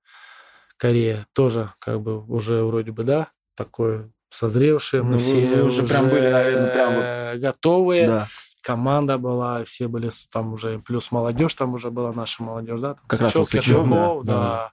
Корея 0.77 1.27
тоже 1.33 1.73
как 1.81 2.01
бы 2.01 2.25
уже 2.27 2.63
вроде 2.63 2.93
бы, 2.93 3.03
да, 3.03 3.31
такое 3.57 4.11
созревшие, 4.31 5.03
мы 5.03 5.13
ну, 5.13 5.19
все 5.19 5.47
вы 5.47 5.63
уже, 5.65 5.83
уже 5.83 5.89
прям 5.89 6.09
были, 6.09 6.29
наверное, 6.29 6.73
прям 6.73 6.95
вот... 6.95 7.41
готовые. 7.41 8.07
Да. 8.07 8.29
Команда 8.69 9.17
была, 9.17 9.65
все 9.65 9.89
были 9.89 10.11
там 10.31 10.53
уже, 10.53 10.79
плюс 10.81 11.11
молодежь 11.11 11.55
там 11.55 11.73
уже 11.73 11.91
была, 11.91 12.13
наша 12.13 12.43
молодежь, 12.43 12.81
да, 12.81 12.95
там 12.95 13.05
как 13.07 13.19
Сычев, 13.21 13.37
раз 13.37 13.49
Сычев, 13.49 13.89
да, 13.89 14.15
да. 14.15 14.23
да, 14.25 14.73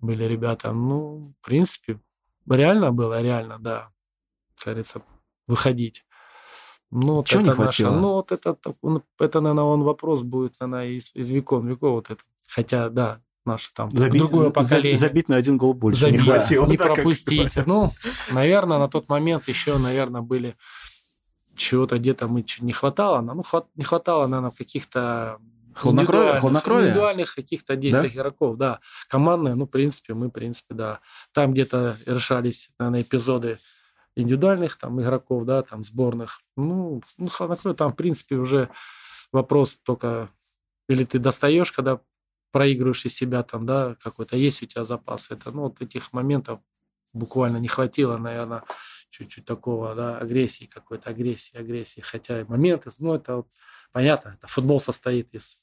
были 0.00 0.24
ребята. 0.24 0.72
Ну, 0.72 1.34
в 1.38 1.44
принципе, 1.44 2.00
реально 2.48 2.92
было, 2.92 3.20
реально, 3.20 3.58
да, 3.58 3.90
как 4.56 4.68
говорится, 4.68 5.02
выходить. 5.46 6.06
Ну, 6.90 7.16
вот 7.16 7.26
Чего 7.26 7.42
не 7.42 7.50
хватило? 7.50 7.90
Наша, 7.90 8.00
ну, 8.00 8.12
вот 8.14 8.32
это, 8.32 8.56
это, 9.18 9.40
наверное, 9.42 9.64
он 9.64 9.82
вопрос 9.82 10.22
будет, 10.22 10.54
наверное, 10.58 10.86
из, 10.86 11.14
из 11.14 11.28
веков 11.28 11.62
веков 11.62 11.90
вот 11.90 12.10
это. 12.10 12.22
Хотя, 12.48 12.88
да, 12.88 13.20
наше 13.44 13.70
там 13.74 13.90
забить, 13.90 14.18
другое 14.18 14.48
поколение. 14.48 14.96
Забить 14.96 15.28
на 15.28 15.36
один 15.36 15.58
гол 15.58 15.74
больше 15.74 16.00
забить, 16.00 16.22
не 16.22 16.26
хватило. 16.26 16.66
Не 16.66 16.78
да, 16.78 16.86
пропустить. 16.86 17.66
Ну, 17.66 17.92
наверное, 18.32 18.78
на 18.78 18.88
тот 18.88 19.10
момент 19.10 19.46
еще, 19.46 19.76
наверное, 19.76 20.22
были 20.22 20.56
чего-то 21.56 21.98
где-то 21.98 22.28
мы 22.28 22.42
чуть 22.42 22.62
не 22.62 22.72
хватало. 22.72 23.20
Ну, 23.20 23.42
не 23.74 23.84
хватало, 23.84 24.26
наверное, 24.26 24.50
каких-то 24.50 25.38
Хладнокровие? 25.74 26.38
Хладнокровие? 26.38 26.88
Индивидуальных 26.90 27.34
каких-то 27.34 27.76
действий 27.76 28.10
да? 28.10 28.14
игроков, 28.14 28.56
да. 28.56 28.80
Командные, 29.08 29.54
ну, 29.54 29.66
в 29.66 29.70
принципе, 29.70 30.14
мы, 30.14 30.28
в 30.28 30.30
принципе, 30.30 30.74
да. 30.74 31.00
Там 31.32 31.52
где-то 31.52 31.96
решались, 32.06 32.70
наверное, 32.78 33.02
эпизоды 33.02 33.58
индивидуальных 34.16 34.76
там 34.76 35.00
игроков, 35.00 35.44
да, 35.44 35.62
там 35.62 35.82
сборных. 35.82 36.40
Ну, 36.56 37.02
ну 37.18 37.28
хладнокровие 37.28 37.76
там, 37.76 37.92
в 37.92 37.96
принципе, 37.96 38.36
уже 38.36 38.68
вопрос 39.32 39.76
только 39.84 40.28
или 40.88 41.04
ты 41.04 41.18
достаешь, 41.18 41.72
когда 41.72 42.00
проигрываешь 42.52 43.04
из 43.04 43.14
себя 43.14 43.42
там, 43.42 43.66
да, 43.66 43.96
какой-то, 44.02 44.36
есть 44.36 44.62
у 44.62 44.66
тебя 44.66 44.84
запас. 44.84 45.30
Это, 45.30 45.50
ну, 45.50 45.62
вот 45.62 45.80
этих 45.80 46.12
моментов 46.12 46.60
буквально 47.12 47.56
не 47.56 47.68
хватило, 47.68 48.16
наверное, 48.16 48.62
чуть-чуть 49.14 49.44
такого, 49.44 49.94
да, 49.94 50.18
агрессии 50.18 50.64
какой-то, 50.64 51.10
агрессии, 51.10 51.56
агрессии. 51.56 52.00
Хотя 52.00 52.44
моменты, 52.48 52.90
ну, 52.98 53.14
это 53.14 53.36
вот, 53.36 53.48
понятно, 53.92 54.34
это 54.36 54.46
футбол 54.48 54.80
состоит 54.80 55.32
из 55.34 55.56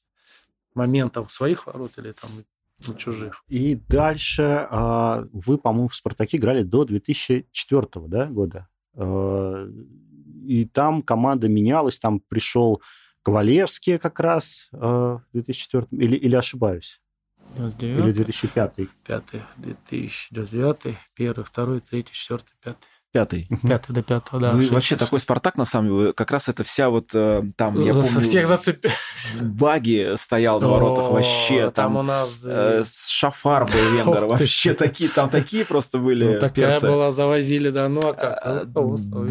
моментов 0.74 1.32
своих 1.32 1.68
ворот 1.68 1.98
или 1.98 2.14
там 2.14 2.98
чужих. 2.98 3.44
И 3.48 3.76
дальше 3.76 4.68
а, 4.72 5.26
вы, 5.34 5.58
по-моему, 5.58 5.90
в 5.90 5.96
«Спартаке» 5.96 6.38
играли 6.38 6.64
до 6.64 6.86
2004 6.86 7.88
да, 8.08 8.26
года. 8.26 8.68
А, 8.96 9.68
и 10.48 10.66
там 10.66 11.02
команда 11.02 11.50
менялась, 11.50 12.00
там 12.00 12.20
пришел 12.20 12.82
Ковалевский 13.24 14.00
как 14.00 14.20
раз 14.20 14.70
э, 14.74 14.78
в 14.78 15.24
2004 15.34 15.88
или, 15.92 16.16
или 16.16 16.36
ошибаюсь? 16.36 17.00
99, 17.56 18.00
или 18.00 18.12
2005? 18.14 18.76
Пятый, 19.06 19.42
2009, 19.58 20.98
первый, 21.14 21.44
второй, 21.44 21.82
третий, 21.82 22.14
четвертый, 22.14 22.54
пятый. 22.64 22.88
Пятый. 23.12 23.50
Пятый 23.68 23.92
до 23.92 24.04
пятого, 24.04 24.40
да. 24.40 24.52
Вы 24.52 24.62
6, 24.62 24.72
вообще 24.72 24.96
6. 24.96 25.00
такой 25.00 25.20
Спартак, 25.20 25.58
на 25.58 25.66
самом 25.66 25.98
деле, 25.98 26.14
как 26.14 26.32
раз 26.32 26.48
это 26.48 26.64
вся 26.64 26.90
вот 26.90 27.10
э, 27.14 27.44
там, 27.58 27.84
я 27.84 27.94
помню... 27.94 28.22
Всех 28.22 28.48
зацепил. 28.48 28.92
Баги 29.42 30.14
стоял 30.16 30.62
на 30.62 30.70
воротах 30.70 31.12
вообще. 31.12 31.72
Там, 31.72 31.74
там 31.74 31.98
у 31.98 32.04
нас... 32.04 32.40
Э, 32.46 32.84
Шафар 32.86 33.66
был 33.66 33.98
венгер. 33.98 34.26
Вообще 34.32 34.74
такие, 34.74 35.10
там 35.10 35.30
такие 35.30 35.66
просто 35.66 35.98
были 35.98 36.36
ну, 36.36 36.40
Такая 36.40 36.80
была, 36.80 37.12
завозили, 37.12 37.70
да, 37.70 37.90
ну 37.90 38.00
а 38.02 38.14
как? 38.14 38.72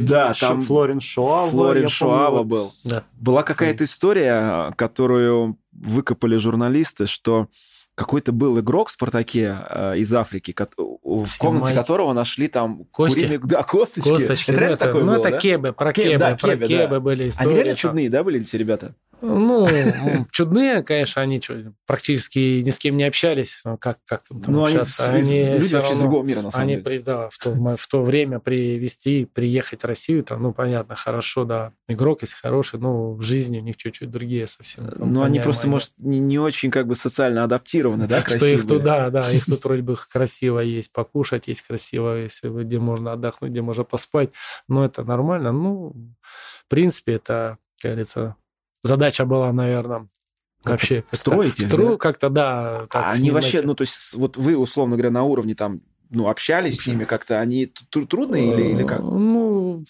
Да, 0.04 0.34
там... 0.38 0.60
Флорин 0.60 1.00
Шуава. 1.00 1.50
Флорин 1.50 1.88
Шуава 1.88 2.42
был. 2.42 2.74
Была 3.14 3.42
какая-то 3.42 3.84
история, 3.84 4.72
которую 4.76 5.58
выкопали 5.72 6.36
журналисты, 6.36 7.06
что 7.06 7.48
какой-то 7.94 8.32
был 8.32 8.58
игрок 8.60 8.88
в 8.88 8.92
«Спартаке» 8.92 9.58
э, 9.68 9.98
из 9.98 10.12
Африки, 10.14 10.54
в 10.76 11.38
комнате 11.38 11.74
которого 11.74 12.12
нашли 12.12 12.48
там 12.48 12.84
Кости? 12.90 13.20
куриные... 13.20 13.38
Да, 13.40 13.62
косточки. 13.62 14.08
Косточки. 14.08 14.50
Это, 14.50 14.60
ну, 14.60 14.66
это, 14.66 14.76
такое 14.76 15.04
ну, 15.04 15.12
было, 15.12 15.20
это 15.20 15.30
да? 15.30 15.38
кебы, 15.38 15.72
про 15.72 15.92
кебы, 15.92 16.18
да, 16.18 16.36
про 16.36 16.48
кебы, 16.50 16.66
кебы 16.66 16.90
да. 16.90 17.00
были 17.00 17.28
истории. 17.28 17.48
Они 17.48 17.56
реально 17.58 17.76
чудные, 17.76 18.10
да, 18.10 18.24
были 18.24 18.40
эти 18.40 18.56
ребята? 18.56 18.94
Ну, 19.22 19.68
чудные, 20.30 20.82
конечно, 20.82 21.22
они 21.22 21.40
практически 21.86 22.60
ни 22.60 22.70
с 22.70 22.78
кем 22.78 22.96
не 22.96 23.04
общались. 23.04 23.62
Как, 23.80 23.98
как 24.06 24.22
там 24.28 24.42
ну, 24.46 24.64
они, 24.64 24.78
они 24.98 25.44
люди 25.58 25.74
вообще 25.74 25.92
из 25.92 25.98
другого 25.98 26.24
мира, 26.24 26.42
на 26.42 26.50
самом 26.50 26.64
они, 26.64 26.74
деле. 26.74 26.84
При, 26.84 26.98
да, 26.98 27.28
в 27.30 27.38
то, 27.38 27.76
в 27.76 27.86
то 27.86 28.02
время 28.02 28.38
привести, 28.38 29.26
приехать 29.26 29.82
в 29.82 29.86
Россию, 29.86 30.24
там, 30.24 30.42
ну, 30.42 30.52
понятно, 30.52 30.96
хорошо, 30.96 31.44
да, 31.44 31.72
игрок 31.88 32.22
если 32.22 32.36
хороший, 32.36 32.78
но 32.78 33.12
в 33.12 33.22
жизни 33.22 33.58
у 33.58 33.62
них 33.62 33.76
чуть-чуть 33.76 34.10
другие 34.10 34.46
совсем. 34.46 34.88
Там, 34.88 35.12
ну, 35.12 35.22
они 35.22 35.40
просто, 35.40 35.68
может, 35.68 35.92
не, 35.98 36.18
не 36.18 36.38
очень 36.38 36.70
как 36.70 36.86
бы 36.86 36.94
социально 36.94 37.44
адаптированы, 37.44 38.06
да, 38.06 38.22
Что 38.22 38.46
их 38.46 38.66
тут, 38.66 38.82
да, 38.82 39.10
да, 39.10 39.30
их 39.30 39.44
тут 39.44 39.64
вроде 39.64 39.82
бы 39.82 39.96
красиво 40.10 40.60
есть 40.60 40.92
покушать, 40.92 41.48
есть 41.48 41.62
красиво, 41.62 42.16
если 42.16 42.48
где 42.48 42.78
можно 42.78 43.12
отдохнуть, 43.12 43.50
где 43.50 43.62
можно 43.62 43.84
поспать, 43.84 44.30
но 44.68 44.84
это 44.84 45.04
нормально. 45.04 45.52
Ну, 45.52 45.94
в 46.22 46.68
принципе, 46.68 47.14
это, 47.14 47.58
как 47.80 47.92
говорится, 47.92 48.36
задача 48.82 49.24
была, 49.24 49.52
наверное, 49.52 50.08
вообще 50.64 51.04
строить 51.12 51.58
стру, 51.58 51.90
да? 51.90 51.96
как-то 51.96 52.28
да. 52.28 52.86
А 52.92 53.10
они 53.10 53.30
вообще, 53.30 53.62
ну 53.62 53.74
то 53.74 53.82
есть 53.82 54.14
вот 54.14 54.36
вы 54.36 54.56
условно 54.56 54.96
говоря 54.96 55.10
на 55.10 55.22
уровне 55.24 55.54
там 55.54 55.82
ну, 56.10 56.28
общались 56.28 56.80
с 56.80 56.86
ними 56.88 57.04
как-то, 57.04 57.38
они 57.38 57.66
трудные 57.66 58.52
или, 58.52 58.72
или 58.72 58.84
как? 58.84 58.98
Ну, 58.98 59.84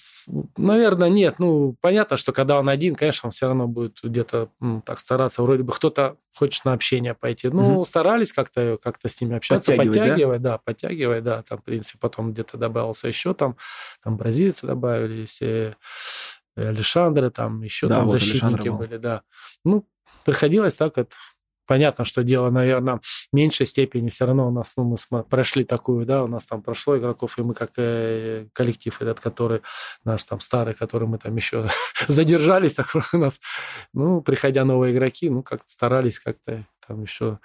наверное, 0.57 1.09
нет. 1.09 1.37
Ну, 1.39 1.77
понятно, 1.81 2.19
что 2.19 2.33
когда 2.33 2.59
он 2.59 2.69
один, 2.69 2.95
конечно, 2.95 3.29
он 3.29 3.31
все 3.31 3.47
равно 3.47 3.67
будет 3.67 4.01
где-то 4.03 4.51
ну, 4.61 4.83
так 4.85 5.01
стараться. 5.01 5.43
Вроде 5.43 5.63
бы 5.63 5.73
кто-то 5.73 6.17
хочет 6.37 6.67
на 6.67 6.75
общение 6.75 7.15
пойти. 7.15 7.49
Ну, 7.49 7.77
угу. 7.77 7.85
старались 7.87 8.35
как-то 8.35 8.79
как 8.83 8.99
с 9.03 9.21
ними 9.21 9.37
общаться, 9.37 9.73
подтягивать, 9.75 9.99
подтягивать 9.99 10.43
да? 10.43 10.51
да, 10.51 10.59
подтягивать, 10.59 11.25
да. 11.25 11.43
Там, 11.43 11.59
в 11.59 11.65
принципе, 11.65 11.99
потом 11.99 12.33
где-то 12.33 12.59
добавился 12.59 13.09
еще 13.09 13.33
там, 13.33 13.57
там 14.05 14.19
бразильцы 14.19 14.67
добавились, 14.67 15.41
э, 15.41 15.75
Александры, 16.69 17.31
там 17.31 17.63
еще 17.63 17.89
да, 17.89 17.97
там 17.97 18.09
вот 18.09 18.13
защитники 18.13 18.69
были, 18.69 18.97
да. 18.97 19.23
Ну, 19.65 19.87
приходилось 20.25 20.75
так 20.75 20.97
вот 20.97 21.15
Понятно, 21.71 22.05
что 22.05 22.25
дело, 22.25 22.51
наверное, 22.51 22.97
в 22.97 23.29
меньшей 23.33 23.65
степени 23.65 24.09
все 24.09 24.27
равно 24.27 24.49
у 24.49 24.51
нас, 24.51 24.73
ну, 24.77 24.97
мы 25.11 25.23
прошли 25.23 25.63
такую, 25.63 26.05
да, 26.05 26.25
у 26.25 26.27
нас 26.27 26.45
там 26.45 26.63
прошло 26.63 26.99
игроков, 26.99 27.39
и 27.39 27.43
мы 27.43 27.55
как 27.55 27.71
э, 27.77 28.49
коллектив 28.53 29.01
этот, 29.01 29.21
который 29.21 29.63
наш 30.03 30.25
там 30.25 30.41
старый, 30.41 30.75
который 30.75 31.07
мы 31.07 31.19
там 31.19 31.37
еще 31.37 31.69
задержались, 32.09 32.75
так 32.75 32.89
у 33.13 33.17
нас, 33.17 33.41
ну, 33.93 34.21
приходя 34.21 34.65
новые 34.65 34.93
игроки, 34.93 35.31
ну, 35.31 35.45
как-то 35.45 35.71
старались 35.71 36.19
как-то 36.19 36.65
там 36.85 37.03
еще 37.03 37.39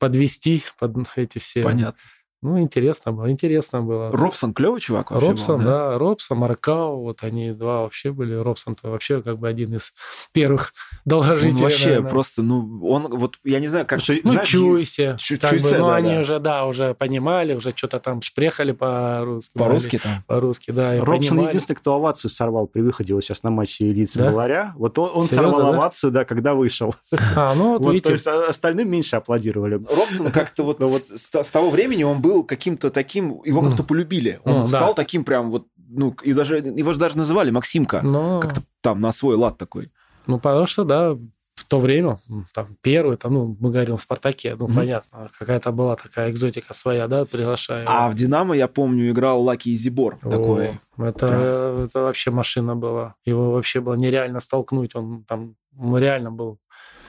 подвести 0.00 0.64
под 0.76 0.96
эти 1.14 1.38
все 1.38 1.62
Понятно 1.62 2.00
Ну, 2.40 2.60
интересно 2.60 3.12
было, 3.12 3.30
интересно 3.30 3.82
было. 3.82 4.12
Робсон 4.12 4.54
клевый 4.54 4.80
чувак 4.80 5.10
вообще 5.10 5.28
Робсон, 5.28 5.58
был, 5.58 5.64
да? 5.64 5.90
да, 5.90 5.98
Робсон, 5.98 6.38
Маркау, 6.38 7.02
вот 7.02 7.24
они 7.24 7.50
два 7.50 7.82
вообще 7.82 8.12
были. 8.12 8.34
Робсон-то 8.34 8.90
вообще 8.90 9.20
как 9.22 9.38
бы 9.38 9.48
один 9.48 9.74
из 9.74 9.92
первых 10.32 10.72
долгожителей. 11.04 11.54
Он 11.56 11.62
вообще 11.62 11.86
наверное. 11.86 12.10
просто, 12.10 12.42
ну, 12.42 12.80
он 12.86 13.08
вот, 13.08 13.38
я 13.44 13.58
не 13.58 13.66
знаю, 13.66 13.86
как... 13.86 14.00
Слушай, 14.00 14.20
ну, 14.22 14.30
знаешь, 14.30 14.48
Чуйся. 14.48 15.16
Чу- 15.18 15.38
как 15.40 15.50
Чуйся, 15.50 15.70
бы, 15.70 15.78
ну, 15.78 15.86
да, 15.88 15.96
они 15.96 16.14
да. 16.14 16.20
уже, 16.20 16.38
да, 16.38 16.66
уже 16.66 16.94
понимали, 16.94 17.54
уже 17.54 17.72
что-то 17.74 17.98
там 17.98 18.22
шпрехали 18.22 18.70
по-русски. 18.70 19.58
По-русски 19.58 19.98
там? 19.98 20.22
По-русски, 20.28 20.70
да. 20.70 20.96
Робсон 21.00 21.30
понимали. 21.30 21.48
единственный, 21.48 21.76
кто 21.76 21.94
овацию 21.94 22.30
сорвал 22.30 22.68
при 22.68 22.82
выходе 22.82 23.14
вот 23.14 23.24
сейчас 23.24 23.42
на 23.42 23.50
матче 23.50 23.90
лица 23.90 24.20
да? 24.20 24.30
Ларя. 24.32 24.74
Вот 24.76 24.96
он, 24.98 25.10
он 25.12 25.22
сорвал 25.24 25.58
да? 25.58 25.68
овацию, 25.70 26.12
да, 26.12 26.24
когда 26.24 26.54
вышел. 26.54 26.94
А, 27.34 27.54
ну 27.56 27.72
вот, 27.72 27.80
вот 27.84 27.92
видите. 27.92 28.10
То 28.10 28.12
есть 28.12 28.26
а, 28.28 28.46
остальным 28.48 28.88
меньше 28.88 29.16
аплодировали. 29.16 29.74
Робсон 29.74 30.30
как-то 30.30 30.62
вот, 30.62 30.80
вот 30.80 31.02
с 31.02 31.50
того 31.50 31.70
времени 31.70 32.04
он 32.04 32.20
был 32.20 32.27
каким-то 32.44 32.90
таким 32.90 33.40
его 33.44 33.62
как-то 33.62 33.82
полюбили. 33.82 34.40
Он 34.44 34.66
стал 34.66 34.94
таким 34.94 35.24
прям 35.24 35.50
вот, 35.50 35.66
ну, 35.76 36.14
и 36.22 36.32
даже, 36.32 36.58
его 36.58 36.92
же 36.92 36.98
даже 36.98 37.16
называли 37.16 37.50
Максимка. 37.50 38.00
Как-то 38.42 38.62
там 38.80 39.00
на 39.00 39.12
свой 39.12 39.36
лад 39.36 39.58
такой. 39.58 39.90
Ну, 40.26 40.38
потому 40.38 40.66
что, 40.66 40.84
да, 40.84 41.16
в 41.58 41.64
то 41.64 41.80
время, 41.80 42.18
там, 42.54 42.76
первый, 42.82 43.16
там, 43.16 43.34
ну, 43.34 43.56
мы 43.58 43.70
говорим 43.70 43.96
в 43.96 44.02
«Спартаке», 44.02 44.54
ну, 44.56 44.66
mm-hmm. 44.66 44.74
понятно, 44.74 45.30
какая-то 45.38 45.72
была 45.72 45.96
такая 45.96 46.30
экзотика 46.30 46.72
своя, 46.72 47.08
да, 47.08 47.24
приглашая. 47.24 47.84
А 47.88 48.08
в 48.08 48.14
«Динамо», 48.14 48.54
я 48.54 48.68
помню, 48.68 49.10
играл 49.10 49.42
Лаки 49.42 49.74
Изибор 49.74 50.18
О, 50.22 50.30
такой. 50.30 50.78
Это, 50.98 51.26
да. 51.26 51.84
это 51.84 52.00
вообще 52.02 52.30
машина 52.30 52.76
была. 52.76 53.16
Его 53.24 53.50
вообще 53.50 53.80
было 53.80 53.94
нереально 53.94 54.40
столкнуть, 54.40 54.94
он 54.94 55.24
там, 55.24 55.56
он 55.76 55.98
реально 55.98 56.30
был 56.30 56.58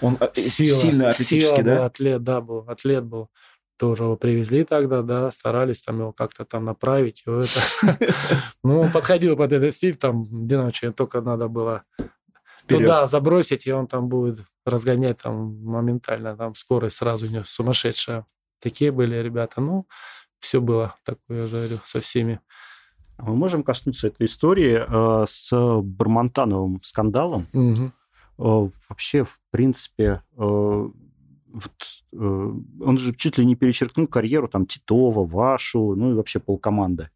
он 0.01 0.17
э, 0.19 0.29
сила, 0.35 0.77
сильно 0.77 1.09
атлетический, 1.09 1.57
сила 1.57 1.63
да? 1.63 1.75
Был, 1.75 1.83
атлет, 1.83 2.23
да, 2.23 2.41
был, 2.41 2.65
атлет 2.67 3.03
был 3.03 3.29
тоже 3.79 4.03
его 4.03 4.17
привезли 4.17 4.65
тогда, 4.65 5.01
да, 5.01 5.31
старались 5.31 5.81
там 5.81 5.99
его 5.99 6.11
как-то 6.11 6.45
там 6.45 6.65
направить. 6.65 7.23
Ну, 8.63 8.81
он 8.81 8.91
подходил 8.91 9.37
под 9.37 9.53
этот 9.53 9.73
стиль, 9.73 9.95
там, 9.95 10.25
Динамо 10.45 10.71
только 10.95 11.21
надо 11.21 11.47
было 11.47 11.83
туда 12.67 13.07
забросить, 13.07 13.65
и 13.65 13.71
он 13.71 13.87
там 13.87 14.09
будет 14.09 14.45
разгонять 14.65 15.21
там 15.21 15.63
моментально, 15.63 16.35
там 16.35 16.55
скорость 16.55 16.97
сразу 16.97 17.25
у 17.25 17.29
него 17.29 17.43
сумасшедшая. 17.45 18.25
Такие 18.59 18.91
были 18.91 19.15
ребята. 19.15 19.61
Ну, 19.61 19.87
все 20.39 20.59
было 20.59 20.95
такое, 21.05 21.43
я 21.43 21.47
говорю, 21.47 21.79
со 21.85 22.01
всеми. 22.01 22.41
Мы 23.17 23.35
можем 23.35 23.63
коснуться 23.63 24.07
этой 24.07 24.27
истории 24.27 24.83
э, 24.87 25.25
с 25.27 25.51
Бармонтановым 25.81 26.81
скандалом. 26.83 27.47
Угу. 27.53 27.91
Э, 28.37 28.69
вообще, 28.89 29.23
в 29.23 29.39
принципе, 29.51 30.21
э, 30.37 30.89
вот, 31.51 31.71
э, 32.13 32.17
он 32.17 32.97
же 32.97 33.13
чуть 33.15 33.37
ли 33.37 33.45
не 33.45 33.55
перечеркнул 33.55 34.07
карьеру 34.07 34.47
там 34.47 34.65
Титова, 34.65 35.25
вашу, 35.25 35.95
ну 35.95 36.11
и 36.11 36.13
вообще 36.13 36.39
полкоманды. 36.39 37.09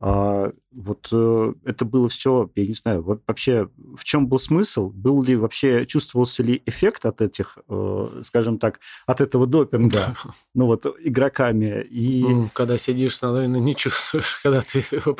А, 0.00 0.52
вот 0.72 1.08
э, 1.12 1.54
это 1.64 1.84
было 1.84 2.08
все, 2.08 2.50
я 2.56 2.66
не 2.66 2.74
знаю, 2.74 3.02
вообще 3.26 3.70
в 3.96 4.04
чем 4.04 4.26
был 4.26 4.38
смысл? 4.38 4.90
Был 4.90 5.22
ли 5.22 5.34
вообще, 5.34 5.86
чувствовался 5.86 6.42
ли 6.42 6.62
эффект 6.66 7.06
от 7.06 7.22
этих, 7.22 7.56
э, 7.68 8.22
скажем 8.24 8.58
так, 8.58 8.80
от 9.06 9.22
этого 9.22 9.46
допинга, 9.46 10.14
ну 10.54 10.66
вот, 10.66 10.84
игроками? 11.00 11.82
И... 11.88 12.22
Когда 12.52 12.76
сидишь, 12.76 13.22
наверное, 13.22 13.60
не 13.60 13.74
чувствуешь, 13.74 14.36
когда 14.42 14.60
ты 14.60 14.84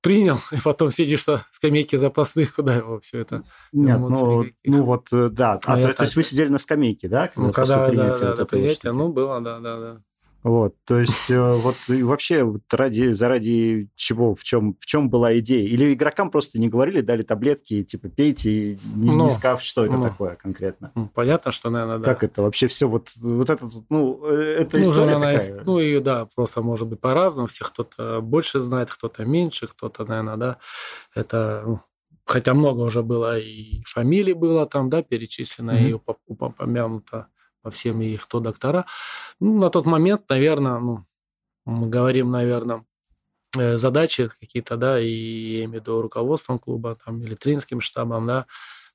принял, 0.00 0.38
и 0.52 0.56
потом 0.62 0.90
сидишь 0.90 1.26
на 1.26 1.46
скамейке 1.50 1.98
запасных, 1.98 2.54
куда 2.54 2.74
его 2.74 3.00
все 3.00 3.20
это? 3.20 3.44
Нет, 3.72 3.98
ну, 3.98 4.46
ну 4.64 4.84
вот, 4.84 5.08
э, 5.12 5.28
да. 5.30 5.60
А, 5.66 5.74
а 5.74 5.88
то, 5.88 5.94
то 5.94 6.02
есть 6.04 6.16
вы 6.16 6.22
сидели 6.22 6.48
на 6.48 6.58
скамейке, 6.58 7.08
да? 7.08 7.28
Когда 7.28 7.46
ну, 7.46 7.52
когда, 7.52 7.88
да, 7.88 8.18
да, 8.18 8.26
вот 8.28 8.36
да, 8.36 8.44
принятие, 8.44 8.92
ну, 8.92 9.12
было, 9.12 9.40
да, 9.40 9.60
да, 9.60 9.78
да. 9.78 10.02
Вот, 10.42 10.74
то 10.86 10.98
есть 10.98 11.30
э, 11.30 11.54
вот 11.56 11.76
и 11.88 12.02
вообще 12.02 12.44
вот 12.44 12.62
ради, 12.72 13.12
заради 13.12 13.88
чего, 13.94 14.34
в 14.34 14.42
чем, 14.42 14.76
в 14.80 14.86
чем 14.86 15.10
была 15.10 15.38
идея? 15.38 15.66
Или 15.68 15.92
игрокам 15.92 16.30
просто 16.30 16.58
не 16.58 16.68
говорили, 16.68 17.02
дали 17.02 17.22
таблетки, 17.22 17.82
типа 17.84 18.08
пейте, 18.08 18.78
не, 18.94 19.10
ну, 19.10 19.24
не 19.24 19.30
сказав, 19.30 19.62
что 19.62 19.84
это 19.84 19.96
ну, 19.96 20.02
такое 20.02 20.36
конкретно? 20.36 20.92
Ну, 20.94 21.10
понятно, 21.14 21.50
что, 21.50 21.68
наверное, 21.68 21.98
да. 21.98 22.04
Как 22.04 22.24
это 22.24 22.42
вообще 22.42 22.68
все, 22.68 22.88
вот, 22.88 23.10
вот 23.16 23.50
это, 23.50 23.68
ну, 23.90 24.24
э, 24.24 24.60
это 24.60 24.78
ну, 24.78 24.82
история 24.84 25.16
она, 25.16 25.38
такая? 25.38 25.62
Ну, 25.64 25.78
и 25.78 26.00
да, 26.00 26.26
просто 26.34 26.62
может 26.62 26.88
быть 26.88 27.00
по-разному, 27.00 27.46
все 27.46 27.64
кто-то 27.64 28.20
больше 28.22 28.60
знает, 28.60 28.90
кто-то 28.90 29.24
меньше, 29.26 29.66
кто-то, 29.66 30.06
наверное, 30.06 30.36
да, 30.36 30.56
это, 31.14 31.64
ну, 31.66 31.80
хотя 32.24 32.54
много 32.54 32.80
уже 32.80 33.02
было, 33.02 33.38
и 33.38 33.82
фамилий 33.84 34.32
было 34.32 34.64
там, 34.64 34.88
да, 34.88 35.02
перечислено, 35.02 35.72
mm-hmm. 35.72 35.90
и 35.90 36.00
упомянуто 36.28 37.26
по 37.62 37.70
всем 37.70 38.00
их 38.00 38.24
кто 38.24 38.40
доктора. 38.40 38.86
Ну, 39.40 39.58
на 39.58 39.70
тот 39.70 39.86
момент, 39.86 40.28
наверное, 40.28 40.78
ну, 40.78 41.04
мы 41.64 41.88
говорим, 41.88 42.30
наверное, 42.30 42.84
э, 43.58 43.76
задачи 43.78 44.28
какие-то, 44.40 44.76
да, 44.76 45.00
и 45.00 45.08
я 45.08 45.64
имею 45.64 45.70
в 45.70 45.74
виду 45.74 46.02
руководством 46.02 46.58
клуба, 46.58 46.96
там, 47.04 47.22
или 47.22 47.34
тренерским 47.34 47.80
штабом, 47.80 48.26
да, 48.26 48.46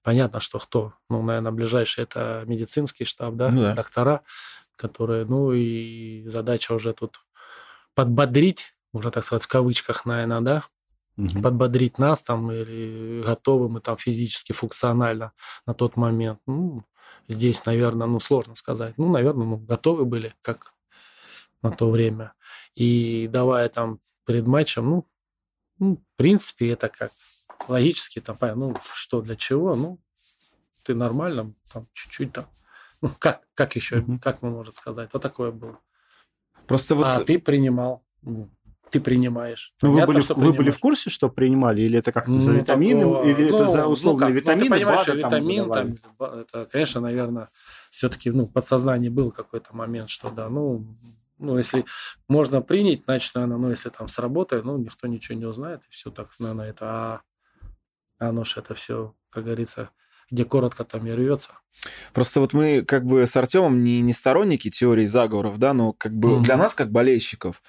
понятно, 0.03 0.39
что 0.39 0.59
кто. 0.59 0.93
Ну, 1.09 1.21
наверное, 1.21 1.51
ближайший 1.51 2.03
это 2.03 2.43
медицинский 2.45 3.05
штаб, 3.05 3.35
да, 3.35 3.49
ну, 3.51 3.61
да. 3.61 3.75
доктора, 3.75 4.21
которые, 4.75 5.25
ну, 5.25 5.51
и 5.53 6.27
задача 6.27 6.73
уже 6.73 6.93
тут 6.93 7.21
подбодрить, 7.93 8.71
можно 8.93 9.11
так 9.11 9.23
сказать, 9.23 9.43
в 9.43 9.47
кавычках, 9.47 10.05
наверное, 10.05 10.41
да, 10.41 10.63
угу. 11.17 11.41
подбодрить 11.41 11.97
нас 11.97 12.21
там, 12.21 12.51
или 12.51 13.23
готовы 13.25 13.69
мы 13.69 13.81
там 13.81 13.97
физически, 13.97 14.53
функционально 14.53 15.33
на 15.65 15.73
тот 15.73 15.97
момент. 15.97 16.39
Ну, 16.45 16.83
здесь, 17.27 17.65
наверное, 17.65 18.07
ну, 18.07 18.19
сложно 18.19 18.55
сказать. 18.55 18.97
Ну, 18.97 19.09
наверное, 19.09 19.45
ну, 19.45 19.57
готовы 19.57 20.05
были, 20.05 20.33
как 20.41 20.73
на 21.61 21.71
то 21.71 21.89
время. 21.89 22.33
И 22.75 23.27
давая 23.31 23.69
там 23.69 23.99
перед 24.25 24.45
матчем, 24.45 24.89
ну, 24.89 25.07
ну 25.79 25.95
в 25.95 26.17
принципе, 26.17 26.69
это 26.69 26.89
как 26.89 27.11
логически, 27.67 28.21
там, 28.21 28.37
ну, 28.55 28.75
что 28.93 29.21
для 29.21 29.35
чего, 29.35 29.75
ну, 29.75 29.99
ты 30.83 30.93
нормально, 30.93 31.53
там, 31.73 31.87
чуть-чуть 31.93 32.33
там, 32.33 32.45
ну, 33.01 33.09
как, 33.19 33.47
как 33.53 33.75
еще, 33.75 33.99
mm-hmm. 33.99 34.19
как 34.19 34.41
мы 34.41 34.51
можем 34.51 34.73
сказать, 34.73 35.09
вот 35.13 35.21
такое 35.21 35.51
было. 35.51 35.79
Просто 36.67 36.95
вот... 36.95 37.05
А 37.05 37.23
ты 37.23 37.39
принимал, 37.39 38.03
ты 38.91 39.01
принимаешь. 39.01 39.73
Ну, 39.81 39.91
вы, 39.91 40.05
были, 40.05 40.21
вы 40.33 40.53
были 40.53 40.71
в 40.71 40.79
курсе, 40.79 41.09
что 41.09 41.29
принимали, 41.29 41.81
или 41.81 41.99
это 41.99 42.11
как-то 42.11 42.31
ну, 42.31 42.39
за 42.39 42.53
витамины, 42.53 43.01
такого... 43.01 43.23
или 43.23 43.49
ну, 43.49 43.55
это 43.55 43.67
за 43.67 43.87
условные 43.87 44.29
ну, 44.29 44.35
витамины, 44.35 44.63
ну, 44.63 44.65
ты 44.65 44.75
понимаешь, 44.75 45.07
БАДы, 45.07 45.17
витамин, 45.17 45.71
там, 45.71 45.97
там, 45.97 46.39
это, 46.39 46.65
конечно, 46.65 47.01
наверное, 47.01 47.49
все-таки 47.89 48.31
ну, 48.31 48.47
подсознание 48.47 49.11
был 49.11 49.31
какой-то 49.31 49.75
момент, 49.75 50.09
что 50.09 50.29
да, 50.29 50.49
ну, 50.49 50.85
ну, 51.37 51.57
если 51.57 51.85
можно 52.27 52.61
принять, 52.61 53.03
значит, 53.05 53.35
наверное, 53.35 53.57
ну, 53.57 53.69
если 53.69 53.89
там 53.89 54.07
сработает, 54.07 54.63
ну, 54.63 54.77
никто 54.77 55.07
ничего 55.07 55.37
не 55.37 55.45
узнает, 55.45 55.81
и 55.89 55.91
все 55.91 56.09
так, 56.09 56.29
наверное, 56.39 56.69
это, 56.69 56.87
а 56.87 57.21
оно 58.19 58.43
же 58.43 58.59
это 58.59 58.73
все, 58.73 59.13
как 59.29 59.45
говорится, 59.45 59.89
где 60.31 60.45
коротко, 60.45 60.83
там 60.83 61.05
и 61.07 61.11
рвется. 61.11 61.51
Просто 62.13 62.39
вот 62.39 62.53
мы 62.53 62.83
как 62.83 63.05
бы 63.05 63.27
с 63.27 63.35
Артемом 63.35 63.83
не, 63.83 64.01
не 64.01 64.13
сторонники 64.13 64.69
теории 64.69 65.05
заговоров, 65.05 65.59
да, 65.59 65.73
но 65.73 65.93
как 65.93 66.13
бы 66.13 66.29
mm-hmm. 66.29 66.41
для 66.41 66.57
нас, 66.57 66.73
как 66.73 66.91
болельщиков, 66.91 67.61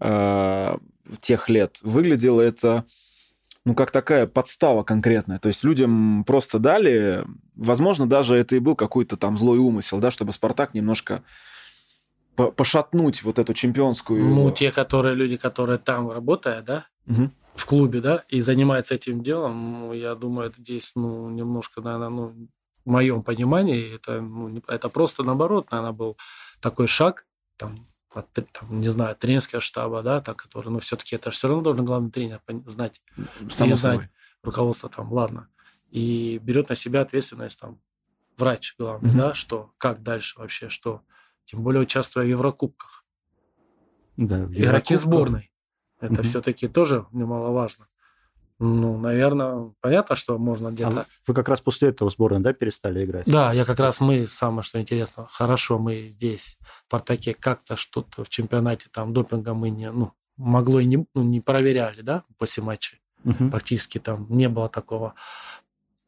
э, 0.00 0.76
тех 1.20 1.48
лет, 1.48 1.78
выглядело 1.82 2.40
это 2.40 2.84
ну, 3.64 3.74
как 3.74 3.90
такая 3.90 4.26
подстава 4.26 4.82
конкретная. 4.82 5.38
То 5.38 5.48
есть 5.48 5.64
людям 5.64 6.24
просто 6.24 6.58
дали, 6.58 7.24
возможно, 7.56 8.06
даже 8.06 8.36
это 8.36 8.56
и 8.56 8.58
был 8.58 8.76
какой-то 8.76 9.16
там 9.16 9.38
злой 9.38 9.58
умысел, 9.58 9.98
да, 9.98 10.10
чтобы 10.10 10.32
Спартак 10.32 10.74
немножко 10.74 11.22
пошатнуть 12.34 13.22
вот 13.22 13.38
эту 13.38 13.54
чемпионскую... 13.54 14.22
Ну, 14.24 14.50
те, 14.50 14.70
которые 14.70 15.14
люди, 15.14 15.36
которые 15.36 15.78
там 15.78 16.10
работают, 16.10 16.64
да, 16.64 16.86
угу. 17.06 17.30
в 17.54 17.64
клубе, 17.64 18.00
да, 18.00 18.24
и 18.28 18.40
занимаются 18.40 18.96
этим 18.96 19.22
делом, 19.22 19.72
ну, 19.72 19.92
я 19.92 20.14
думаю, 20.14 20.48
это 20.50 20.60
здесь, 20.60 20.92
ну, 20.96 21.30
немножко, 21.30 21.80
наверное, 21.80 22.08
ну, 22.08 22.48
в 22.84 22.90
моем 22.90 23.22
понимании, 23.22 23.94
это, 23.94 24.20
ну, 24.20 24.62
это 24.66 24.88
просто 24.88 25.22
наоборот, 25.22 25.70
наверное, 25.70 25.92
был 25.92 26.18
такой 26.60 26.86
шаг, 26.86 27.24
там, 27.56 27.86
от, 28.14 28.32
там, 28.32 28.80
не 28.80 28.88
знаю, 28.88 29.16
тренерского 29.16 29.60
штаба, 29.60 30.02
да, 30.02 30.20
так, 30.20 30.36
который, 30.36 30.70
ну, 30.70 30.78
все-таки 30.78 31.16
это 31.16 31.30
все 31.30 31.48
равно 31.48 31.62
должен 31.62 31.84
главный 31.84 32.10
тренер 32.10 32.40
знать, 32.66 33.02
Само 33.50 33.74
знать 33.74 33.94
собой. 33.94 34.08
руководство 34.42 34.88
там, 34.88 35.12
ладно, 35.12 35.48
и 35.90 36.38
берет 36.42 36.68
на 36.68 36.74
себя 36.74 37.02
ответственность 37.02 37.58
там 37.60 37.80
врач 38.36 38.74
главный, 38.78 39.10
угу. 39.10 39.18
да, 39.18 39.34
что, 39.34 39.72
как 39.78 40.02
дальше 40.02 40.38
вообще, 40.38 40.68
что, 40.68 41.02
тем 41.44 41.62
более 41.62 41.82
участвуя 41.82 42.24
в 42.24 42.28
Еврокубках. 42.28 43.04
Да, 44.16 44.44
в 44.44 44.52
Игроки 44.52 44.96
сборной. 44.96 45.50
Это 46.00 46.14
угу. 46.14 46.22
все-таки 46.22 46.68
тоже 46.68 47.06
немаловажно. 47.12 47.88
Ну, 48.66 48.96
наверное, 48.96 49.74
понятно, 49.82 50.16
что 50.16 50.38
можно 50.38 50.70
где-то... 50.70 51.00
А 51.00 51.06
вы 51.26 51.34
как 51.34 51.50
раз 51.50 51.60
после 51.60 51.90
этого 51.90 52.08
сборной, 52.08 52.40
да, 52.40 52.54
перестали 52.54 53.04
играть? 53.04 53.26
Да, 53.26 53.52
я 53.52 53.66
как 53.66 53.78
раз, 53.78 54.00
мы, 54.00 54.26
самое 54.26 54.62
что 54.62 54.80
интересно, 54.80 55.26
хорошо, 55.30 55.78
мы 55.78 56.08
здесь, 56.10 56.56
в 56.86 56.90
Партаке, 56.90 57.34
как-то 57.34 57.76
что-то 57.76 58.24
в 58.24 58.30
чемпионате, 58.30 58.86
там, 58.90 59.12
допинга 59.12 59.52
мы 59.52 59.68
не, 59.68 59.92
ну, 59.92 60.12
могло 60.38 60.80
и 60.80 60.86
не, 60.86 61.06
ну, 61.14 61.22
не 61.22 61.42
проверяли, 61.42 62.00
да, 62.00 62.24
после 62.38 62.62
матча. 62.62 62.96
Угу. 63.24 63.50
Практически 63.50 63.98
там 63.98 64.26
не 64.30 64.48
было 64.48 64.70
такого. 64.70 65.14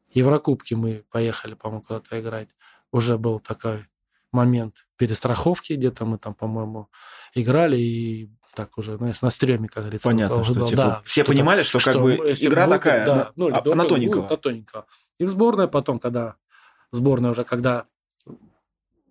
Еврокубки 0.09 0.73
мы 0.73 1.03
поехали, 1.11 1.53
по-моему, 1.53 1.83
куда-то 1.83 2.19
играть. 2.19 2.49
Уже 2.91 3.19
был 3.19 3.39
такой 3.39 3.85
момент 4.31 4.87
перестраховки, 4.97 5.73
где-то 5.73 6.05
мы 6.05 6.17
там, 6.17 6.33
по-моему, 6.33 6.89
играли, 7.35 7.77
и 7.77 8.31
так 8.57 8.75
уже, 8.79 8.97
знаешь, 8.97 9.21
на 9.21 9.29
стреме, 9.29 9.69
как 9.69 9.83
говорится. 9.83 10.09
Понятно, 10.09 10.43
что, 10.43 10.65
типа, 10.65 10.75
да, 10.75 11.01
все 11.03 11.21
что 11.21 11.31
понимали, 11.31 11.61
что, 11.61 11.77
что 11.77 11.93
как 11.93 12.01
бы 12.01 12.15
игра 12.15 12.65
будет, 12.65 12.75
такая, 12.75 13.05
да, 13.05 13.31
ну, 13.35 13.53
а, 13.53 13.61
она 13.71 13.85
тоненького. 13.85 14.23
Будет, 14.23 14.41
тоненького. 14.41 14.87
И 15.19 15.25
в 15.25 15.29
сборной 15.29 15.67
потом, 15.67 15.99
когда 15.99 16.37
сборная 16.91 17.29
уже, 17.29 17.43
когда 17.43 17.85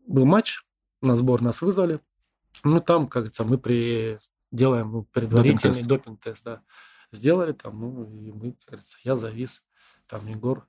был 0.09 0.25
матч, 0.25 0.59
на 1.01 1.15
сбор 1.15 1.43
нас 1.43 1.63
вызвали, 1.63 2.01
ну, 2.65 2.81
там, 2.81 3.07
как 3.07 3.23
говорится, 3.23 3.45
мы 3.45 3.57
при 3.57 4.19
делаем 4.51 4.91
ну, 4.91 5.03
предварительный 5.05 5.81
допинг-тест, 5.85 6.43
допинг 6.43 6.61
да. 6.61 6.63
Сделали 7.13 7.53
там, 7.53 7.81
ну, 7.81 8.05
и 8.05 8.33
мы, 8.33 8.53
как 8.53 8.67
говорится, 8.67 8.99
я 9.05 9.15
завис, 9.15 9.63
там 10.09 10.27
Егор. 10.27 10.67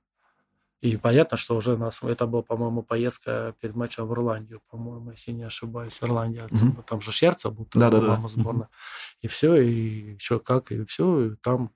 И 0.80 0.96
понятно, 0.96 1.36
что 1.36 1.56
уже 1.56 1.74
у 1.74 1.76
нас, 1.76 2.02
это 2.02 2.26
была, 2.26 2.42
по-моему, 2.42 2.82
поездка 2.82 3.54
перед 3.60 3.74
матчем 3.74 4.06
в 4.06 4.12
Ирландию, 4.12 4.62
по-моему, 4.70 5.10
если 5.10 5.32
не 5.32 5.42
ошибаюсь, 5.42 5.98
Ирландия. 6.02 6.46
Mm-hmm. 6.46 6.58
Там, 6.58 6.82
там 6.84 7.00
же 7.00 7.10
Шерца 7.10 7.50
был, 7.50 7.66
да, 7.74 7.90
да, 7.90 7.98
по-моему, 7.98 8.22
да. 8.22 8.28
сборная. 8.28 8.66
Mm-hmm. 8.66 9.18
И 9.22 9.28
все, 9.28 9.56
и 9.56 10.18
что, 10.18 10.38
как, 10.38 10.70
и 10.70 10.84
все, 10.84 11.26
и 11.26 11.36
там 11.36 11.72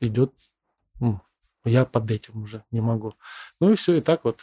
идет, 0.00 0.34
ну, 1.00 1.20
я 1.64 1.86
под 1.86 2.10
этим 2.10 2.42
уже 2.42 2.62
не 2.70 2.82
могу. 2.82 3.14
Ну 3.58 3.70
и 3.70 3.74
все, 3.74 3.94
и 3.94 4.00
так 4.02 4.24
вот 4.24 4.40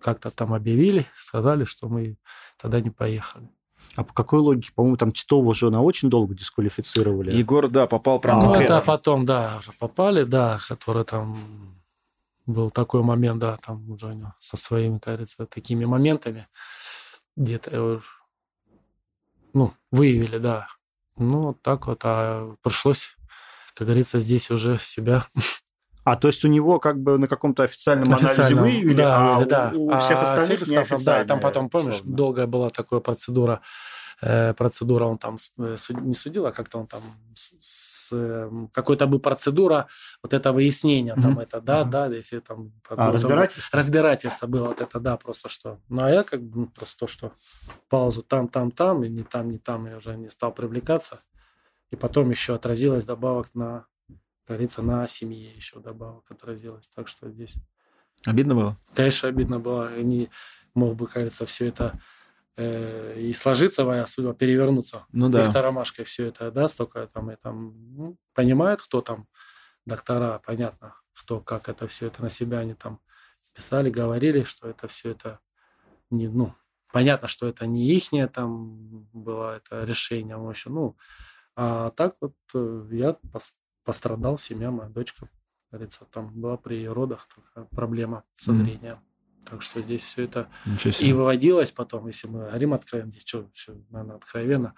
как-то 0.00 0.30
там 0.30 0.54
объявили, 0.54 1.06
сказали, 1.16 1.64
что 1.64 1.88
мы 1.88 2.16
тогда 2.58 2.80
не 2.80 2.90
поехали. 2.90 3.48
А 3.96 4.04
по 4.04 4.14
какой 4.14 4.40
логике? 4.40 4.72
По-моему, 4.74 4.96
там 4.96 5.12
Титова 5.12 5.50
уже 5.50 5.70
на 5.70 5.82
очень 5.82 6.08
долго 6.08 6.34
дисквалифицировали. 6.34 7.36
Егор, 7.36 7.68
да, 7.68 7.86
попал 7.86 8.18
прямо 8.20 8.44
Ну, 8.44 8.54
это 8.54 8.80
потом, 8.80 9.26
да, 9.26 9.58
уже 9.58 9.72
попали, 9.72 10.24
да, 10.24 10.58
который 10.66 11.04
там 11.04 11.81
был 12.46 12.70
такой 12.70 13.02
момент, 13.02 13.40
да, 13.40 13.56
там 13.56 13.90
уже 13.90 14.34
со 14.38 14.56
своими, 14.56 14.98
кажется, 14.98 15.46
такими 15.46 15.84
моментами 15.84 16.48
где-то, 17.36 18.00
ну, 19.52 19.74
выявили, 19.90 20.38
да. 20.38 20.66
Ну, 21.16 21.54
так 21.54 21.86
вот, 21.86 22.00
а 22.04 22.54
пришлось, 22.62 23.16
как 23.74 23.86
говорится, 23.86 24.18
здесь 24.18 24.50
уже 24.50 24.78
себя 24.78 25.26
а, 26.04 26.16
то 26.16 26.28
есть 26.28 26.44
у 26.44 26.48
него 26.48 26.80
как 26.80 27.00
бы 27.00 27.16
на 27.16 27.28
каком-то 27.28 27.62
официальном, 27.62 28.12
анализе 28.12 28.54
выявили, 28.54 28.94
да, 28.94 29.36
а 29.36 29.44
да, 29.44 29.72
у, 29.74 29.94
у 29.94 29.98
всех 29.98 30.18
а 30.18 30.22
остальных 30.22 30.62
всех, 30.66 31.04
Да, 31.04 31.24
там 31.24 31.40
потом, 31.40 31.70
помнишь, 31.70 31.94
условно. 31.96 32.16
долгая 32.16 32.46
была 32.46 32.70
такая 32.70 33.00
процедура, 33.00 33.52
э, 33.52 33.62
процедура 34.56 35.04
он 35.04 35.18
там 35.18 35.36
э, 35.58 35.76
не 35.90 36.14
судил, 36.14 36.46
а 36.46 36.52
как-то 36.52 36.78
он 36.78 36.86
там 36.86 37.02
с, 37.34 38.12
эм, 38.12 38.68
какой-то 38.68 39.06
бы 39.06 39.18
процедура 39.18 39.88
вот 40.22 40.32
это 40.32 40.52
выяснения, 40.52 41.14
mm-hmm. 41.14 41.22
там 41.22 41.38
это, 41.40 41.60
да, 41.60 41.82
mm-hmm. 41.82 41.90
да, 41.90 42.06
если 42.06 42.38
там... 42.38 42.72
А, 42.88 43.10
разбирательство? 43.10 43.76
Разбирательство 43.76 44.46
было 44.46 44.68
вот 44.68 44.80
это, 44.80 45.00
да, 45.00 45.16
просто 45.16 45.48
что. 45.48 45.80
Ну, 45.88 46.04
а 46.04 46.10
я 46.10 46.22
как 46.22 46.40
бы 46.42 46.60
ну, 46.60 46.66
просто 46.68 46.98
то, 47.00 47.06
что 47.06 47.32
паузу 47.88 48.22
там, 48.22 48.48
там, 48.48 48.70
там, 48.70 49.02
и 49.04 49.08
не 49.08 49.24
там, 49.24 49.50
не 49.50 49.58
там, 49.58 49.86
я 49.86 49.96
уже 49.96 50.16
не 50.16 50.28
стал 50.28 50.52
привлекаться. 50.52 51.20
И 51.90 51.96
потом 51.96 52.30
еще 52.30 52.54
отразилось 52.54 53.04
добавок 53.04 53.48
на 53.54 53.86
говорится, 54.46 54.82
на 54.82 55.06
семье 55.06 55.50
еще 55.54 55.80
добавок 55.80 56.30
отразилось. 56.30 56.88
Так 56.94 57.08
что 57.08 57.30
здесь... 57.30 57.54
Обидно 58.26 58.54
было? 58.54 58.78
Конечно, 58.94 59.28
обидно 59.28 59.58
было. 59.58 60.00
Не 60.00 60.30
мог 60.74 60.94
бы, 60.96 61.06
кажется, 61.06 61.46
все 61.46 61.66
это 61.66 61.92
э, 61.94 61.98
и 62.56 63.32
сложиться, 63.34 63.84
моя 63.84 64.04
судьба, 64.06 64.34
перевернуться. 64.34 65.06
Ну 65.12 65.28
да. 65.28 65.42
Их 65.42 65.54
ромашкой 65.54 66.04
все 66.04 66.26
это, 66.26 66.50
да, 66.50 66.68
столько 66.68 67.06
там, 67.06 67.30
и 67.30 67.36
там 67.36 67.74
ну, 67.96 68.16
понимают, 68.34 68.82
кто 68.82 69.00
там 69.00 69.26
доктора, 69.86 70.40
понятно, 70.44 70.94
кто, 71.14 71.40
как 71.40 71.68
это 71.68 71.86
все 71.88 72.08
это 72.08 72.22
на 72.22 72.30
себя 72.30 72.58
они 72.58 72.74
там 72.74 73.00
писали, 73.54 73.90
говорили, 73.90 74.44
что 74.44 74.68
это 74.68 74.88
все 74.88 75.10
это 75.10 75.40
не, 76.10 76.28
ну, 76.28 76.54
понятно, 76.92 77.28
что 77.28 77.46
это 77.46 77.66
не 77.66 77.90
ихнее 77.94 78.28
там 78.28 79.06
было 79.12 79.56
это 79.56 79.84
решение, 79.84 80.36
в 80.36 80.48
общем, 80.48 80.74
ну, 80.74 80.96
а 81.54 81.90
так 81.90 82.16
вот 82.20 82.34
э, 82.54 82.86
я 82.92 83.16
пострадал 83.84 84.38
семья, 84.38 84.70
моя 84.70 84.88
дочка, 84.88 85.28
говорится, 85.70 86.06
там 86.06 86.32
была 86.40 86.56
при 86.56 86.86
родах 86.88 87.28
проблема 87.70 88.24
со 88.34 88.54
зрением. 88.54 88.96
Mm. 88.96 89.11
Так 89.48 89.62
что 89.62 89.80
здесь 89.80 90.02
все 90.02 90.24
это 90.24 90.48
и 91.00 91.12
выводилось 91.12 91.72
потом, 91.72 92.06
если 92.06 92.28
мы 92.28 92.40
говорим 92.40 92.74
откровенно, 92.74 93.12
здесь 93.12 93.24
что, 93.26 93.48
все, 93.52 93.74
наверное, 93.90 94.16
откровенно, 94.16 94.74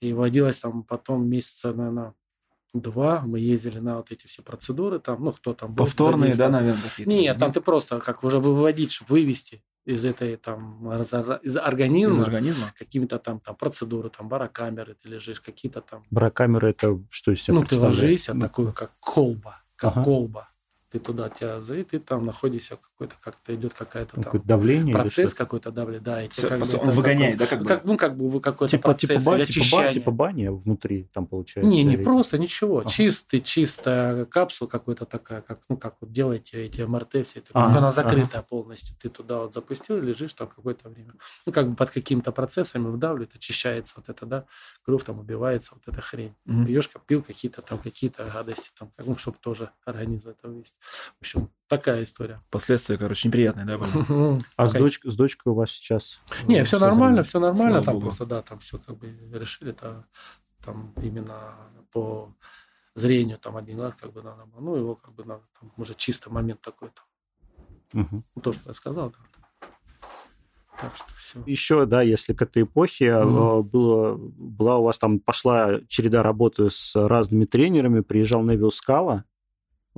и 0.00 0.12
выводилось 0.12 0.58
там 0.58 0.82
потом 0.82 1.28
месяца, 1.28 1.72
наверное, 1.72 2.14
два, 2.74 3.22
мы 3.24 3.38
ездили 3.38 3.78
на 3.78 3.96
вот 3.96 4.10
эти 4.10 4.26
все 4.26 4.42
процедуры, 4.42 4.98
там, 4.98 5.24
ну, 5.24 5.32
кто 5.32 5.54
там 5.54 5.74
был. 5.74 5.84
Повторные, 5.84 6.34
да, 6.34 6.48
наверное, 6.48 6.82
какие-то? 6.82 7.10
Нет, 7.10 7.38
там 7.38 7.52
ты 7.52 7.60
просто 7.60 7.98
как 8.00 8.24
уже 8.24 8.38
выводить, 8.38 8.92
чтобы 8.92 9.12
вывести 9.12 9.62
из 9.84 10.04
этой 10.04 10.36
там 10.36 10.92
из 10.92 11.56
организма, 11.56 12.22
из 12.22 12.22
организма? 12.22 12.72
какими-то 12.78 13.18
там, 13.18 13.40
там 13.40 13.56
процедуры, 13.56 14.10
там 14.10 14.28
барокамеры, 14.28 14.94
ты 14.94 15.08
лежишь, 15.08 15.40
какие-то 15.40 15.80
там. 15.80 16.04
Барокамеры 16.10 16.70
это 16.70 17.02
что 17.10 17.32
из 17.32 17.42
себя 17.42 17.54
Ну, 17.54 17.64
ты 17.64 17.78
ложишься, 17.78 18.34
ну. 18.34 18.40
такую, 18.40 18.72
как 18.74 18.92
колба, 19.00 19.62
как 19.76 19.92
ага. 19.96 20.04
колба 20.04 20.48
ты 20.90 20.98
туда 20.98 21.28
тебя 21.28 21.58
и 21.76 21.84
ты 21.84 21.98
там 21.98 22.24
находишься 22.24 22.76
в 22.76 22.80
какой-то 22.80 23.14
как-то 23.20 23.54
идет 23.54 23.74
какая-то 23.74 24.20
там 24.20 24.42
давление 24.44 24.94
процесс 24.94 25.34
какой-то 25.34 25.70
давление, 25.70 26.00
да, 26.00 26.22
и 26.24 26.28
Все, 26.28 26.48
как 26.48 26.60
бы, 26.60 26.78
он 26.78 26.90
выгоняет, 26.90 27.36
да, 27.36 27.46
как 27.46 27.60
бы, 27.60 27.66
как, 27.66 27.84
ну 27.84 27.96
как 27.98 28.16
бы 28.16 28.40
какой-то 28.40 28.70
типа, 28.70 28.88
процесс 28.88 29.22
типа, 29.22 29.36
ба, 29.36 29.44
типа, 29.44 29.76
ба, 29.76 29.92
типа 29.92 30.10
баня 30.10 30.52
внутри 30.52 31.10
там 31.12 31.26
получается. 31.26 31.68
Не, 31.68 31.82
не 31.82 31.94
или... 31.94 32.02
просто 32.02 32.38
ничего, 32.38 32.80
ага. 32.80 32.88
чистый, 32.88 33.40
чистая 33.40 34.24
капсула 34.24 34.68
какой-то 34.68 35.04
такая, 35.04 35.42
как 35.42 35.60
ну 35.68 35.76
как 35.76 35.96
вот 36.00 36.10
делаете 36.10 36.64
эти 36.64 36.80
МРТ 36.80 37.26
все, 37.26 37.40
это, 37.40 37.50
ага, 37.52 37.78
она 37.78 37.90
закрытая 37.90 38.40
ага. 38.40 38.46
полностью, 38.48 38.96
ты 39.00 39.10
туда 39.10 39.40
вот 39.40 39.52
запустил, 39.52 40.00
лежишь 40.00 40.32
там 40.32 40.48
какое-то 40.48 40.88
время, 40.88 41.12
ну 41.44 41.52
как 41.52 41.68
бы 41.68 41.76
под 41.76 41.90
какими-то 41.90 42.32
процессами 42.32 42.88
вдавливает, 42.88 43.34
очищается 43.34 43.94
вот 43.96 44.08
это, 44.08 44.24
да, 44.24 44.44
кровь 44.84 45.04
там 45.04 45.18
убивается, 45.18 45.74
вот 45.74 45.82
эта 45.86 46.00
хрень, 46.00 46.34
угу. 46.46 46.64
пьешь, 46.64 46.88
пил 47.06 47.22
какие-то 47.22 47.60
там 47.60 47.78
какие-то 47.78 48.24
гадости 48.32 48.70
там, 48.78 48.90
ну 49.04 49.18
чтобы 49.18 49.36
тоже 49.38 49.70
организм 49.84 50.30
это 50.30 50.48
вывести, 50.48 50.77
в 50.80 51.20
общем 51.20 51.50
Такая 51.68 52.02
история. 52.02 52.40
Последствия, 52.50 52.96
короче, 52.96 53.28
неприятные, 53.28 53.66
да, 53.66 53.76
были? 53.76 54.42
А 54.56 54.68
с, 54.68 54.74
доч- 54.74 55.00
с 55.04 55.16
дочкой 55.16 55.52
у 55.52 55.54
вас 55.54 55.70
сейчас? 55.70 56.18
Не, 56.46 56.64
все 56.64 56.78
нормально, 56.78 57.22
все 57.22 57.38
нормально. 57.38 57.82
Там 57.82 58.00
просто, 58.00 58.24
да, 58.24 58.40
там 58.40 58.58
все 58.58 58.78
как 58.78 58.96
бы 58.96 59.14
решили, 59.34 59.72
это 59.72 60.02
там 60.64 60.94
именно 61.02 61.54
по 61.92 62.34
зрению 62.94 63.38
там 63.38 63.56
один 63.58 63.76
глаз 63.76 63.94
как 64.00 64.12
бы 64.14 64.22
надо 64.22 64.46
было. 64.46 64.60
Ну, 64.60 64.76
его 64.76 64.94
как 64.96 65.14
бы 65.14 65.24
надо, 65.24 65.42
там 65.60 65.70
уже 65.76 65.94
чисто 65.94 66.30
момент 66.30 66.62
такой-то. 66.62 67.02
Угу. 67.92 68.40
То, 68.42 68.52
что 68.52 68.62
я 68.66 68.74
сказал, 68.74 69.10
да. 69.10 69.98
Так 70.80 70.96
что 70.96 71.12
все. 71.14 71.42
Еще, 71.44 71.84
да, 71.84 72.00
если 72.00 72.32
к 72.32 72.40
этой 72.40 72.62
эпохе 72.62 73.08
mm 73.08 73.62
было, 73.62 74.16
была 74.16 74.78
у 74.78 74.84
вас 74.84 74.98
там 74.98 75.20
пошла 75.20 75.80
череда 75.86 76.22
работы 76.22 76.70
с 76.70 76.94
разными 76.94 77.44
тренерами, 77.44 78.00
приезжал 78.00 78.42
Невил 78.42 78.70
Скала, 78.70 79.24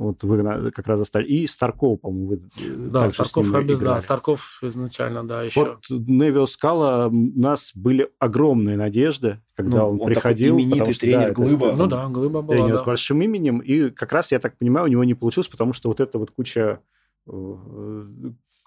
вот 0.01 0.25
вы 0.25 0.71
как 0.71 0.87
раз 0.87 1.01
застали. 1.01 1.27
И 1.27 1.47
Старков, 1.47 2.01
по-моему, 2.01 2.27
вы 2.29 2.37
э, 2.37 2.75
Да, 2.91 3.11
Старков, 3.11 3.53
обез... 3.53 3.79
да, 3.81 4.01
Старков 4.01 4.59
изначально, 4.63 5.25
да, 5.25 5.43
еще. 5.43 5.61
Вот 5.61 5.85
Невил 5.91 6.47
Скала, 6.47 7.09
у 7.09 7.13
нас 7.13 7.73
были 7.75 8.09
огромные 8.19 8.79
надежды, 8.79 9.43
когда 9.55 9.81
ну, 9.81 9.91
он, 9.91 10.01
он 10.01 10.07
приходил. 10.07 10.57
Такой 10.57 10.65
именитый 10.65 10.95
что, 10.95 11.01
тренер 11.03 11.29
да, 11.29 11.33
Глыба. 11.35 11.67
Это, 11.67 11.77
ну 11.77 11.87
да, 11.87 12.09
Глыба 12.09 12.41
была, 12.41 12.57
Тренер 12.57 12.73
да. 12.73 12.79
с 12.79 12.83
большим 12.83 13.21
именем. 13.21 13.59
И 13.59 13.91
как 13.91 14.15
раз, 14.15 14.33
я 14.33 14.39
так 14.39 14.57
понимаю, 14.57 14.87
у 14.87 14.89
него 14.89 15.05
не 15.05 15.13
получилось, 15.13 15.49
потому 15.49 15.75
что 15.75 15.91
вот 15.91 16.01
эта 16.01 16.19
вот 16.19 16.31
куча 16.31 16.81
э, 17.27 17.57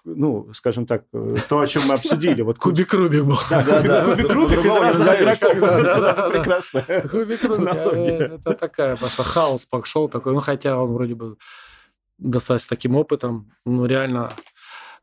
ну, 0.04 0.52
скажем 0.52 0.86
так, 0.86 1.04
э, 1.12 1.36
то, 1.48 1.60
о 1.60 1.66
чем 1.66 1.86
мы 1.86 1.94
обсудили. 1.94 2.42
Вот 2.42 2.58
кубик 2.58 2.92
Рубик 2.92 3.24
был. 3.24 3.38
Да, 3.50 3.62
да, 3.62 3.82
да. 3.82 4.04
Кубик 4.04 4.30
Рубик 4.30 4.64
из 4.64 4.76
разных 4.76 5.20
игроков. 5.20 6.32
Прекрасно. 6.32 6.82
Кубик 7.10 7.44
Рубик. 7.44 7.74
Э, 7.74 8.34
это 8.36 8.52
такая 8.52 8.96
пошла 8.96 9.24
хаос 9.24 9.66
пошел 9.66 10.08
такой. 10.08 10.34
Ну, 10.34 10.40
хотя 10.40 10.78
он 10.80 10.92
вроде 10.92 11.14
бы 11.14 11.36
достаточно 12.18 12.76
таким 12.76 12.96
опытом, 12.96 13.52
ну, 13.64 13.86
реально 13.86 14.30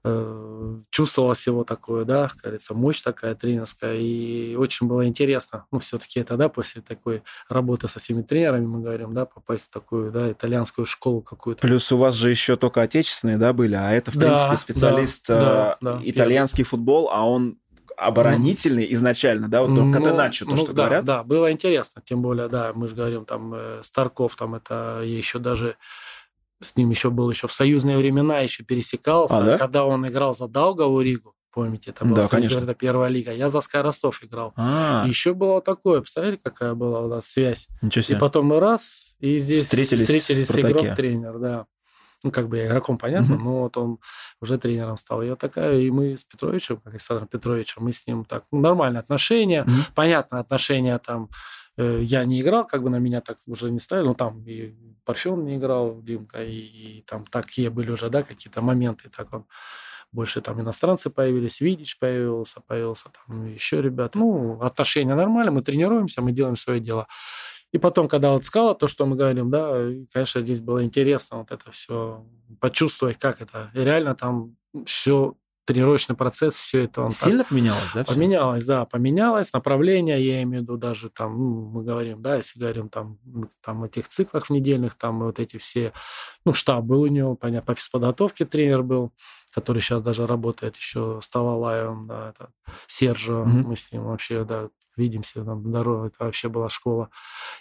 Э, 0.03 0.79
чувствовалось 0.89 1.45
его 1.45 1.63
такое, 1.63 2.05
да, 2.05 2.27
как 2.27 2.37
говорится, 2.37 2.73
мощь 2.73 3.01
такая 3.01 3.35
тренерская, 3.35 3.97
и 3.97 4.55
очень 4.55 4.87
было 4.87 5.05
интересно, 5.05 5.65
ну, 5.71 5.77
все-таки 5.77 6.19
это, 6.19 6.37
да, 6.37 6.49
после 6.49 6.81
такой 6.81 7.21
работы 7.47 7.87
со 7.87 7.99
всеми 7.99 8.23
тренерами, 8.23 8.65
мы 8.65 8.81
говорим, 8.81 9.13
да, 9.13 9.25
попасть 9.25 9.67
в 9.67 9.69
такую, 9.69 10.11
да, 10.11 10.31
итальянскую 10.31 10.87
школу 10.87 11.21
какую-то. 11.21 11.61
Плюс 11.61 11.91
у 11.91 11.97
вас 11.97 12.15
же 12.15 12.31
еще 12.31 12.55
только 12.55 12.81
отечественные, 12.81 13.37
да, 13.37 13.53
были, 13.53 13.75
а 13.75 13.91
это, 13.91 14.09
в 14.09 14.17
да, 14.17 14.27
принципе, 14.27 14.57
специалист 14.57 15.27
да, 15.27 15.77
да, 15.81 15.93
да, 15.93 15.99
итальянский 16.03 16.63
первый. 16.63 16.69
футбол, 16.69 17.09
а 17.11 17.29
он 17.29 17.59
оборонительный 17.95 18.87
ну, 18.87 18.93
изначально, 18.93 19.47
да, 19.49 19.61
вот 19.61 19.69
ну, 19.69 19.93
Катеначо, 19.93 20.45
то, 20.45 20.51
ну, 20.51 20.57
что 20.57 20.73
да, 20.73 20.85
говорят. 20.85 21.05
Да, 21.05 21.23
было 21.23 21.51
интересно, 21.51 22.01
тем 22.03 22.23
более, 22.23 22.47
да, 22.47 22.71
мы 22.73 22.87
же 22.87 22.95
говорим, 22.95 23.25
там, 23.25 23.53
э, 23.53 23.81
Старков, 23.83 24.35
там, 24.35 24.55
это 24.55 25.01
еще 25.03 25.37
даже 25.37 25.75
с 26.62 26.76
ним 26.76 26.89
еще 26.89 27.09
был 27.09 27.30
еще 27.30 27.47
в 27.47 27.53
союзные 27.53 27.97
времена, 27.97 28.39
еще 28.39 28.64
пересекался, 28.64 29.38
а, 29.38 29.41
да? 29.43 29.57
когда 29.57 29.86
он 29.86 30.07
играл 30.07 30.34
за 30.34 30.47
Даугаву 30.47 31.01
Ригу. 31.01 31.36
Помните, 31.53 31.91
это 31.91 32.05
была 32.05 32.28
да, 32.30 32.74
первая 32.74 33.09
лига. 33.09 33.34
Я 33.34 33.49
за 33.49 33.59
Скай 33.59 33.82
Ростов 33.82 34.24
играл. 34.24 34.53
А-а-а. 34.55 35.05
Еще 35.05 35.34
было 35.34 35.62
такое, 35.62 35.99
представляете, 35.99 36.39
какая 36.41 36.76
была 36.76 37.01
у 37.01 37.09
нас 37.09 37.28
связь. 37.28 37.68
Ничего 37.82 38.03
себе. 38.03 38.16
И 38.16 38.20
потом 38.20 38.45
мы 38.45 38.62
раз, 38.62 39.16
и 39.20 39.38
здесь 39.38 39.64
встретились, 39.64 40.03
встретились 40.03 40.49
игрок-тренер, 40.49 41.39
да. 41.39 41.66
Ну, 42.24 42.32
как 42.32 42.47
бы 42.47 42.64
игроком, 42.64 42.97
понятно, 42.97 43.38
но 43.38 43.62
вот 43.62 43.76
он 43.78 43.97
уже 44.39 44.57
тренером 44.59 44.95
стал. 44.95 45.24
Я 45.24 45.36
такая, 45.36 45.80
и 45.80 45.89
мы 45.89 46.16
с 46.16 46.24
Петровичем, 46.24 46.80
Александром 46.86 47.28
Петровичем, 47.28 47.84
мы 47.84 47.91
с 47.91 48.05
ним 48.05 48.26
так, 48.26 48.45
ну, 48.51 48.59
нормальные 48.59 48.99
отношения. 48.99 49.66
Понятно, 49.95 50.39
отношения 50.39 50.97
там 50.99 51.30
э, 51.78 52.01
я 52.03 52.24
не 52.24 52.39
играл, 52.41 52.66
как 52.66 52.84
бы 52.84 52.89
на 52.89 52.97
меня 52.97 53.22
так 53.22 53.39
уже 53.47 53.72
не 53.72 53.80
ставили, 53.80 54.05
ну, 54.05 54.14
там 54.14 54.43
и 54.45 54.74
Парфен 55.05 55.43
не 55.45 55.57
играл, 55.57 56.01
Димка, 56.01 56.43
и, 56.43 56.57
и 56.57 57.03
там 57.07 57.25
такие 57.25 57.69
были 57.69 57.91
уже, 57.91 58.09
да, 58.09 58.23
какие-то 58.23 58.61
моменты, 58.61 59.09
так 59.09 59.33
он 59.33 59.45
больше 60.11 60.41
там 60.41 60.59
иностранцы 60.61 61.09
появились, 61.09 61.61
Видич 61.61 61.97
появился, 61.97 62.61
появился 62.61 63.09
там 63.09 63.45
еще 63.45 63.81
ребята. 63.81 64.17
Ну, 64.17 64.61
отношения 64.61 65.15
нормальные, 65.15 65.53
мы 65.53 65.61
тренируемся, 65.61 66.21
мы 66.21 66.31
делаем 66.33 66.55
свое 66.55 66.79
дело. 66.79 67.07
И 67.71 67.77
потом, 67.77 68.09
когда 68.09 68.31
вот 68.31 68.43
сказала 68.43 68.75
то, 68.75 68.87
что 68.87 69.05
мы 69.05 69.15
говорим, 69.15 69.49
да, 69.49 69.87
конечно, 70.11 70.41
здесь 70.41 70.59
было 70.59 70.83
интересно 70.83 71.37
вот 71.37 71.51
это 71.51 71.71
все 71.71 72.25
почувствовать, 72.59 73.17
как 73.17 73.41
это. 73.41 73.71
И 73.73 73.79
реально 73.79 74.13
там 74.13 74.57
все 74.85 75.35
тренировочный 75.66 76.16
процесс, 76.16 76.55
все 76.55 76.84
это 76.86 77.03
он 77.03 77.12
сильно 77.12 77.39
так... 77.39 77.49
поменялось, 77.49 77.91
да? 77.93 78.03
Все? 78.03 78.14
Поменялось, 78.14 78.66
да, 78.66 78.86
поменялось 78.86 79.53
направление, 79.53 80.26
я 80.26 80.43
имею 80.43 80.62
в 80.62 80.64
виду 80.64 80.78
даже 80.78 81.09
там, 81.09 81.38
ну, 81.38 81.70
мы 81.70 81.84
говорим, 81.84 82.22
да, 82.22 82.38
если 82.38 82.59
говорим 82.59 82.89
там, 82.89 83.20
там 83.64 83.84
этих 83.84 84.07
циклах 84.07 84.47
в 84.47 84.49
недельных, 84.49 84.95
там 84.95 85.20
вот 85.20 85.39
эти 85.39 85.57
все, 85.57 85.93
ну, 86.45 86.53
штаб 86.53 86.84
был 86.84 87.01
у 87.01 87.07
него, 87.07 87.36
понятно, 87.36 87.74
по 87.74 87.80
физподготовке 87.80 88.45
тренер 88.45 88.84
был, 88.84 89.14
который 89.51 89.82
сейчас 89.82 90.01
даже 90.01 90.26
работает 90.26 90.78
еще 90.78 91.20
с 91.22 91.30
Тавалаевым, 91.30 92.07
да, 92.07 92.30
это 92.30 92.51
Сержо, 92.88 93.43
mm-hmm. 93.43 93.64
мы 93.64 93.76
с 93.76 93.91
ним 93.91 94.03
вообще, 94.05 94.43
да, 94.43 94.70
видимся, 94.97 95.43
там, 95.43 95.64
здорово, 95.64 96.07
это 96.07 96.24
вообще 96.26 96.49
была 96.49 96.70
школа. 96.70 97.09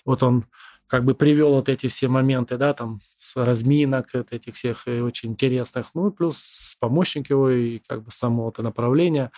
Вот 0.05 0.23
он 0.23 0.47
как 0.91 1.05
бы 1.05 1.15
привел 1.15 1.53
вот 1.53 1.69
эти 1.69 1.87
все 1.87 2.09
моменты, 2.09 2.57
да, 2.57 2.75
там, 2.75 3.01
с 3.17 3.37
разминок, 3.37 4.09
этих 4.15 4.57
всех 4.57 4.89
и 4.89 5.01
очень 5.01 5.31
интересных, 5.31 5.91
ну, 5.95 6.11
плюс 6.11 6.77
помощник 6.81 7.31
его 7.31 7.49
и 7.49 7.79
как 7.87 8.03
бы 8.03 8.11
само 8.11 8.49
это 8.49 8.63
направление, 8.63 9.31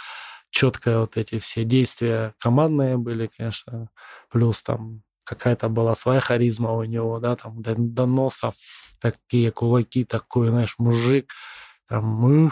четкое 0.50 1.00
вот 1.00 1.18
эти 1.18 1.38
все 1.38 1.64
действия 1.64 2.34
командные 2.38 2.96
были, 2.96 3.28
конечно, 3.36 3.90
плюс 4.30 4.62
там 4.62 5.02
какая-то 5.24 5.68
была 5.68 5.94
своя 5.94 6.20
харизма 6.20 6.72
у 6.72 6.84
него, 6.84 7.20
да, 7.20 7.36
там 7.36 7.60
до, 7.60 7.74
до 7.76 8.06
носа 8.06 8.54
такие 8.98 9.50
кулаки, 9.50 10.04
такой, 10.04 10.48
знаешь, 10.48 10.76
мужик, 10.78 11.30
там, 11.86 12.04
мы 12.06 12.50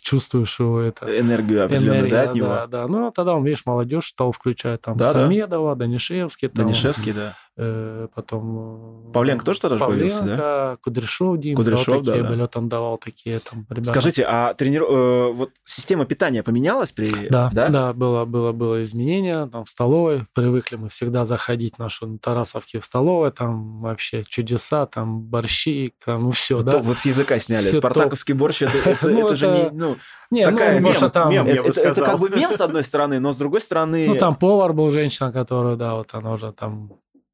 чувствуешь 0.00 0.58
его 0.58 0.80
это... 0.80 1.06
Энергию 1.18 1.64
определенную, 1.64 2.00
энергия, 2.00 2.16
да, 2.16 2.22
от 2.22 2.34
него? 2.34 2.48
Да, 2.48 2.66
да. 2.66 2.84
Ну, 2.88 3.10
тогда 3.10 3.34
он, 3.34 3.44
видишь, 3.44 3.66
молодежь 3.66 4.08
стал 4.08 4.32
включать 4.32 4.80
там 4.80 4.96
да, 4.96 5.12
Самедова, 5.12 5.74
да. 5.74 5.84
Данишевский. 5.84 6.48
Там, 6.48 6.64
Данишевский, 6.64 7.12
да. 7.12 7.36
Э, 7.56 8.08
потом... 8.14 9.08
Э, 9.08 9.12
Павленко 9.12 9.44
тоже 9.44 9.60
тогда 9.60 9.78
появился, 9.78 10.24
да? 10.24 10.78
Кудряшов, 10.82 11.38
Дим. 11.38 11.56
Кудряшов, 11.56 11.88
вот 11.88 12.04
такие 12.06 12.22
да, 12.22 12.28
были, 12.28 12.40
вот 12.40 12.56
он 12.56 12.68
давал 12.68 12.96
такие 12.96 13.38
там 13.40 13.66
ребята. 13.68 13.90
Скажите, 13.90 14.24
а 14.26 14.54
тренер... 14.54 14.84
Э, 14.84 15.32
вот 15.32 15.50
система 15.64 16.06
питания 16.06 16.42
поменялась 16.42 16.92
при... 16.92 17.28
Да, 17.28 17.50
да, 17.52 17.68
да, 17.68 17.92
было, 17.92 18.24
было, 18.24 18.52
было 18.52 18.82
изменение 18.82 19.48
там 19.50 19.64
в 19.64 19.68
столовой. 19.68 20.26
Привыкли 20.32 20.76
мы 20.76 20.88
всегда 20.88 21.24
заходить 21.24 21.76
в 21.76 21.78
нашу 21.80 22.18
Тарасовки 22.18 22.78
в 22.78 22.84
столовой, 22.84 23.30
там 23.32 23.80
вообще 23.80 24.24
чудеса, 24.24 24.86
там 24.86 25.20
борщи, 25.20 25.92
там 26.04 26.22
ну 26.24 26.30
все, 26.30 26.62
да. 26.62 26.78
Вот 26.78 26.96
с 26.96 27.04
языка 27.04 27.38
сняли. 27.40 27.66
Все 27.66 27.76
Спартаковский 27.76 28.34
топ. 28.34 28.40
борщ, 28.40 28.62
это, 28.62 28.78
это, 28.90 29.08
ну, 29.08 29.26
это, 29.26 29.36
же 29.36 29.48
не... 29.48 29.70
Ну, 29.70 29.96
не, 30.30 30.44
такая 30.44 30.80
ну, 30.80 30.88
мем, 30.88 31.10
там... 31.10 31.30
мем, 31.30 31.46
я 31.46 31.62
бы 31.62 31.68
это, 31.68 31.72
сказал. 31.72 31.92
Это 31.92 32.04
как 32.04 32.20
бы 32.20 32.30
мем, 32.34 32.52
с 32.52 32.60
одной 32.60 32.84
стороны, 32.84 33.18
но 33.18 33.32
с 33.32 33.36
другой 33.36 33.60
стороны... 33.60 34.06
Ну, 34.06 34.14
там 34.14 34.36
повар 34.36 34.72
был 34.72 34.90
женщина, 34.92 35.32
которая, 35.32 35.76
да, 35.76 35.96
вот 35.96 36.14
она 36.14 36.32
уже 36.32 36.52
там 36.52 36.92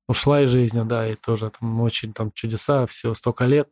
ушла 0.08 0.42
из 0.42 0.50
жизни, 0.50 0.82
да, 0.84 1.08
и 1.08 1.14
тоже 1.14 1.50
там 1.58 1.80
очень 1.80 2.12
там 2.12 2.32
чудеса, 2.32 2.86
все 2.86 3.14
столько 3.14 3.44
лет. 3.44 3.68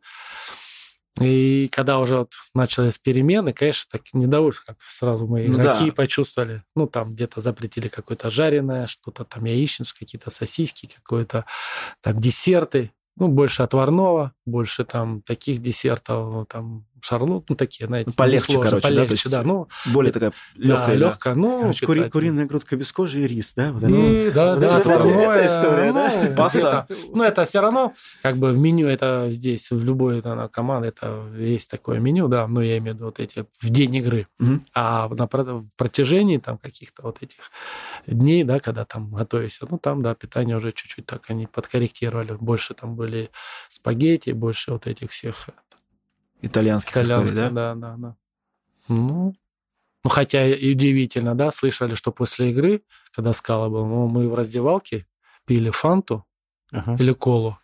И 1.21 1.69
когда 1.71 1.99
уже 1.99 2.17
вот 2.17 2.33
начались 2.53 2.99
перемены, 2.99 3.53
конечно, 3.53 3.85
так 3.89 4.01
недовольство, 4.13 4.73
как 4.73 4.81
сразу 4.81 5.27
мы 5.27 5.47
ну 5.47 5.55
игроки 5.55 5.85
да. 5.85 5.93
почувствовали. 5.93 6.63
Ну, 6.75 6.87
там 6.87 7.13
где-то 7.13 7.39
запретили 7.39 7.87
какое-то 7.87 8.29
жареное, 8.29 8.87
что-то 8.87 9.23
там 9.23 9.45
яичницу, 9.45 9.95
какие-то 9.97 10.29
сосиски, 10.29 10.89
какое-то 10.93 11.45
там 12.01 12.19
десерты. 12.19 12.91
Ну, 13.15 13.29
больше 13.29 13.63
отварного, 13.63 14.33
больше 14.45 14.85
там 14.85 15.21
таких 15.21 15.59
десертов, 15.59 16.47
там 16.47 16.85
шарлот, 17.05 17.49
ну, 17.49 17.55
такие, 17.55 17.85
знаете, 17.85 18.11
полегче, 18.15 18.53
сложно, 18.53 18.63
короче, 18.63 18.87
полегче, 18.87 19.01
да, 19.01 19.07
то 19.07 19.13
есть 19.13 19.31
да, 19.31 19.43
ну, 19.43 19.67
более 19.93 20.11
такая 20.11 20.33
легкая, 20.55 20.87
да, 20.87 20.93
легкая, 20.95 21.35
ну, 21.35 21.61
короче, 21.61 21.85
кури, 21.85 22.09
куриная 22.09 22.45
грудка 22.45 22.75
без 22.75 22.91
кожи 22.91 23.21
и 23.21 23.27
рис, 23.27 23.53
да, 23.53 23.71
вот 23.71 23.83
и, 23.83 23.85
ну, 23.85 24.31
да, 24.33 24.55
да, 24.55 24.79
это, 24.79 24.89
это 24.89 25.45
история, 25.45 25.91
ну, 25.91 25.93
да, 25.93 26.35
паста. 26.37 26.87
Ну, 27.13 27.23
это 27.23 27.43
все 27.45 27.61
равно, 27.61 27.93
как 28.23 28.37
бы 28.37 28.51
в 28.51 28.57
меню 28.57 28.87
это 28.87 29.27
здесь 29.29 29.69
в 29.71 29.83
любой 29.83 30.19
это, 30.19 30.49
команде 30.51 30.89
это 30.89 31.23
есть 31.37 31.69
такое 31.69 31.99
меню, 31.99 32.27
да, 32.27 32.47
ну, 32.47 32.61
я 32.61 32.77
имею 32.79 32.95
в 32.95 32.97
виду 32.97 33.05
вот 33.05 33.19
эти 33.19 33.45
в 33.61 33.69
день 33.69 33.95
игры, 33.95 34.27
угу. 34.39 34.59
а 34.73 35.07
на 35.09 35.25
в 35.35 35.67
протяжении 35.77 36.37
там 36.37 36.57
каких-то 36.57 37.03
вот 37.03 37.21
этих 37.21 37.51
дней, 38.07 38.43
да, 38.43 38.59
когда 38.59 38.85
там 38.85 39.13
готовишься, 39.13 39.67
ну, 39.69 39.77
там, 39.77 40.01
да, 40.01 40.15
питание 40.15 40.57
уже 40.57 40.71
чуть-чуть 40.71 41.05
так 41.05 41.23
они 41.27 41.45
подкорректировали, 41.45 42.33
больше 42.33 42.73
там 42.73 42.95
были 42.95 43.29
спагетти, 43.69 44.31
больше 44.35 44.71
вот 44.71 44.87
этих 44.87 45.11
всех 45.11 45.49
итальянских, 46.41 46.91
итальянских 46.91 47.31
историй, 47.31 47.49
да? 47.49 47.49
Да, 47.49 47.75
да, 47.75 47.95
да. 47.97 48.15
Ну, 48.87 49.35
ну, 50.03 50.09
хотя 50.09 50.45
и 50.45 50.73
удивительно, 50.73 51.33
да, 51.33 51.49
слышали, 51.49 51.95
что 51.95 52.11
после 52.11 52.51
игры, 52.51 52.83
когда 53.11 53.33
Скала 53.33 53.69
был, 53.69 53.85
ну, 53.87 54.07
мы 54.07 54.29
в 54.29 54.35
раздевалке 54.35 55.07
пили 55.45 55.71
фанту 55.71 56.25
ага. 56.71 56.95
или 56.99 57.11
колу 57.11 57.57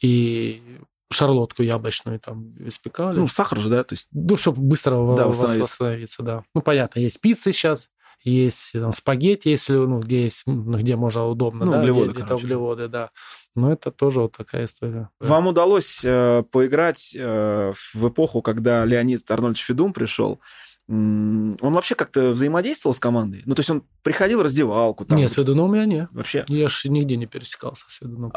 и 0.00 0.80
шарлотку 1.10 1.62
яблочную 1.62 2.18
там 2.20 2.52
испекали. 2.58 3.16
Ну, 3.16 3.28
сахар 3.28 3.58
же, 3.58 3.68
да? 3.68 3.84
То 3.84 3.94
есть... 3.94 4.08
Ну, 4.12 4.36
чтобы 4.36 4.60
быстро 4.62 4.92
да, 5.16 5.28
восстановиться. 5.28 5.60
восстановиться, 5.60 6.22
да. 6.22 6.44
Ну, 6.54 6.60
понятно, 6.60 7.00
есть 7.00 7.20
пиццы 7.20 7.52
сейчас, 7.52 7.90
есть 8.22 8.72
там, 8.72 8.92
спагетти, 8.92 9.48
если, 9.48 9.74
ну, 9.74 10.00
где 10.00 10.24
есть, 10.24 10.42
ну, 10.46 10.78
где 10.78 10.96
можно 10.96 11.26
удобно, 11.26 11.64
ну, 11.64 11.72
да, 11.72 11.80
углеводы, 11.80 12.12
где, 12.12 12.22
где 12.22 12.34
углеводы, 12.34 12.88
да. 12.88 13.10
Но 13.54 13.72
это 13.72 13.90
тоже 13.90 14.20
вот 14.20 14.36
такая 14.36 14.64
история. 14.64 15.10
Вам 15.20 15.48
удалось 15.48 16.02
э, 16.04 16.44
поиграть 16.50 17.16
э, 17.18 17.72
в 17.94 18.08
эпоху, 18.08 18.42
когда 18.42 18.84
Леонид 18.84 19.28
Арнольдович 19.30 19.64
Федун 19.64 19.92
пришел. 19.92 20.40
Он 20.88 21.56
вообще 21.60 21.94
как-то 21.94 22.30
взаимодействовал 22.30 22.94
с 22.94 22.98
командой? 22.98 23.42
Ну, 23.44 23.54
то 23.54 23.60
есть 23.60 23.68
он 23.68 23.82
приходил 24.02 24.38
в 24.38 24.42
раздевалку? 24.42 25.04
Там, 25.04 25.18
нет, 25.18 25.30
с 25.30 25.34
Федуном 25.34 25.74
я 25.74 25.84
не. 25.84 26.08
Вообще? 26.12 26.46
Я 26.48 26.68
же 26.70 26.88
нигде 26.88 27.16
не 27.16 27.26
пересекался 27.26 27.84
с 27.88 27.98
Федуном. 27.98 28.32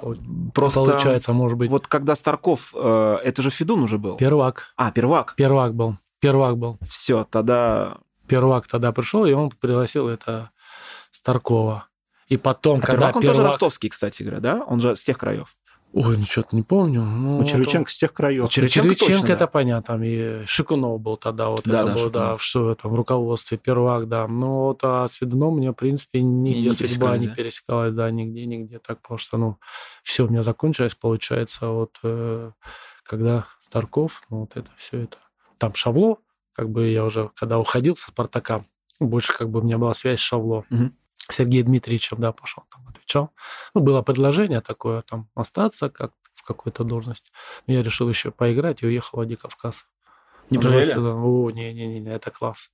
Просто 0.53 0.83
получается, 0.83 1.31
может 1.31 1.57
быть. 1.57 1.71
Вот 1.71 1.87
когда 1.87 2.13
Старков, 2.13 2.73
э, 2.75 3.17
это 3.23 3.41
же 3.41 3.51
Федун 3.51 3.83
уже 3.83 3.97
был? 3.97 4.17
Первак. 4.17 4.73
А, 4.75 4.91
Первак. 4.91 5.35
Первак 5.37 5.75
был. 5.75 5.97
Первак 6.19 6.57
был. 6.57 6.77
Все, 6.87 7.25
тогда... 7.29 7.99
Первак 8.31 8.65
тогда 8.67 8.93
пришел, 8.93 9.25
и 9.25 9.33
он 9.33 9.49
пригласил 9.49 10.07
это 10.07 10.51
Старкова. 11.11 11.87
И 12.27 12.37
потом, 12.37 12.79
а 12.79 12.81
когда 12.81 13.07
Первак, 13.07 13.15
он 13.17 13.21
тоже 13.23 13.43
ростовский, 13.43 13.89
кстати 13.89 14.23
говоря, 14.23 14.39
да? 14.39 14.63
Он 14.65 14.79
же 14.79 14.95
с 14.95 15.03
тех 15.03 15.17
краев. 15.17 15.57
Ой, 15.91 16.15
ну 16.15 16.23
что-то 16.23 16.55
не 16.55 16.61
помню. 16.61 17.03
Ну, 17.03 17.39
ну 17.39 17.43
Червиченко 17.43 17.89
вот, 17.89 17.91
с 17.91 17.97
тех 17.97 18.13
краев. 18.13 18.47
Червиченко, 18.47 18.95
Червиченко 18.95 19.21
точно, 19.21 19.33
это 19.33 19.39
да. 19.39 19.47
понятно. 19.47 19.83
Там 19.83 20.03
и 20.03 20.45
Шикунов 20.45 21.01
был 21.01 21.17
тогда, 21.17 21.49
вот 21.49 21.63
да, 21.65 21.81
это 21.81 21.85
да, 21.87 21.93
был, 21.93 22.09
да, 22.09 22.37
в, 22.37 22.41
что, 22.41 22.73
там, 22.75 22.93
в 22.93 22.95
руководстве 22.95 23.57
Первак, 23.57 24.07
да. 24.07 24.29
Но 24.29 24.67
вот 24.67 24.79
а 24.83 25.05
с 25.09 25.19
Ведуном 25.19 25.57
мне, 25.57 25.71
в 25.71 25.75
принципе, 25.75 26.21
нигде 26.21 26.69
не 26.69 26.73
судьба 26.73 27.17
не 27.17 27.27
да? 27.27 27.35
пересекалась, 27.35 27.93
да, 27.93 28.09
нигде, 28.09 28.45
нигде 28.45 28.79
так, 28.79 29.01
потому 29.01 29.17
что, 29.17 29.37
ну, 29.37 29.57
все 30.03 30.25
у 30.25 30.29
меня 30.29 30.43
закончилось, 30.43 30.95
получается, 30.95 31.67
вот 31.67 31.99
э, 32.03 32.51
когда 33.03 33.47
Старков, 33.59 34.23
ну, 34.29 34.39
вот 34.39 34.55
это 34.55 34.69
все 34.77 35.01
это. 35.01 35.17
Там 35.57 35.75
Шавло, 35.75 36.19
как 36.53 36.69
бы 36.69 36.87
я 36.87 37.05
уже, 37.05 37.31
когда 37.35 37.59
уходил 37.59 37.95
со 37.95 38.09
Спартака, 38.09 38.65
больше 38.99 39.33
как 39.37 39.49
бы 39.49 39.59
у 39.59 39.63
меня 39.63 39.77
была 39.77 39.93
связь 39.93 40.19
с 40.19 40.23
Шавло. 40.23 40.65
Угу. 40.69 40.91
Сергеем 41.29 41.67
Дмитриевичем, 41.67 42.17
да, 42.19 42.31
пошел, 42.31 42.63
там 42.69 42.87
отвечал. 42.87 43.31
Ну, 43.73 43.81
было 43.81 44.01
предложение 44.01 44.61
такое, 44.61 45.01
там, 45.01 45.29
остаться 45.35 45.89
как 45.89 46.11
в 46.33 46.43
какой-то 46.43 46.83
должности. 46.83 47.31
Но 47.67 47.73
я 47.73 47.83
решил 47.83 48.09
еще 48.09 48.31
поиграть 48.31 48.81
и 48.81 48.87
уехал 48.87 49.09
в 49.11 49.13
Владикавказ. 49.13 49.85
Не 50.49 50.57
пожалели? 50.57 50.93
О, 50.97 51.49
не-не-не, 51.51 52.09
это 52.09 52.31
класс. 52.31 52.71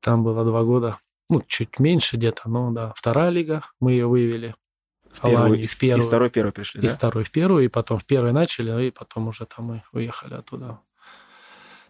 Там 0.00 0.24
было 0.24 0.44
два 0.44 0.62
года, 0.62 0.98
ну, 1.28 1.42
чуть 1.46 1.78
меньше 1.78 2.16
где-то, 2.16 2.48
но 2.48 2.70
да, 2.70 2.92
вторая 2.96 3.30
лига, 3.30 3.62
мы 3.80 3.92
ее 3.92 4.06
вывели. 4.06 4.54
В 5.10 5.20
первую, 5.20 5.60
из, 5.60 5.72
в 5.72 5.78
первую. 5.80 6.02
Из 6.02 6.08
второй 6.08 6.30
первой 6.30 6.52
пришли, 6.52 6.80
из 6.80 6.90
да? 6.92 6.96
Второй 6.96 7.24
в 7.24 7.30
первую, 7.30 7.64
и 7.64 7.68
потом 7.68 7.98
в 7.98 8.04
первой 8.06 8.32
начали, 8.32 8.86
и 8.86 8.90
потом 8.90 9.28
уже 9.28 9.44
там 9.44 9.66
мы 9.66 9.82
уехали 9.92 10.34
оттуда. 10.34 10.80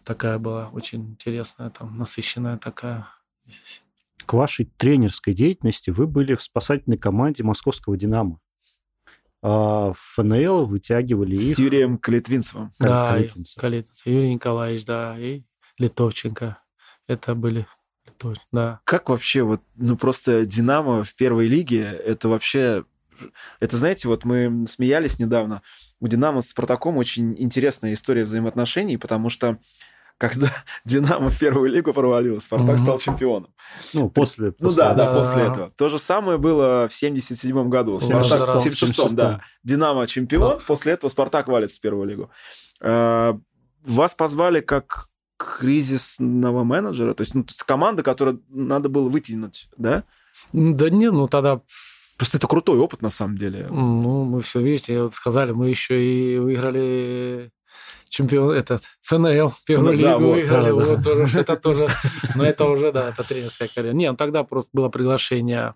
Такая 0.03 0.37
была 0.37 0.69
очень 0.69 1.11
интересная, 1.11 1.69
там, 1.69 1.97
насыщенная 1.97 2.57
такая 2.57 3.07
к 4.25 4.33
вашей 4.33 4.71
тренерской 4.77 5.33
деятельности 5.33 5.89
вы 5.89 6.07
были 6.07 6.35
в 6.35 6.43
спасательной 6.43 6.97
команде 6.97 7.43
московского 7.43 7.97
«Динамо». 7.97 8.39
А 9.41 9.91
в 9.91 9.97
ФНЛ 10.15 10.65
вытягивали 10.65 11.35
их... 11.35 11.41
С 11.41 11.59
Юрием 11.59 11.97
Калитвинцевым. 11.97 12.71
Да, 12.79 13.09
Калитвинцев. 13.57 14.05
Юрий 14.05 14.33
Николаевич, 14.33 14.85
да, 14.85 15.19
и 15.19 15.43
Литовченко. 15.77 16.57
Это 17.07 17.35
были 17.35 17.67
да. 18.53 18.79
Как 18.85 19.09
вообще 19.09 19.43
вот, 19.43 19.61
ну 19.75 19.97
просто 19.97 20.45
Динамо 20.45 21.03
в 21.03 21.13
первой 21.15 21.47
лиге, 21.47 21.81
это 21.81 22.29
вообще, 22.29 22.85
это 23.59 23.75
знаете, 23.75 24.07
вот 24.07 24.23
мы 24.23 24.65
смеялись 24.67 25.19
недавно, 25.19 25.61
у 25.99 26.07
Динамо 26.07 26.41
с 26.41 26.49
Спартаком 26.49 26.95
очень 26.97 27.35
интересная 27.37 27.93
история 27.93 28.23
взаимоотношений, 28.23 28.95
потому 28.95 29.29
что 29.29 29.57
когда 30.17 30.49
Динамо 30.85 31.29
в 31.29 31.39
первую 31.39 31.69
лигу 31.69 31.93
провалилась, 31.93 32.43
Спартак 32.43 32.77
mm-hmm. 32.77 32.83
стал 32.83 32.97
чемпионом. 32.99 33.53
Ну, 33.93 34.09
после. 34.09 34.53
Ну 34.59 34.67
после. 34.67 34.83
да, 34.83 34.93
да, 34.93 35.13
после 35.13 35.43
этого. 35.43 35.71
То 35.75 35.89
же 35.89 35.99
самое 35.99 36.37
было 36.37 36.87
в 36.89 36.93
77 36.93 37.69
году. 37.69 37.99
Спартак 37.99 38.55
в 38.55 38.61
76 38.61 39.15
да. 39.15 39.41
Динамо 39.63 40.07
чемпион, 40.07 40.59
после 40.65 40.93
этого 40.93 41.09
Спартак 41.09 41.47
валится 41.47 41.77
в 41.77 41.81
первую 41.81 42.07
лигу. 42.07 42.31
Э, 42.81 43.33
вас 43.83 44.15
позвали 44.15 44.61
как 44.61 45.09
кризисного 45.37 46.63
менеджера, 46.63 47.13
то 47.13 47.21
есть 47.21 47.33
ну, 47.35 47.45
команда, 47.65 48.03
которую 48.03 48.41
надо 48.49 48.87
было 48.87 49.09
вытянуть, 49.09 49.67
да? 49.77 50.03
Да 50.53 50.89
не, 50.89 51.11
ну 51.11 51.27
тогда 51.27 51.61
Просто 52.17 52.37
это 52.37 52.47
крутой 52.47 52.77
опыт, 52.77 53.01
на 53.01 53.09
самом 53.09 53.37
деле. 53.37 53.67
Ну, 53.69 54.23
мы 54.23 54.41
все, 54.41 54.61
видите, 54.61 55.01
вот 55.01 55.13
сказали, 55.13 55.51
мы 55.51 55.69
еще 55.69 56.01
и 56.01 56.37
выиграли 56.37 57.51
чемпион, 58.09 58.51
этот, 58.51 58.83
ФНЛ, 59.01 59.53
первую 59.65 59.97
да, 59.97 60.13
лигу 60.13 60.25
вот, 60.27 60.35
выиграли. 60.35 60.65
Да, 60.65 60.73
вот, 60.73 61.01
да. 61.01 61.03
Тоже, 61.03 61.39
это 61.39 61.55
тоже, 61.55 61.89
но 62.35 62.45
это 62.45 62.65
уже, 62.65 62.91
да, 62.91 63.09
это 63.09 63.23
тренерская 63.23 63.67
карьера. 63.67 63.93
Нет, 63.93 64.11
ну, 64.11 64.17
тогда 64.17 64.43
просто 64.43 64.69
было 64.71 64.89
приглашение 64.89 65.73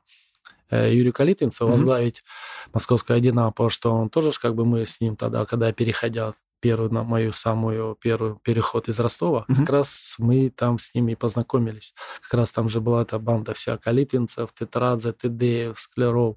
э, 0.69 0.93
Юрия 0.93 1.11
Калитинца 1.11 1.65
возглавить 1.65 2.19
mm-hmm. 2.19 2.69
московское 2.73 3.19
«Динамо», 3.19 3.51
потому 3.51 3.69
что 3.69 3.91
он 3.91 4.09
тоже, 4.09 4.31
как 4.39 4.53
бы 4.53 4.65
мы 4.65 4.85
с 4.85 5.01
ним 5.01 5.15
тогда, 5.15 5.45
когда 5.45 5.71
переходя 5.71 6.33
первую, 6.59 6.93
на 6.93 7.03
мою 7.03 7.33
самую 7.33 7.95
первую 7.95 8.35
переход 8.43 8.87
из 8.87 8.99
Ростова, 8.99 9.45
mm-hmm. 9.49 9.55
как 9.55 9.69
раз 9.69 10.15
мы 10.19 10.51
там 10.51 10.77
с 10.77 10.93
ними 10.93 11.15
познакомились. 11.15 11.93
Как 12.21 12.39
раз 12.39 12.51
там 12.51 12.69
же 12.69 12.81
была 12.81 13.01
эта 13.01 13.17
банда 13.19 13.53
вся 13.53 13.77
Калитинцев, 13.77 14.53
Тетрадзе, 14.53 15.13
Тедеев, 15.13 15.79
Склеров, 15.79 16.35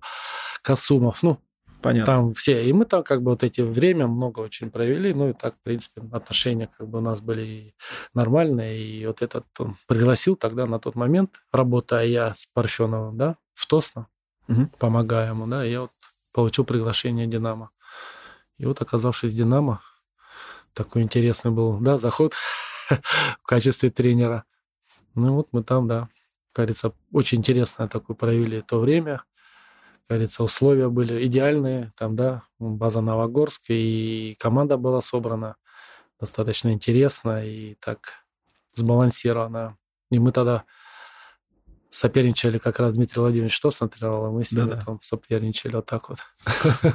Касумов, 0.62 1.22
ну, 1.22 1.38
Понятно. 1.82 2.06
Там 2.06 2.34
все. 2.34 2.68
И 2.68 2.72
мы 2.72 2.84
там 2.84 3.02
как 3.02 3.22
бы 3.22 3.30
вот 3.30 3.42
эти 3.42 3.62
время 3.62 4.06
много 4.06 4.40
очень 4.40 4.70
провели. 4.70 5.14
Ну 5.14 5.30
и 5.30 5.32
так, 5.32 5.54
в 5.56 5.62
принципе, 5.62 6.02
отношения 6.12 6.68
как 6.76 6.88
бы 6.88 6.98
у 6.98 7.00
нас 7.00 7.20
были 7.20 7.74
нормальные. 8.12 8.82
И 8.82 9.06
вот 9.06 9.22
этот 9.22 9.46
он 9.58 9.76
пригласил 9.86 10.36
тогда 10.36 10.66
на 10.66 10.78
тот 10.78 10.94
момент, 10.94 11.40
работая 11.52 12.04
я 12.04 12.34
с 12.34 12.46
Парфеновым, 12.46 13.16
да, 13.16 13.36
в 13.54 13.66
Тосно, 13.66 14.08
угу. 14.48 14.68
помогая 14.78 15.30
ему, 15.30 15.46
да, 15.46 15.64
я 15.64 15.82
вот 15.82 15.90
получил 16.32 16.64
приглашение 16.64 17.26
Динамо. 17.26 17.70
И 18.58 18.66
вот 18.66 18.80
оказавшись 18.82 19.32
в 19.32 19.36
Динамо, 19.36 19.80
такой 20.74 21.02
интересный 21.02 21.50
был, 21.50 21.78
да, 21.78 21.96
заход 21.96 22.34
в 23.42 23.46
качестве 23.46 23.90
тренера. 23.90 24.44
Ну 25.14 25.34
вот 25.34 25.48
мы 25.52 25.62
там, 25.62 25.88
да, 25.88 26.08
кажется, 26.52 26.92
очень 27.12 27.38
интересное 27.38 27.88
такое 27.88 28.14
провели 28.14 28.60
то 28.60 28.80
время 28.80 29.22
говорится, 30.16 30.42
условия 30.42 30.88
были 30.88 31.26
идеальные, 31.26 31.92
там, 31.96 32.16
да, 32.16 32.42
база 32.58 33.00
Новогорск, 33.00 33.64
и 33.68 34.36
команда 34.38 34.76
была 34.76 35.00
собрана 35.00 35.56
достаточно 36.18 36.72
интересно 36.72 37.44
и 37.46 37.74
так 37.76 38.24
сбалансировано. 38.74 39.78
И 40.10 40.18
мы 40.18 40.32
тогда 40.32 40.64
соперничали 41.90 42.58
как 42.58 42.78
раз 42.78 42.94
Дмитрий 42.94 43.20
Владимирович 43.20 43.54
что 43.54 43.70
смотрел, 43.70 44.24
а 44.24 44.30
мы 44.30 44.44
с 44.44 44.52
ним 44.52 44.68
да 44.68 44.76
-да. 44.76 44.84
там 44.84 45.00
соперничали 45.02 45.74
вот 45.74 45.86
так 45.86 46.08
вот. 46.08 46.18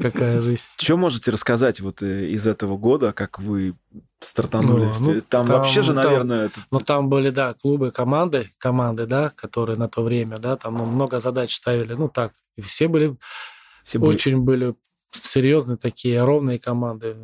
Какая 0.00 0.42
жизнь. 0.42 0.64
Что 0.76 0.96
можете 0.96 1.30
рассказать 1.30 1.80
вот 1.80 2.02
э, 2.02 2.26
из 2.26 2.46
этого 2.46 2.76
года, 2.76 3.12
как 3.12 3.38
вы 3.38 3.74
стартанули? 4.20 4.86
Ну, 4.98 5.12
ну, 5.12 5.20
там, 5.20 5.46
там 5.46 5.56
вообще 5.56 5.82
же, 5.82 5.92
наверное... 5.92 6.48
Там, 6.48 6.64
Ну, 6.72 6.80
там 6.80 7.08
были, 7.08 7.30
да, 7.30 7.54
клубы, 7.54 7.92
команды, 7.92 8.50
команды, 8.58 9.06
да, 9.06 9.30
которые 9.30 9.78
на 9.78 9.88
то 9.88 10.02
время, 10.02 10.36
да, 10.36 10.56
там 10.56 10.78
ну, 10.78 10.84
много 10.84 11.20
задач 11.20 11.54
ставили, 11.54 11.94
ну, 11.94 12.08
так, 12.08 12.32
и 12.56 12.60
все 12.60 12.88
были, 12.88 13.16
все 13.84 13.98
были... 13.98 14.10
очень 14.10 14.40
были 14.40 14.74
серьезные 15.12 15.76
такие, 15.76 16.24
ровные 16.24 16.58
команды. 16.58 17.16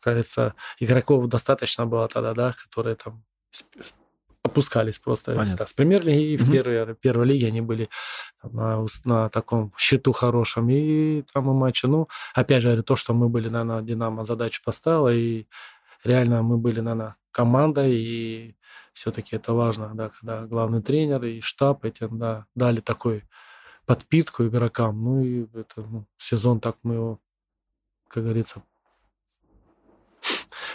Кажется, 0.00 0.54
игроков 0.78 1.26
достаточно 1.26 1.86
было 1.86 2.06
тогда, 2.06 2.34
да, 2.34 2.52
которые 2.52 2.94
там 2.94 3.24
опускались 4.46 4.98
просто 4.98 5.34
Понятно. 5.34 5.66
с 5.66 5.72
премьер-лиги 5.72 6.32
и 6.32 6.36
в 6.36 6.42
угу. 6.42 6.52
первой, 6.52 6.94
первой 6.94 7.26
лиге 7.26 7.48
они 7.48 7.60
были 7.60 7.88
на, 8.42 8.84
на 9.04 9.28
таком 9.28 9.72
счету 9.76 10.12
хорошем. 10.12 10.68
И 10.70 11.22
там 11.32 11.50
и 11.50 11.54
матчи, 11.54 11.86
ну, 11.86 12.08
опять 12.34 12.62
же, 12.62 12.68
говорю, 12.68 12.82
то, 12.82 12.96
что 12.96 13.14
мы 13.14 13.28
были, 13.28 13.48
наверное, 13.48 13.82
Динамо 13.82 14.24
задачу 14.24 14.62
поставила, 14.64 15.12
и 15.14 15.46
реально 16.04 16.42
мы 16.42 16.58
были, 16.58 16.80
наверное, 16.80 17.16
команда, 17.30 17.86
и 17.86 18.54
все-таки 18.92 19.36
это 19.36 19.52
важно, 19.52 19.94
да, 19.94 20.08
когда 20.08 20.46
главный 20.46 20.82
тренер 20.82 21.22
и 21.24 21.40
штаб 21.42 21.84
этим, 21.84 22.18
да, 22.18 22.46
дали 22.54 22.80
такой 22.80 23.24
подпитку 23.84 24.46
игрокам. 24.46 25.04
Ну 25.04 25.22
и 25.22 25.46
это 25.54 25.82
ну, 25.82 26.06
сезон 26.16 26.60
так 26.60 26.76
мы 26.82 26.94
его, 26.94 27.20
как 28.08 28.24
говорится, 28.24 28.62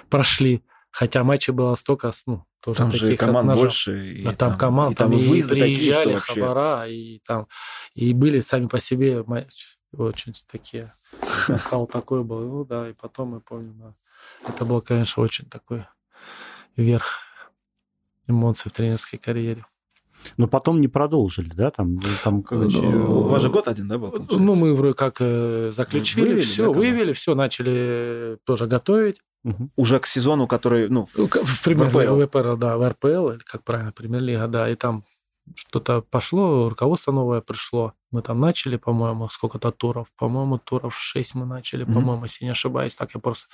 прошли. 0.10 0.64
Хотя 0.92 1.24
матчей 1.24 1.54
было 1.54 1.74
столько, 1.76 2.12
ну, 2.26 2.46
тоже 2.60 2.80
там 2.80 2.92
таких 2.92 3.08
же 3.08 3.18
команд 3.18 3.48
ножа. 3.48 3.62
больше. 3.62 4.12
И 4.14 4.24
да, 4.24 4.32
там, 4.32 4.50
там 4.50 4.58
команд, 4.60 4.94
и, 4.94 4.96
там, 4.96 5.14
и, 5.14 5.18
и 5.18 5.42
приезжали, 5.42 6.14
такие, 6.16 6.18
хабара, 6.18 6.88
и 6.88 7.20
там, 7.26 7.48
и 7.96 8.14
были 8.14 8.42
сами 8.42 8.68
по 8.68 8.80
себе 8.80 9.24
матчи 9.24 9.68
очень 9.98 10.34
такие. 10.50 10.94
Накал 11.48 11.88
такой 11.88 12.24
был, 12.24 12.42
ну 12.42 12.66
да, 12.66 12.90
и 12.90 12.94
потом 12.94 13.30
мы 13.30 13.42
помним, 13.42 13.80
да. 13.80 13.96
Это 14.48 14.66
был, 14.66 14.82
конечно, 14.82 15.24
очень 15.24 15.46
такой 15.46 15.86
верх 16.76 17.22
эмоций 18.28 18.70
в 18.70 18.74
тренерской 18.74 19.20
карьере. 19.20 19.66
Но 20.38 20.48
потом 20.48 20.82
не 20.82 20.88
продолжили, 20.88 21.50
да? 21.50 21.72
Там, 21.72 22.00
там 22.24 22.44
короче, 22.44 22.80
ну, 22.80 23.22
у 23.22 23.28
вас 23.28 23.42
же 23.42 23.50
год 23.50 23.68
один, 23.68 23.88
да, 23.88 23.98
был? 23.98 24.12
Получается? 24.12 24.40
Ну, 24.40 24.56
мы 24.56 24.76
вроде 24.76 24.94
как 24.94 25.16
э, 25.20 25.72
заключили, 25.72 26.22
вывели, 26.22 26.42
все, 26.42 26.64
да, 26.64 26.70
вывели, 26.78 27.14
все, 27.14 27.36
начали 27.36 28.38
тоже 28.46 28.68
готовить. 28.68 29.20
Угу. 29.44 29.70
Уже 29.76 30.00
к 30.00 30.06
сезону, 30.06 30.48
который, 30.48 30.88
ну, 30.90 31.06
в, 31.06 31.16
в, 31.16 31.64
премьер, 31.64 31.90
в 31.90 31.98
РПЛ. 31.98 32.16
В 32.16 32.24
РПЛ, 32.26 32.58
да, 32.58 32.78
в 32.78 32.90
РПЛ, 32.90 33.30
или 33.30 33.40
как 33.40 33.64
правильно, 33.64 33.92
премьер-лига, 33.92 34.48
да, 34.48 34.70
и 34.70 34.76
там 34.76 35.04
что-то 35.56 36.02
пошло, 36.02 36.70
руководство 36.70 37.12
новое 37.12 37.42
пришло. 37.42 37.94
Мы 38.12 38.22
там 38.22 38.40
начали, 38.40 38.78
по-моему, 38.78 39.28
сколько-то 39.30 39.72
туров. 39.72 40.08
По-моему, 40.18 40.60
туров 40.60 40.96
6 40.96 41.36
мы 41.36 41.46
начали, 41.46 41.86
mm-hmm. 41.86 41.94
по-моему, 41.94 42.24
если 42.24 42.46
не 42.46 42.52
ошибаюсь. 42.52 42.96
Так 42.96 43.14
я 43.16 43.20
просто 43.20 43.48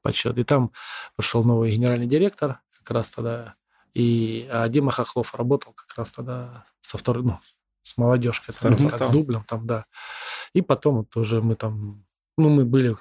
подсчет. 0.00 0.38
И 0.38 0.44
там 0.44 0.72
пришел 1.16 1.44
новый 1.44 1.70
генеральный 1.70 2.06
директор, 2.06 2.60
как 2.78 2.90
раз 2.90 3.10
тогда 3.10 3.54
и 3.94 4.48
а 4.50 4.68
Дима 4.68 4.90
Хохлов 4.90 5.34
работал 5.34 5.72
как 5.72 5.96
раз 5.96 6.10
тогда 6.10 6.66
со 6.80 6.98
второй, 6.98 7.22
ну, 7.22 7.38
с 7.82 7.96
молодежкой, 7.96 8.54
там, 8.60 8.78
с 8.78 9.10
дублем 9.10 9.44
там, 9.44 9.66
да. 9.66 9.86
И 10.52 10.62
потом 10.62 10.96
вот 10.98 11.16
уже 11.16 11.40
мы 11.40 11.54
там, 11.54 12.04
ну, 12.36 12.48
мы 12.48 12.64
были, 12.64 12.96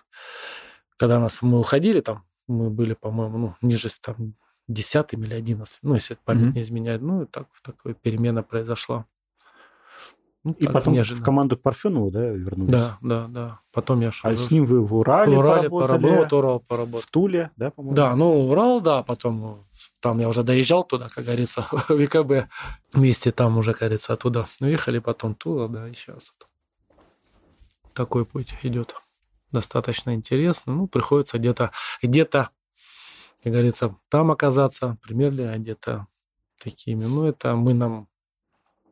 когда 0.97 1.19
нас, 1.19 1.41
мы 1.41 1.59
уходили 1.59 2.01
там, 2.01 2.25
мы 2.47 2.69
были, 2.69 2.93
по-моему, 2.93 3.37
ну, 3.37 3.55
ниже 3.61 3.89
там 4.01 4.35
десятым 4.67 5.23
или 5.23 5.33
одиннадцатым, 5.33 5.89
ну, 5.89 5.95
если 5.95 6.17
память 6.23 6.43
mm-hmm. 6.43 6.55
не 6.55 6.61
изменяет. 6.61 7.01
Ну, 7.01 7.23
и 7.23 7.25
так, 7.25 7.47
такая 7.61 7.93
перемена 7.93 8.43
произошла. 8.43 9.05
Ну, 10.45 10.51
и 10.59 10.67
потом 10.67 10.93
неожиданно. 10.93 11.21
в 11.21 11.25
команду 11.25 11.57
к 11.57 11.61
Парфенову, 11.61 12.11
да, 12.11 12.19
вернулись? 12.19 12.71
Да, 12.71 12.97
да, 12.99 13.27
да. 13.29 13.59
Потом 13.71 14.01
я 14.01 14.11
шел. 14.11 14.29
А 14.29 14.35
с 14.35 14.51
ним 14.51 14.65
вы 14.65 14.81
в 14.85 14.93
Урале, 14.93 15.37
в 15.37 15.39
Урале 15.39 15.69
поработали? 15.69 16.17
Вот 16.17 16.33
Урал 16.33 16.59
поработал. 16.59 17.01
В 17.01 17.11
Туле, 17.11 17.51
да, 17.55 17.71
по-моему? 17.71 17.95
Да, 17.95 18.15
ну, 18.17 18.49
Урал, 18.49 18.81
да, 18.81 19.03
потом 19.03 19.65
там 20.01 20.19
я 20.19 20.27
уже 20.27 20.43
доезжал 20.43 20.83
туда, 20.83 21.07
как 21.07 21.23
говорится, 21.23 21.65
в 21.71 22.05
ВКБ. 22.05 22.49
Вместе 22.91 23.31
там 23.31 23.57
уже, 23.57 23.71
как 23.71 23.81
говорится, 23.81 24.11
оттуда 24.11 24.45
уехали, 24.59 24.99
потом 24.99 25.33
Тула, 25.33 25.69
да, 25.69 25.87
и 25.87 25.93
сейчас. 25.93 26.33
Такой 27.93 28.25
путь 28.25 28.53
идет. 28.63 28.95
Достаточно 29.53 30.15
интересно. 30.15 30.73
Ну, 30.73 30.87
приходится 30.87 31.37
где-то, 31.37 31.71
где-то, 32.01 32.49
как 33.43 33.53
говорится, 33.53 33.95
там 34.09 34.31
оказаться, 34.31 34.97
примерно, 35.03 35.53
а 35.53 35.57
где-то 35.59 36.07
такими. 36.57 37.05
Ну, 37.05 37.25
это 37.25 37.55
мы 37.55 37.75
нам 37.75 38.07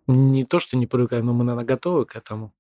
не 0.06 0.46
то, 0.46 0.60
что 0.60 0.78
не 0.78 0.86
привыкаем, 0.86 1.26
но 1.26 1.34
мы, 1.34 1.44
наверное, 1.44 1.66
готовы 1.66 2.06
к 2.06 2.16
этому. 2.16 2.54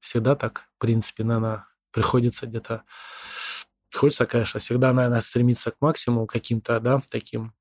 Всегда 0.00 0.34
так, 0.34 0.68
в 0.76 0.80
принципе, 0.80 1.22
наверное, 1.22 1.66
приходится 1.92 2.46
где-то... 2.46 2.82
Хочется, 3.94 4.26
конечно, 4.26 4.58
всегда, 4.58 4.92
наверное, 4.92 5.20
стремиться 5.20 5.70
к 5.70 5.80
максимуму 5.80 6.26
каким-то, 6.26 6.80
да, 6.80 7.02
таким, 7.08 7.54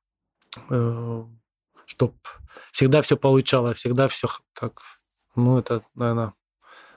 э, 0.70 1.24
чтобы 1.86 2.16
всегда 2.72 3.04
все 3.04 3.16
получалось, 3.16 3.78
всегда 3.78 4.08
все 4.08 4.28
так... 4.54 4.82
Ну, 5.36 5.60
это, 5.60 5.84
наверное, 5.94 6.34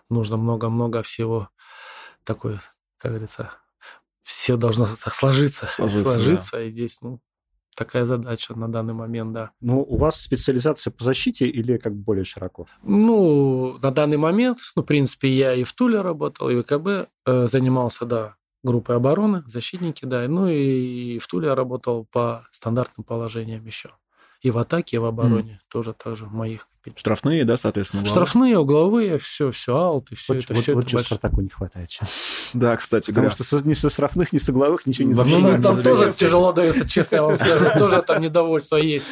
нужно 0.08 0.38
много-много 0.38 1.02
всего 1.02 1.50
такой, 2.30 2.58
как 2.98 3.10
говорится, 3.10 3.50
все 4.22 4.56
должно 4.56 4.86
так 4.86 5.12
сложиться, 5.12 5.66
сложиться, 5.66 6.12
сложиться 6.12 6.52
да. 6.52 6.62
и 6.62 6.70
здесь, 6.70 6.98
ну, 7.02 7.20
такая 7.76 8.06
задача 8.06 8.54
на 8.54 8.70
данный 8.70 8.94
момент, 8.94 9.32
да. 9.32 9.50
Ну, 9.60 9.80
у 9.82 9.96
вас 9.96 10.20
специализация 10.20 10.92
по 10.92 11.02
защите 11.02 11.46
или 11.46 11.76
как 11.76 11.92
более 11.94 12.24
широко? 12.24 12.68
Ну, 12.82 13.78
на 13.82 13.90
данный 13.90 14.16
момент, 14.16 14.58
ну, 14.76 14.82
в 14.82 14.86
принципе, 14.86 15.28
я 15.28 15.54
и 15.54 15.64
в 15.64 15.72
Туле 15.72 16.02
работал, 16.02 16.50
и 16.50 16.54
в 16.54 16.62
ВКБ 16.62 17.10
э, 17.26 17.46
занимался, 17.48 18.04
да, 18.04 18.36
группой 18.62 18.94
обороны, 18.94 19.42
защитники, 19.46 20.04
да, 20.04 20.28
ну 20.28 20.46
и 20.46 21.18
в 21.18 21.26
Туле 21.26 21.48
я 21.48 21.54
работал 21.56 22.06
по 22.12 22.46
стандартным 22.52 23.04
положениям 23.04 23.64
еще. 23.66 23.90
И 24.40 24.50
в 24.50 24.58
атаке, 24.58 24.96
и 24.96 24.98
в 24.98 25.04
обороне. 25.04 25.60
Mm. 25.62 25.72
Тоже 25.72 25.92
так 25.92 26.16
же 26.16 26.26
моих. 26.26 26.66
Штрафные, 26.96 27.44
да, 27.44 27.58
соответственно? 27.58 28.02
Угловые? 28.02 28.14
Штрафные, 28.14 28.58
угловые, 28.58 29.18
все, 29.18 29.50
все 29.50 29.76
аут, 29.76 30.10
и 30.12 30.14
все 30.14 30.34
вот, 30.34 30.44
это. 30.44 30.54
Вот, 30.54 30.62
все 30.62 30.74
вот 30.74 30.80
это 30.80 30.90
чего 30.90 30.98
больш... 30.98 31.06
Спартаку 31.06 31.40
не 31.42 31.48
хватает 31.50 31.90
сейчас. 31.90 32.50
Да, 32.54 32.76
кстати 32.76 33.10
Потому 33.10 33.28
говоря. 33.28 33.44
что 33.44 33.68
ни 33.68 33.74
со 33.74 33.90
штрафных, 33.90 34.32
ни 34.32 34.38
со 34.38 34.52
угловых 34.52 34.86
ничего 34.86 35.08
не 35.08 35.14
ну, 35.14 35.56
ну, 35.56 35.62
там 35.62 35.82
тоже 35.82 36.12
тяжело 36.12 36.52
дается, 36.52 36.88
честно 36.88 37.16
я 37.16 37.22
вам 37.22 37.36
скажу. 37.36 37.66
Тоже 37.78 38.02
там 38.02 38.22
недовольство 38.22 38.76
есть 38.76 39.06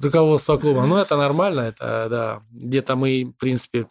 руководство 0.00 0.56
клуба. 0.56 0.86
Но 0.86 1.00
это 1.00 1.16
нормально, 1.16 1.60
это, 1.60 2.06
да. 2.08 2.42
Где-то 2.50 2.96
мы, 2.96 3.24
в 3.24 3.38
принципе, 3.38 3.86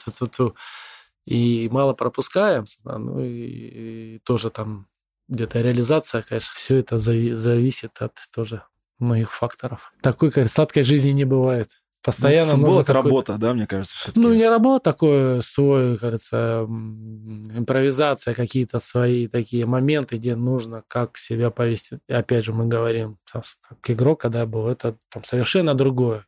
и 1.26 1.70
мало 1.72 1.94
пропускаем, 1.94 2.66
ну 2.84 3.24
и, 3.24 4.16
и 4.16 4.20
тоже 4.26 4.50
там 4.50 4.88
где-то 5.28 5.60
реализация, 5.60 6.24
конечно, 6.24 6.52
все 6.56 6.78
это 6.78 6.98
зависит 7.00 8.02
от 8.02 8.14
тоже 8.34 8.64
многих 9.02 9.34
факторов. 9.34 9.94
Такой, 10.02 10.32
конечно, 10.32 10.54
сладкой 10.54 10.84
жизни 10.84 11.12
не 11.12 11.26
бывает. 11.26 11.70
Постоянно 12.04 12.54
ну, 12.54 12.64
футбол 12.64 12.82
это 12.82 12.94
работа, 12.94 13.38
да, 13.38 13.54
мне 13.54 13.68
кажется, 13.68 13.96
все-таки. 13.96 14.20
Ну, 14.20 14.34
не 14.34 14.50
работа, 14.50 14.92
такое 14.92 15.42
свой, 15.42 16.00
кажется, 16.00 16.66
импровизация, 16.68 18.34
какие-то 18.34 18.80
свои 18.80 19.28
такие 19.28 19.68
моменты, 19.68 20.18
где 20.18 20.36
нужно 20.36 20.84
как 20.88 21.18
себя 21.18 21.52
повести. 21.52 22.00
И 22.08 22.14
опять 22.14 22.46
же, 22.46 22.54
мы 22.54 22.66
говорим, 22.66 23.20
как 23.32 23.78
игрок, 23.88 24.22
когда 24.22 24.48
был, 24.48 24.68
это 24.68 24.98
там 25.12 25.24
совершенно 25.24 25.76
другое 25.76 26.26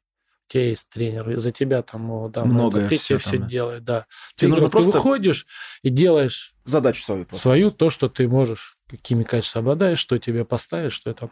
тебя 0.54 0.70
есть 0.70 0.90
тренер, 0.90 1.40
за 1.40 1.52
тебя 1.52 1.82
там 1.82 2.32
да, 2.32 2.46
много 2.46 2.88
ты 2.88 2.98
все, 2.98 3.18
все 3.18 3.38
делает, 3.38 3.84
да. 3.84 4.06
Тебе 4.36 4.48
ты, 4.48 4.52
нужно 4.52 4.68
ты 4.68 4.72
просто 4.72 4.98
выходишь 4.98 5.48
и 5.82 5.90
делаешь 5.90 6.54
задачу 6.64 7.04
свою, 7.04 7.26
просто. 7.26 7.42
свою 7.42 7.72
то, 7.72 7.90
что 7.90 8.08
ты 8.08 8.28
можешь, 8.28 8.78
какими 8.88 9.24
качествами 9.24 9.64
обладаешь, 9.64 10.00
что 10.00 10.18
тебе 10.20 10.46
поставить, 10.46 10.92
что 10.92 11.10
это 11.10 11.32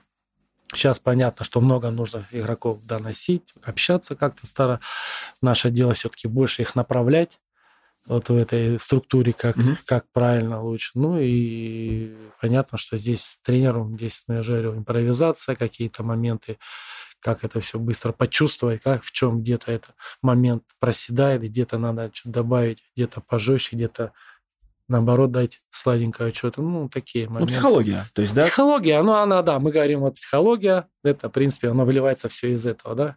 Сейчас 0.74 1.00
понятно, 1.00 1.46
что 1.46 1.60
много 1.60 1.90
нужно 1.92 2.26
игроков 2.32 2.86
доносить, 2.86 3.44
общаться 3.64 4.16
как-то 4.16 4.48
старо. 4.48 4.80
Наше 5.42 5.70
дело 5.70 5.94
все-таки 5.94 6.28
больше 6.28 6.62
их 6.62 6.76
направлять 6.76 7.40
вот 8.06 8.30
в 8.30 8.36
этой 8.36 8.80
структуре, 8.80 9.34
как, 9.34 9.58
угу. 9.58 9.78
как 9.86 10.06
правильно 10.12 10.62
лучше. 10.62 10.92
Ну 10.96 11.20
и 11.20 12.16
понятно, 12.40 12.78
что 12.78 12.98
здесь 12.98 13.38
тренеру, 13.44 13.90
здесь, 13.96 14.24
я 14.28 14.42
же 14.42 14.54
говорю, 14.54 14.78
импровизация, 14.78 15.56
какие-то 15.56 16.04
моменты, 16.04 16.58
как 17.20 17.44
это 17.44 17.60
все 17.60 17.78
быстро 17.78 18.12
почувствовать, 18.12 18.82
как 18.82 19.04
в 19.04 19.12
чем 19.12 19.42
где-то 19.42 19.72
этот 19.72 19.96
момент 20.22 20.64
проседает, 20.80 21.44
где-то 21.44 21.78
надо 21.78 22.10
что-то 22.14 22.42
добавить, 22.42 22.84
где-то 22.96 23.22
пожестче, 23.22 23.76
где-то 23.76 24.14
наоборот 24.92 25.32
дать 25.32 25.62
сладенькое 25.72 26.34
что-то, 26.34 26.62
ну, 26.62 26.90
такие 26.90 27.26
моменты. 27.26 27.44
Ну, 27.44 27.48
психология, 27.48 28.06
то 28.14 28.22
есть, 28.22 28.36
да? 28.36 28.44
Психология, 28.44 29.02
ну, 29.02 29.14
она, 29.14 29.42
да, 29.42 29.60
мы 29.60 29.72
говорим 29.72 30.02
вот 30.02 30.16
психология, 30.16 30.88
это, 31.04 31.30
в 31.30 31.32
принципе, 31.32 31.70
оно 31.70 31.86
выливается 31.86 32.30
все 32.30 32.54
из 32.54 32.66
этого, 32.66 32.96
да, 32.96 33.16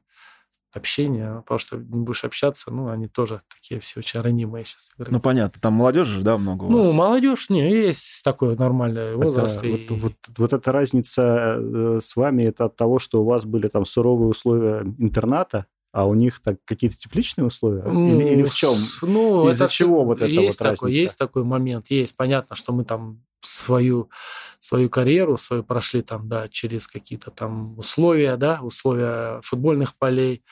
общение, 0.72 1.43
потому 1.43 1.59
что 1.59 1.77
не 1.77 2.05
будешь 2.05 2.25
общаться, 2.25 2.70
ну, 2.70 2.89
они 2.89 3.09
тоже 3.09 3.41
такие 3.55 3.81
все 3.81 4.01
очень 4.01 4.20
ранимые 4.20 4.64
сейчас. 4.64 4.91
Ну, 4.99 5.20
понятно, 5.20 5.61
там 5.61 5.75
молодежи 5.75 6.18
же, 6.18 6.25
да, 6.25 6.39
много 6.39 6.64
у 6.64 6.70
Ну, 6.70 6.85
вас? 6.85 6.93
молодежь, 6.93 7.49
не, 7.51 7.70
есть 7.70 8.22
такой 8.25 8.57
нормальный 8.57 9.16
возраст. 9.16 9.59
Это, 9.59 9.66
и... 9.66 9.89
вот, 9.89 10.01
вот, 10.01 10.14
вот 10.39 10.53
эта 10.53 10.72
разница 10.72 11.59
э, 11.59 11.99
с 12.01 12.16
вами, 12.16 12.45
это 12.45 12.66
от 12.66 12.77
того, 12.77 12.99
что 12.99 13.22
у 13.22 13.25
вас 13.25 13.45
были 13.45 13.68
там 13.68 13.85
суровые 13.85 14.29
условия 14.29 14.83
интерната, 14.99 15.66
а 15.95 16.07
у 16.07 16.14
них 16.14 16.40
так 16.40 16.57
какие-то 16.64 16.97
тепличные 16.97 17.47
условия? 17.47 17.84
Ну, 17.84 18.20
или, 18.20 18.32
или 18.32 18.42
в 18.42 18.53
чем? 18.53 18.76
Ну, 19.01 19.49
Из-за 19.49 19.68
чего 19.68 20.05
вот 20.05 20.18
это 20.18 20.26
есть 20.26 20.59
вот 20.59 20.70
такой, 20.70 20.88
разница? 20.88 21.03
Есть 21.03 21.18
такой 21.18 21.45
момент. 21.45 21.86
Есть, 21.88 22.16
понятно, 22.16 22.57
что 22.57 22.72
мы 22.72 22.84
там 22.84 23.22
свою, 23.40 24.11
свою 24.59 24.90
карьеру 24.90 25.36
свою 25.36 25.62
прошли 25.62 26.03
там, 26.03 26.28
да, 26.28 26.49
через 26.49 26.88
какие-то 26.88 27.30
там 27.30 27.78
условия, 27.78 28.36
да, 28.36 28.59
условия 28.61 29.40
футбольных 29.42 29.95
полей, 29.95 30.42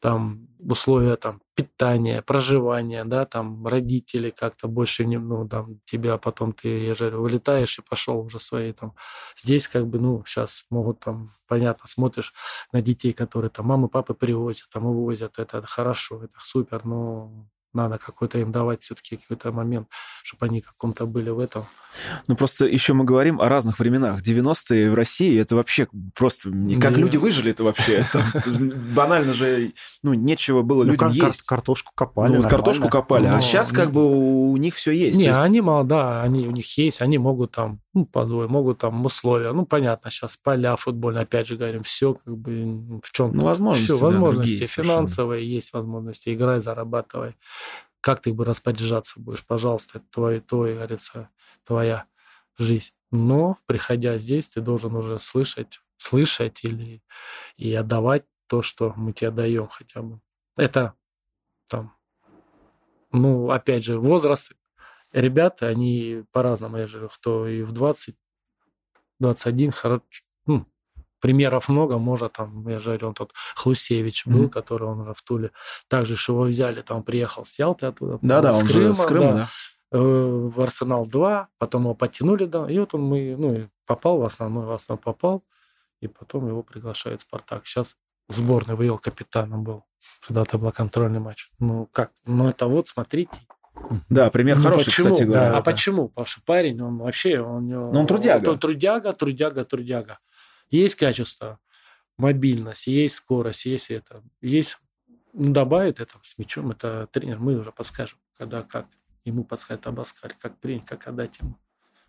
там 0.00 0.48
условия 0.58 1.14
там 1.14 1.40
питания, 1.54 2.22
проживания, 2.22 3.04
да, 3.04 3.24
там 3.24 3.66
родители 3.66 4.30
как-то 4.30 4.68
больше 4.68 5.04
не, 5.06 5.18
ну, 5.18 5.48
там 5.48 5.80
тебя 5.84 6.18
потом 6.18 6.52
ты, 6.52 6.68
я 6.86 6.94
же 6.94 7.10
вылетаешь 7.10 7.78
и 7.78 7.82
пошел 7.82 8.18
уже 8.20 8.40
свои 8.40 8.72
там. 8.72 8.94
Здесь 9.36 9.68
как 9.68 9.86
бы, 9.86 9.98
ну, 10.00 10.24
сейчас 10.26 10.64
могут 10.70 11.00
там, 11.00 11.30
понятно, 11.46 11.86
смотришь 11.88 12.32
на 12.72 12.82
детей, 12.82 13.12
которые 13.12 13.50
там 13.50 13.66
мамы, 13.66 13.88
папы 13.88 14.14
привозят, 14.14 14.68
там 14.72 14.86
увозят, 14.86 15.38
это, 15.38 15.58
это 15.58 15.66
хорошо, 15.66 16.22
это 16.24 16.36
супер, 16.40 16.84
но 16.84 17.46
надо 17.74 17.98
какой-то 17.98 18.38
им 18.38 18.52
давать 18.52 18.82
все-таки 18.82 19.16
какой-то 19.16 19.52
момент, 19.52 19.88
чтобы 20.22 20.46
они 20.46 20.60
каком-то 20.60 21.06
были 21.06 21.30
в 21.30 21.38
этом. 21.38 21.66
Ну, 22.28 22.36
просто 22.36 22.66
еще 22.66 22.92
мы 22.92 23.04
говорим 23.04 23.40
о 23.40 23.48
разных 23.48 23.78
временах. 23.78 24.20
90-е 24.20 24.90
в 24.90 24.94
России, 24.94 25.38
это 25.38 25.56
вообще 25.56 25.88
просто... 26.14 26.50
Как 26.80 26.94
да. 26.94 26.98
люди 26.98 27.16
выжили 27.16 27.50
это 27.50 27.64
вообще? 27.64 28.04
Банально 28.94 29.34
же, 29.34 29.72
ну, 30.02 30.14
нечего 30.14 30.62
было 30.62 30.84
ну, 30.84 30.92
людям 30.92 31.10
есть. 31.10 31.42
Картошку 31.42 31.92
копали, 31.94 32.36
Ну, 32.36 32.42
картошку 32.42 32.88
копали, 32.88 33.26
а 33.26 33.40
сейчас 33.40 33.72
как 33.72 33.92
бы 33.92 34.04
у 34.50 34.56
них 34.56 34.74
все 34.74 34.92
есть. 34.92 35.18
Не, 35.18 35.28
они 35.28 35.60
мало, 35.60 35.84
да, 35.84 36.22
они, 36.22 36.48
у 36.48 36.50
них 36.50 36.78
есть, 36.78 37.02
они 37.02 37.18
могут 37.18 37.52
там, 37.52 37.80
ну, 37.92 38.06
позволь, 38.06 38.48
могут 38.48 38.78
там 38.78 39.04
условия. 39.04 39.52
Ну, 39.52 39.66
понятно, 39.66 40.10
сейчас 40.10 40.36
поля 40.36 40.76
футбольные, 40.76 41.22
опять 41.22 41.46
же 41.46 41.56
говорим, 41.56 41.82
все 41.82 42.14
как 42.14 42.36
бы 42.36 43.00
в 43.02 43.12
чем 43.12 43.32
Ну, 43.34 43.44
возможности, 43.44 43.92
Все, 43.92 43.98
возможности 43.98 44.64
финансовые, 44.64 45.48
есть 45.48 45.72
возможности, 45.72 46.34
играй, 46.34 46.60
зарабатывай 46.60 47.36
как 48.04 48.20
ты 48.20 48.34
бы 48.34 48.44
распоряжаться 48.44 49.18
будешь, 49.18 49.46
пожалуйста, 49.46 49.96
это 49.96 50.06
твой, 50.10 50.40
твой, 50.40 50.74
говорится, 50.74 51.30
твоя 51.64 52.04
жизнь. 52.58 52.92
Но, 53.10 53.56
приходя 53.64 54.18
здесь, 54.18 54.50
ты 54.50 54.60
должен 54.60 54.94
уже 54.94 55.18
слышать, 55.18 55.80
слышать 55.96 56.64
или 56.64 57.02
и 57.56 57.72
отдавать 57.72 58.26
то, 58.46 58.60
что 58.60 58.92
мы 58.94 59.14
тебе 59.14 59.30
даем 59.30 59.68
хотя 59.68 60.02
бы. 60.02 60.20
Это 60.54 60.92
там, 61.66 61.96
ну, 63.10 63.50
опять 63.50 63.84
же, 63.84 63.98
возраст. 63.98 64.52
Ребята, 65.12 65.68
они 65.68 66.24
по-разному, 66.30 66.76
я 66.76 66.86
же 66.86 67.08
кто 67.08 67.48
и 67.48 67.62
в 67.62 67.72
20, 67.72 68.16
21, 69.18 69.72
ну, 69.82 70.02
примеров 71.24 71.70
много, 71.70 71.96
можно 71.96 72.28
там, 72.28 72.68
я 72.68 72.78
же 72.78 72.90
говорю, 72.90 73.08
он 73.08 73.14
тот 73.14 73.32
Хлусевич 73.56 74.26
был, 74.26 74.44
mm-hmm. 74.44 74.50
который 74.50 74.86
он 74.86 75.14
в 75.14 75.22
Туле. 75.22 75.52
Также 75.88 76.16
его 76.28 76.42
взяли, 76.42 76.82
там 76.82 77.02
приехал 77.02 77.46
с 77.46 77.58
Ялты 77.58 77.86
оттуда. 77.86 78.18
Да-да, 78.20 78.52
он 78.52 78.66
Крыма, 78.66 78.94
же 78.94 78.94
с 78.94 79.06
Крыма, 79.06 79.32
да. 79.32 79.48
да. 79.90 79.98
В 79.98 80.60
Арсенал 80.60 81.06
2, 81.06 81.48
потом 81.56 81.84
его 81.84 81.94
подтянули, 81.94 82.44
да, 82.44 82.70
и 82.70 82.78
вот 82.78 82.94
он 82.94 83.04
мы, 83.04 83.36
ну, 83.38 83.70
попал 83.86 84.18
в 84.18 84.24
основной, 84.24 84.66
в 84.66 84.70
основной 84.72 85.02
попал, 85.02 85.42
и 86.02 86.08
потом 86.08 86.46
его 86.46 86.62
приглашает 86.62 87.22
Спартак. 87.22 87.66
Сейчас 87.66 87.96
сборный 88.28 88.74
вывел 88.74 88.98
капитаном 88.98 89.64
был. 89.64 89.84
Когда-то 90.26 90.58
был 90.58 90.72
контрольный 90.72 91.20
матч. 91.20 91.48
Ну, 91.58 91.88
как? 91.90 92.10
Ну, 92.26 92.50
это 92.50 92.66
вот, 92.66 92.86
смотрите, 92.88 93.30
да, 94.10 94.30
пример 94.30 94.58
ну, 94.58 94.62
хороший, 94.64 94.86
почему? 94.86 95.10
кстати 95.10 95.26
говоря. 95.26 95.46
Да, 95.46 95.52
да. 95.52 95.58
А 95.58 95.62
почему? 95.62 96.08
Потому 96.08 96.26
что 96.26 96.40
парень, 96.44 96.80
он 96.82 96.98
вообще... 96.98 97.40
Он, 97.40 97.66
Но 97.66 98.00
он 98.00 98.06
трудяга. 98.06 98.50
Он 98.50 98.58
трудяга, 98.58 99.12
трудяга, 99.12 99.64
трудяга. 99.64 100.18
Есть 100.74 100.96
качество, 100.96 101.60
мобильность, 102.16 102.88
есть 102.88 103.14
скорость, 103.14 103.64
есть 103.64 103.92
это. 103.92 104.24
Есть, 104.40 104.78
ну, 105.32 105.52
добавит 105.52 106.00
это 106.00 106.18
с 106.22 106.36
мячом, 106.36 106.72
это 106.72 107.08
тренер, 107.12 107.38
мы 107.38 107.56
уже 107.56 107.70
подскажем, 107.70 108.18
когда 108.36 108.62
как. 108.62 108.86
Ему 109.24 109.44
подскажет 109.44 109.86
Абаскаль, 109.86 110.32
как 110.38 110.58
принять, 110.58 110.84
как 110.84 111.06
отдать 111.06 111.38
ему. 111.38 111.56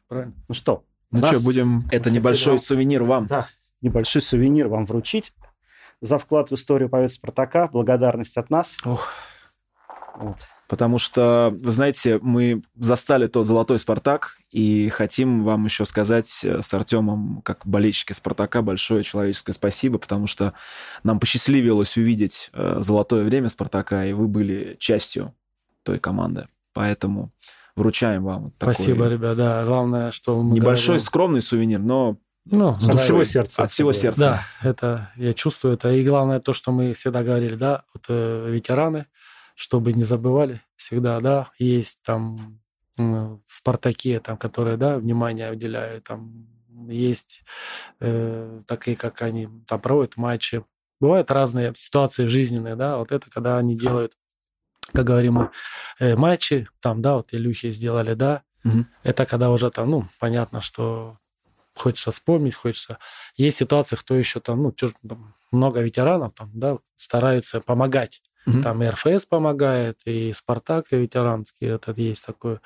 Правильно? 0.08 0.34
Ну 0.48 0.54
что? 0.56 0.84
Ну 1.12 1.26
что, 1.26 1.40
будем... 1.42 1.88
Это 1.92 2.10
небольшой 2.10 2.54
вам... 2.54 2.60
сувенир 2.60 3.04
вам. 3.04 3.28
Да, 3.28 3.48
небольшой 3.82 4.22
сувенир 4.24 4.68
вам 4.68 4.86
вручить 4.86 5.32
за 6.02 6.18
вклад 6.18 6.50
в 6.50 6.56
историю 6.56 6.90
Побед 6.90 7.14
Спартака. 7.14 7.68
Благодарность 7.68 8.36
от 8.36 8.50
нас. 8.50 8.78
Ох. 8.84 9.14
Вот. 10.16 10.40
Потому 10.68 10.98
что, 10.98 11.56
вы 11.60 11.72
знаете, 11.72 12.20
мы 12.22 12.64
застали 12.76 13.28
тот 13.28 13.46
золотой 13.46 13.78
«Спартак», 13.80 14.38
и 14.52 14.90
хотим 14.90 15.44
вам 15.44 15.66
еще 15.66 15.86
сказать 15.86 16.42
э, 16.44 16.62
с 16.62 16.74
Артемом, 16.74 17.42
как 17.44 17.66
болельщики 17.66 18.14
«Спартака», 18.14 18.62
большое 18.62 19.04
человеческое 19.04 19.54
спасибо, 19.54 19.98
потому 20.00 20.28
что 20.28 20.54
нам 21.04 21.20
посчастливилось 21.20 21.98
увидеть 21.98 22.50
э, 22.54 22.78
золотое 22.80 23.24
время 23.24 23.50
«Спартака», 23.50 24.06
и 24.06 24.14
вы 24.14 24.28
были 24.28 24.76
частью 24.80 25.34
той 25.84 26.00
команды. 26.00 26.48
Поэтому 26.74 27.32
вручаем 27.76 28.24
вам 28.24 28.54
Спасибо, 28.58 29.04
такой... 29.04 29.14
ребят, 29.14 29.38
да. 29.38 29.66
Главное, 29.66 30.12
что... 30.12 30.42
Мы 30.42 30.56
Небольшой, 30.56 30.96
говорим... 30.96 31.06
скромный 31.06 31.42
сувенир, 31.42 31.80
но 31.80 32.18
ну, 32.46 32.70
от 32.70 33.00
всего 33.00 33.24
сердца. 33.24 33.64
От 33.64 33.72
всего 33.72 33.92
сердца. 33.92 34.22
Да, 34.62 34.70
это 34.70 35.12
я 35.16 35.34
чувствую 35.34 35.74
это. 35.74 35.92
И 35.92 36.04
главное 36.04 36.40
то, 36.40 36.54
что 36.54 36.72
мы 36.72 36.94
всегда 36.94 37.24
говорили, 37.24 37.56
да, 37.56 37.84
вот 37.94 38.06
э, 38.10 38.50
ветераны, 38.52 39.08
чтобы 39.56 39.94
не 39.94 40.04
забывали 40.04 40.62
всегда, 40.76 41.20
да, 41.20 41.50
есть 41.58 42.02
там 42.04 42.62
в 42.98 43.42
Спартаке, 43.48 44.20
там, 44.20 44.38
которые, 44.38 44.78
да, 44.78 44.98
внимание 44.98 45.52
уделяют, 45.52 46.06
там 46.06 46.48
есть 46.88 47.44
э, 48.00 48.62
такие, 48.68 48.96
как 48.96 49.22
они 49.22 49.50
там 49.68 49.82
проводят 49.82 50.18
матчи. 50.18 50.64
Бывают 51.00 51.32
разные 51.32 51.74
ситуации 51.76 52.28
жизненные, 52.28 52.76
да, 52.76 52.98
вот 52.98 53.12
это 53.12 53.30
когда 53.30 53.58
они 53.58 53.78
делают, 53.78 54.14
как 54.94 55.06
говорим 55.06 55.34
мы, 55.34 55.52
э, 56.00 56.16
матчи, 56.16 56.68
там, 56.80 57.02
да, 57.02 57.16
вот 57.16 57.34
Илюхи 57.34 57.72
сделали, 57.72 58.14
да, 58.14 58.44
угу. 58.64 58.86
это 59.04 59.26
когда 59.26 59.52
уже 59.52 59.72
там, 59.72 59.90
ну, 59.90 60.08
понятно, 60.20 60.62
что 60.62 61.18
хочется 61.76 62.12
вспомнить, 62.12 62.56
хочется... 62.56 62.98
Есть 63.36 63.58
ситуации, 63.58 63.98
кто 63.98 64.16
еще 64.16 64.40
там, 64.40 64.64
ну, 64.64 64.74
много 65.52 65.82
ветеранов 65.82 66.34
там, 66.34 66.52
да, 66.54 66.78
старается 66.96 67.60
помогать. 67.60 68.22
Угу. 68.46 68.62
Там 68.62 68.84
и 68.84 68.88
РФС 68.88 69.26
помогает, 69.26 70.02
и 70.06 70.32
Спартак, 70.34 70.92
и 70.92 70.98
ветеранский 70.98 71.68
этот 71.68 71.98
есть 71.98 72.26
такой. 72.26 72.60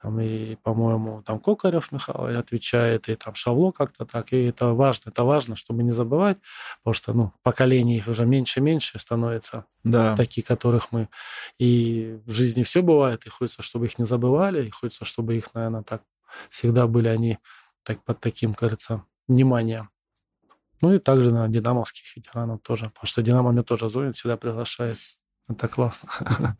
Там 0.00 0.20
и, 0.20 0.56
по-моему, 0.56 1.22
там 1.22 1.40
Кокарев 1.40 1.90
Михаил 1.92 2.38
отвечает, 2.38 3.08
и 3.08 3.16
там 3.16 3.34
Шавло 3.34 3.72
как-то 3.72 4.04
так. 4.04 4.32
И 4.32 4.44
это 4.44 4.74
важно, 4.74 5.10
это 5.10 5.24
важно, 5.24 5.56
чтобы 5.56 5.82
не 5.82 5.92
забывать, 5.92 6.38
потому 6.82 6.94
что, 6.94 7.12
ну, 7.14 7.32
поколений 7.42 7.96
их 7.96 8.08
уже 8.08 8.26
меньше 8.26 8.60
и 8.60 8.62
меньше 8.62 8.98
становится. 8.98 9.64
Да. 9.82 10.14
Такие, 10.14 10.42
которых 10.42 10.92
мы... 10.92 11.08
И 11.58 12.18
в 12.26 12.32
жизни 12.32 12.62
все 12.62 12.82
бывает, 12.82 13.26
и 13.26 13.30
хочется, 13.30 13.62
чтобы 13.62 13.86
их 13.86 13.98
не 13.98 14.04
забывали, 14.04 14.66
и 14.66 14.70
хочется, 14.70 15.04
чтобы 15.04 15.36
их, 15.36 15.54
наверное, 15.54 15.82
так 15.82 16.02
всегда 16.50 16.86
были 16.86 17.08
они 17.08 17.38
так, 17.82 18.02
под 18.04 18.20
таким, 18.20 18.54
кажется, 18.54 19.04
вниманием. 19.28 19.90
Ну 20.84 20.92
и 20.92 20.98
также 20.98 21.32
на 21.32 21.48
динамовских 21.48 22.14
ветеранов 22.14 22.60
тоже, 22.60 22.90
потому 22.90 23.06
что 23.06 23.22
Динамо 23.22 23.52
меня 23.52 23.62
тоже 23.62 23.88
звонит, 23.88 24.16
всегда 24.16 24.36
приглашает. 24.36 24.98
Это 25.48 25.66
классно. 25.66 26.10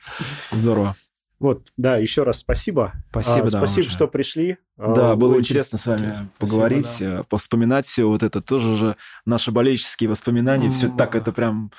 Здорово. 0.50 0.96
Вот, 1.38 1.68
да, 1.76 1.98
еще 1.98 2.22
раз 2.22 2.38
спасибо. 2.38 2.94
Спасибо, 3.10 3.48
а, 3.48 3.50
да. 3.50 3.58
Спасибо, 3.58 3.90
что 3.90 4.08
пришли. 4.08 4.56
Да, 4.78 5.10
а, 5.10 5.16
было 5.16 5.38
интересно 5.38 5.76
с 5.76 5.84
вами 5.84 6.06
спасибо, 6.06 6.30
поговорить, 6.38 6.96
да. 7.00 7.22
повспоминать 7.24 7.84
все 7.84 8.04
вот 8.08 8.22
это. 8.22 8.40
Тоже 8.40 8.76
же 8.76 8.96
наши 9.26 9.52
болельческие 9.52 10.08
воспоминания. 10.08 10.68
Mm. 10.68 10.72
Все 10.72 10.88
так 10.88 11.16
это 11.16 11.30
прям 11.30 11.70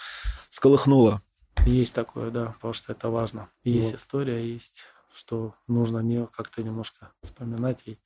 сколыхнуло. 0.51 1.23
Есть 1.65 1.95
такое, 1.95 2.29
да, 2.29 2.51
потому 2.51 2.75
что 2.75 2.91
это 2.91 3.09
важно. 3.09 3.49
Есть 3.63 3.93
вот. 3.93 3.99
история, 4.01 4.47
есть, 4.47 4.83
что 5.15 5.55
нужно 5.67 5.97
не 5.97 6.27
как-то 6.27 6.61
немножко 6.61 7.09
вспоминать, 7.23 7.81
и 7.85 7.97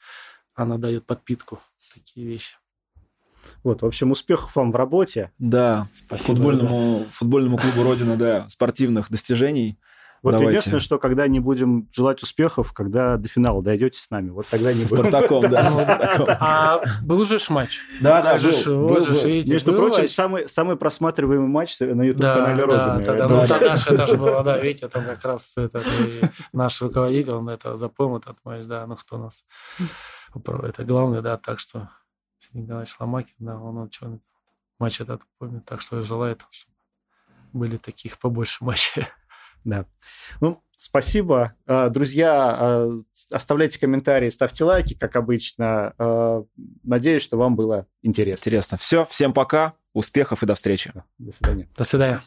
она 0.56 0.78
дает 0.78 1.06
подпитку 1.06 1.60
такие 1.94 2.26
вещи. 2.26 2.56
Вот, 3.64 3.82
в 3.82 3.86
общем, 3.86 4.12
успехов 4.12 4.56
вам 4.56 4.72
в 4.72 4.76
работе. 4.76 5.32
Да, 5.40 5.88
Спасибо, 5.94 6.36
футбольному, 6.36 7.00
да. 7.00 7.06
футбольному 7.12 7.58
клубу 7.58 7.84
Родина, 7.84 8.16
да, 8.16 8.46
спортивных 8.50 9.10
достижений. 9.10 9.78
Вот 10.22 10.32
Давайте. 10.32 10.50
единственное, 10.50 10.80
что 10.80 11.00
когда 11.00 11.28
не 11.28 11.40
будем 11.40 11.88
желать 11.94 12.22
успехов, 12.22 12.74
когда 12.74 13.16
до 13.16 13.30
финала 13.30 13.64
дойдете 13.64 14.00
с 14.00 14.10
нами, 14.10 14.32
вот 14.32 14.46
тогда 14.50 14.74
не 14.74 14.84
будем. 14.84 14.98
Спартаком, 14.98 15.50
да. 15.50 15.70
А 16.42 16.82
был 17.02 17.24
же 17.26 17.40
матч. 17.50 17.80
Да, 18.02 18.22
да, 18.22 18.38
был. 18.38 18.90
Между 19.46 19.74
прочим, 19.74 20.08
самый 20.08 20.50
самый 20.50 20.76
просматриваемый 20.76 21.48
матч 21.48 21.80
на 21.80 22.04
YouTube-канале 22.04 22.64
Родины. 22.64 23.28
Ну, 23.30 23.48
тогда 23.48 23.76
это 23.76 24.08
же 24.08 24.18
было, 24.18 24.44
да, 24.44 24.58
видите, 24.60 24.88
там 24.90 25.06
как 25.06 25.24
раз 25.24 25.56
наш 26.52 26.82
руководитель, 26.82 27.32
он 27.32 27.50
это 27.50 27.78
запомнил, 27.78 28.18
этот 28.18 28.38
матч, 28.44 28.66
да, 28.66 28.86
ну 28.88 28.96
кто 28.96 29.18
нас... 29.18 29.46
Это 30.64 30.84
главное, 30.84 31.22
да, 31.22 31.38
так 31.38 31.60
что 31.60 31.90
Сергей 32.50 32.64
Николаевич 32.64 32.96
Ломакин, 33.00 33.36
да, 33.40 33.60
он, 33.60 33.78
он 33.78 33.92
что, 33.92 34.20
матч 34.80 35.02
этот 35.02 35.22
помнит, 35.38 35.66
так 35.66 35.82
что 35.82 35.98
я 35.98 36.04
желаю, 36.04 36.38
чтобы 36.50 36.76
были 37.54 37.78
таких 37.78 38.18
побольше 38.18 38.64
матчей. 38.64 39.06
Да. 39.66 39.86
Ну, 40.40 40.64
спасибо. 40.78 41.56
А, 41.66 41.90
друзья, 41.90 42.56
а, 42.58 43.02
оставляйте 43.32 43.80
комментарии, 43.80 44.30
ставьте 44.30 44.64
лайки, 44.64 44.94
как 44.94 45.16
обычно. 45.16 45.94
А, 45.98 46.46
надеюсь, 46.84 47.24
что 47.24 47.38
вам 47.38 47.56
было 47.56 47.86
интересно. 48.02 48.42
Интересно. 48.42 48.78
Все, 48.78 49.06
всем 49.06 49.34
пока, 49.34 49.74
успехов 49.94 50.44
и 50.44 50.46
до 50.46 50.56
встречи. 50.56 50.94
До 51.18 51.32
свидания. 51.32 51.68
До 51.76 51.84
свидания. 51.84 52.22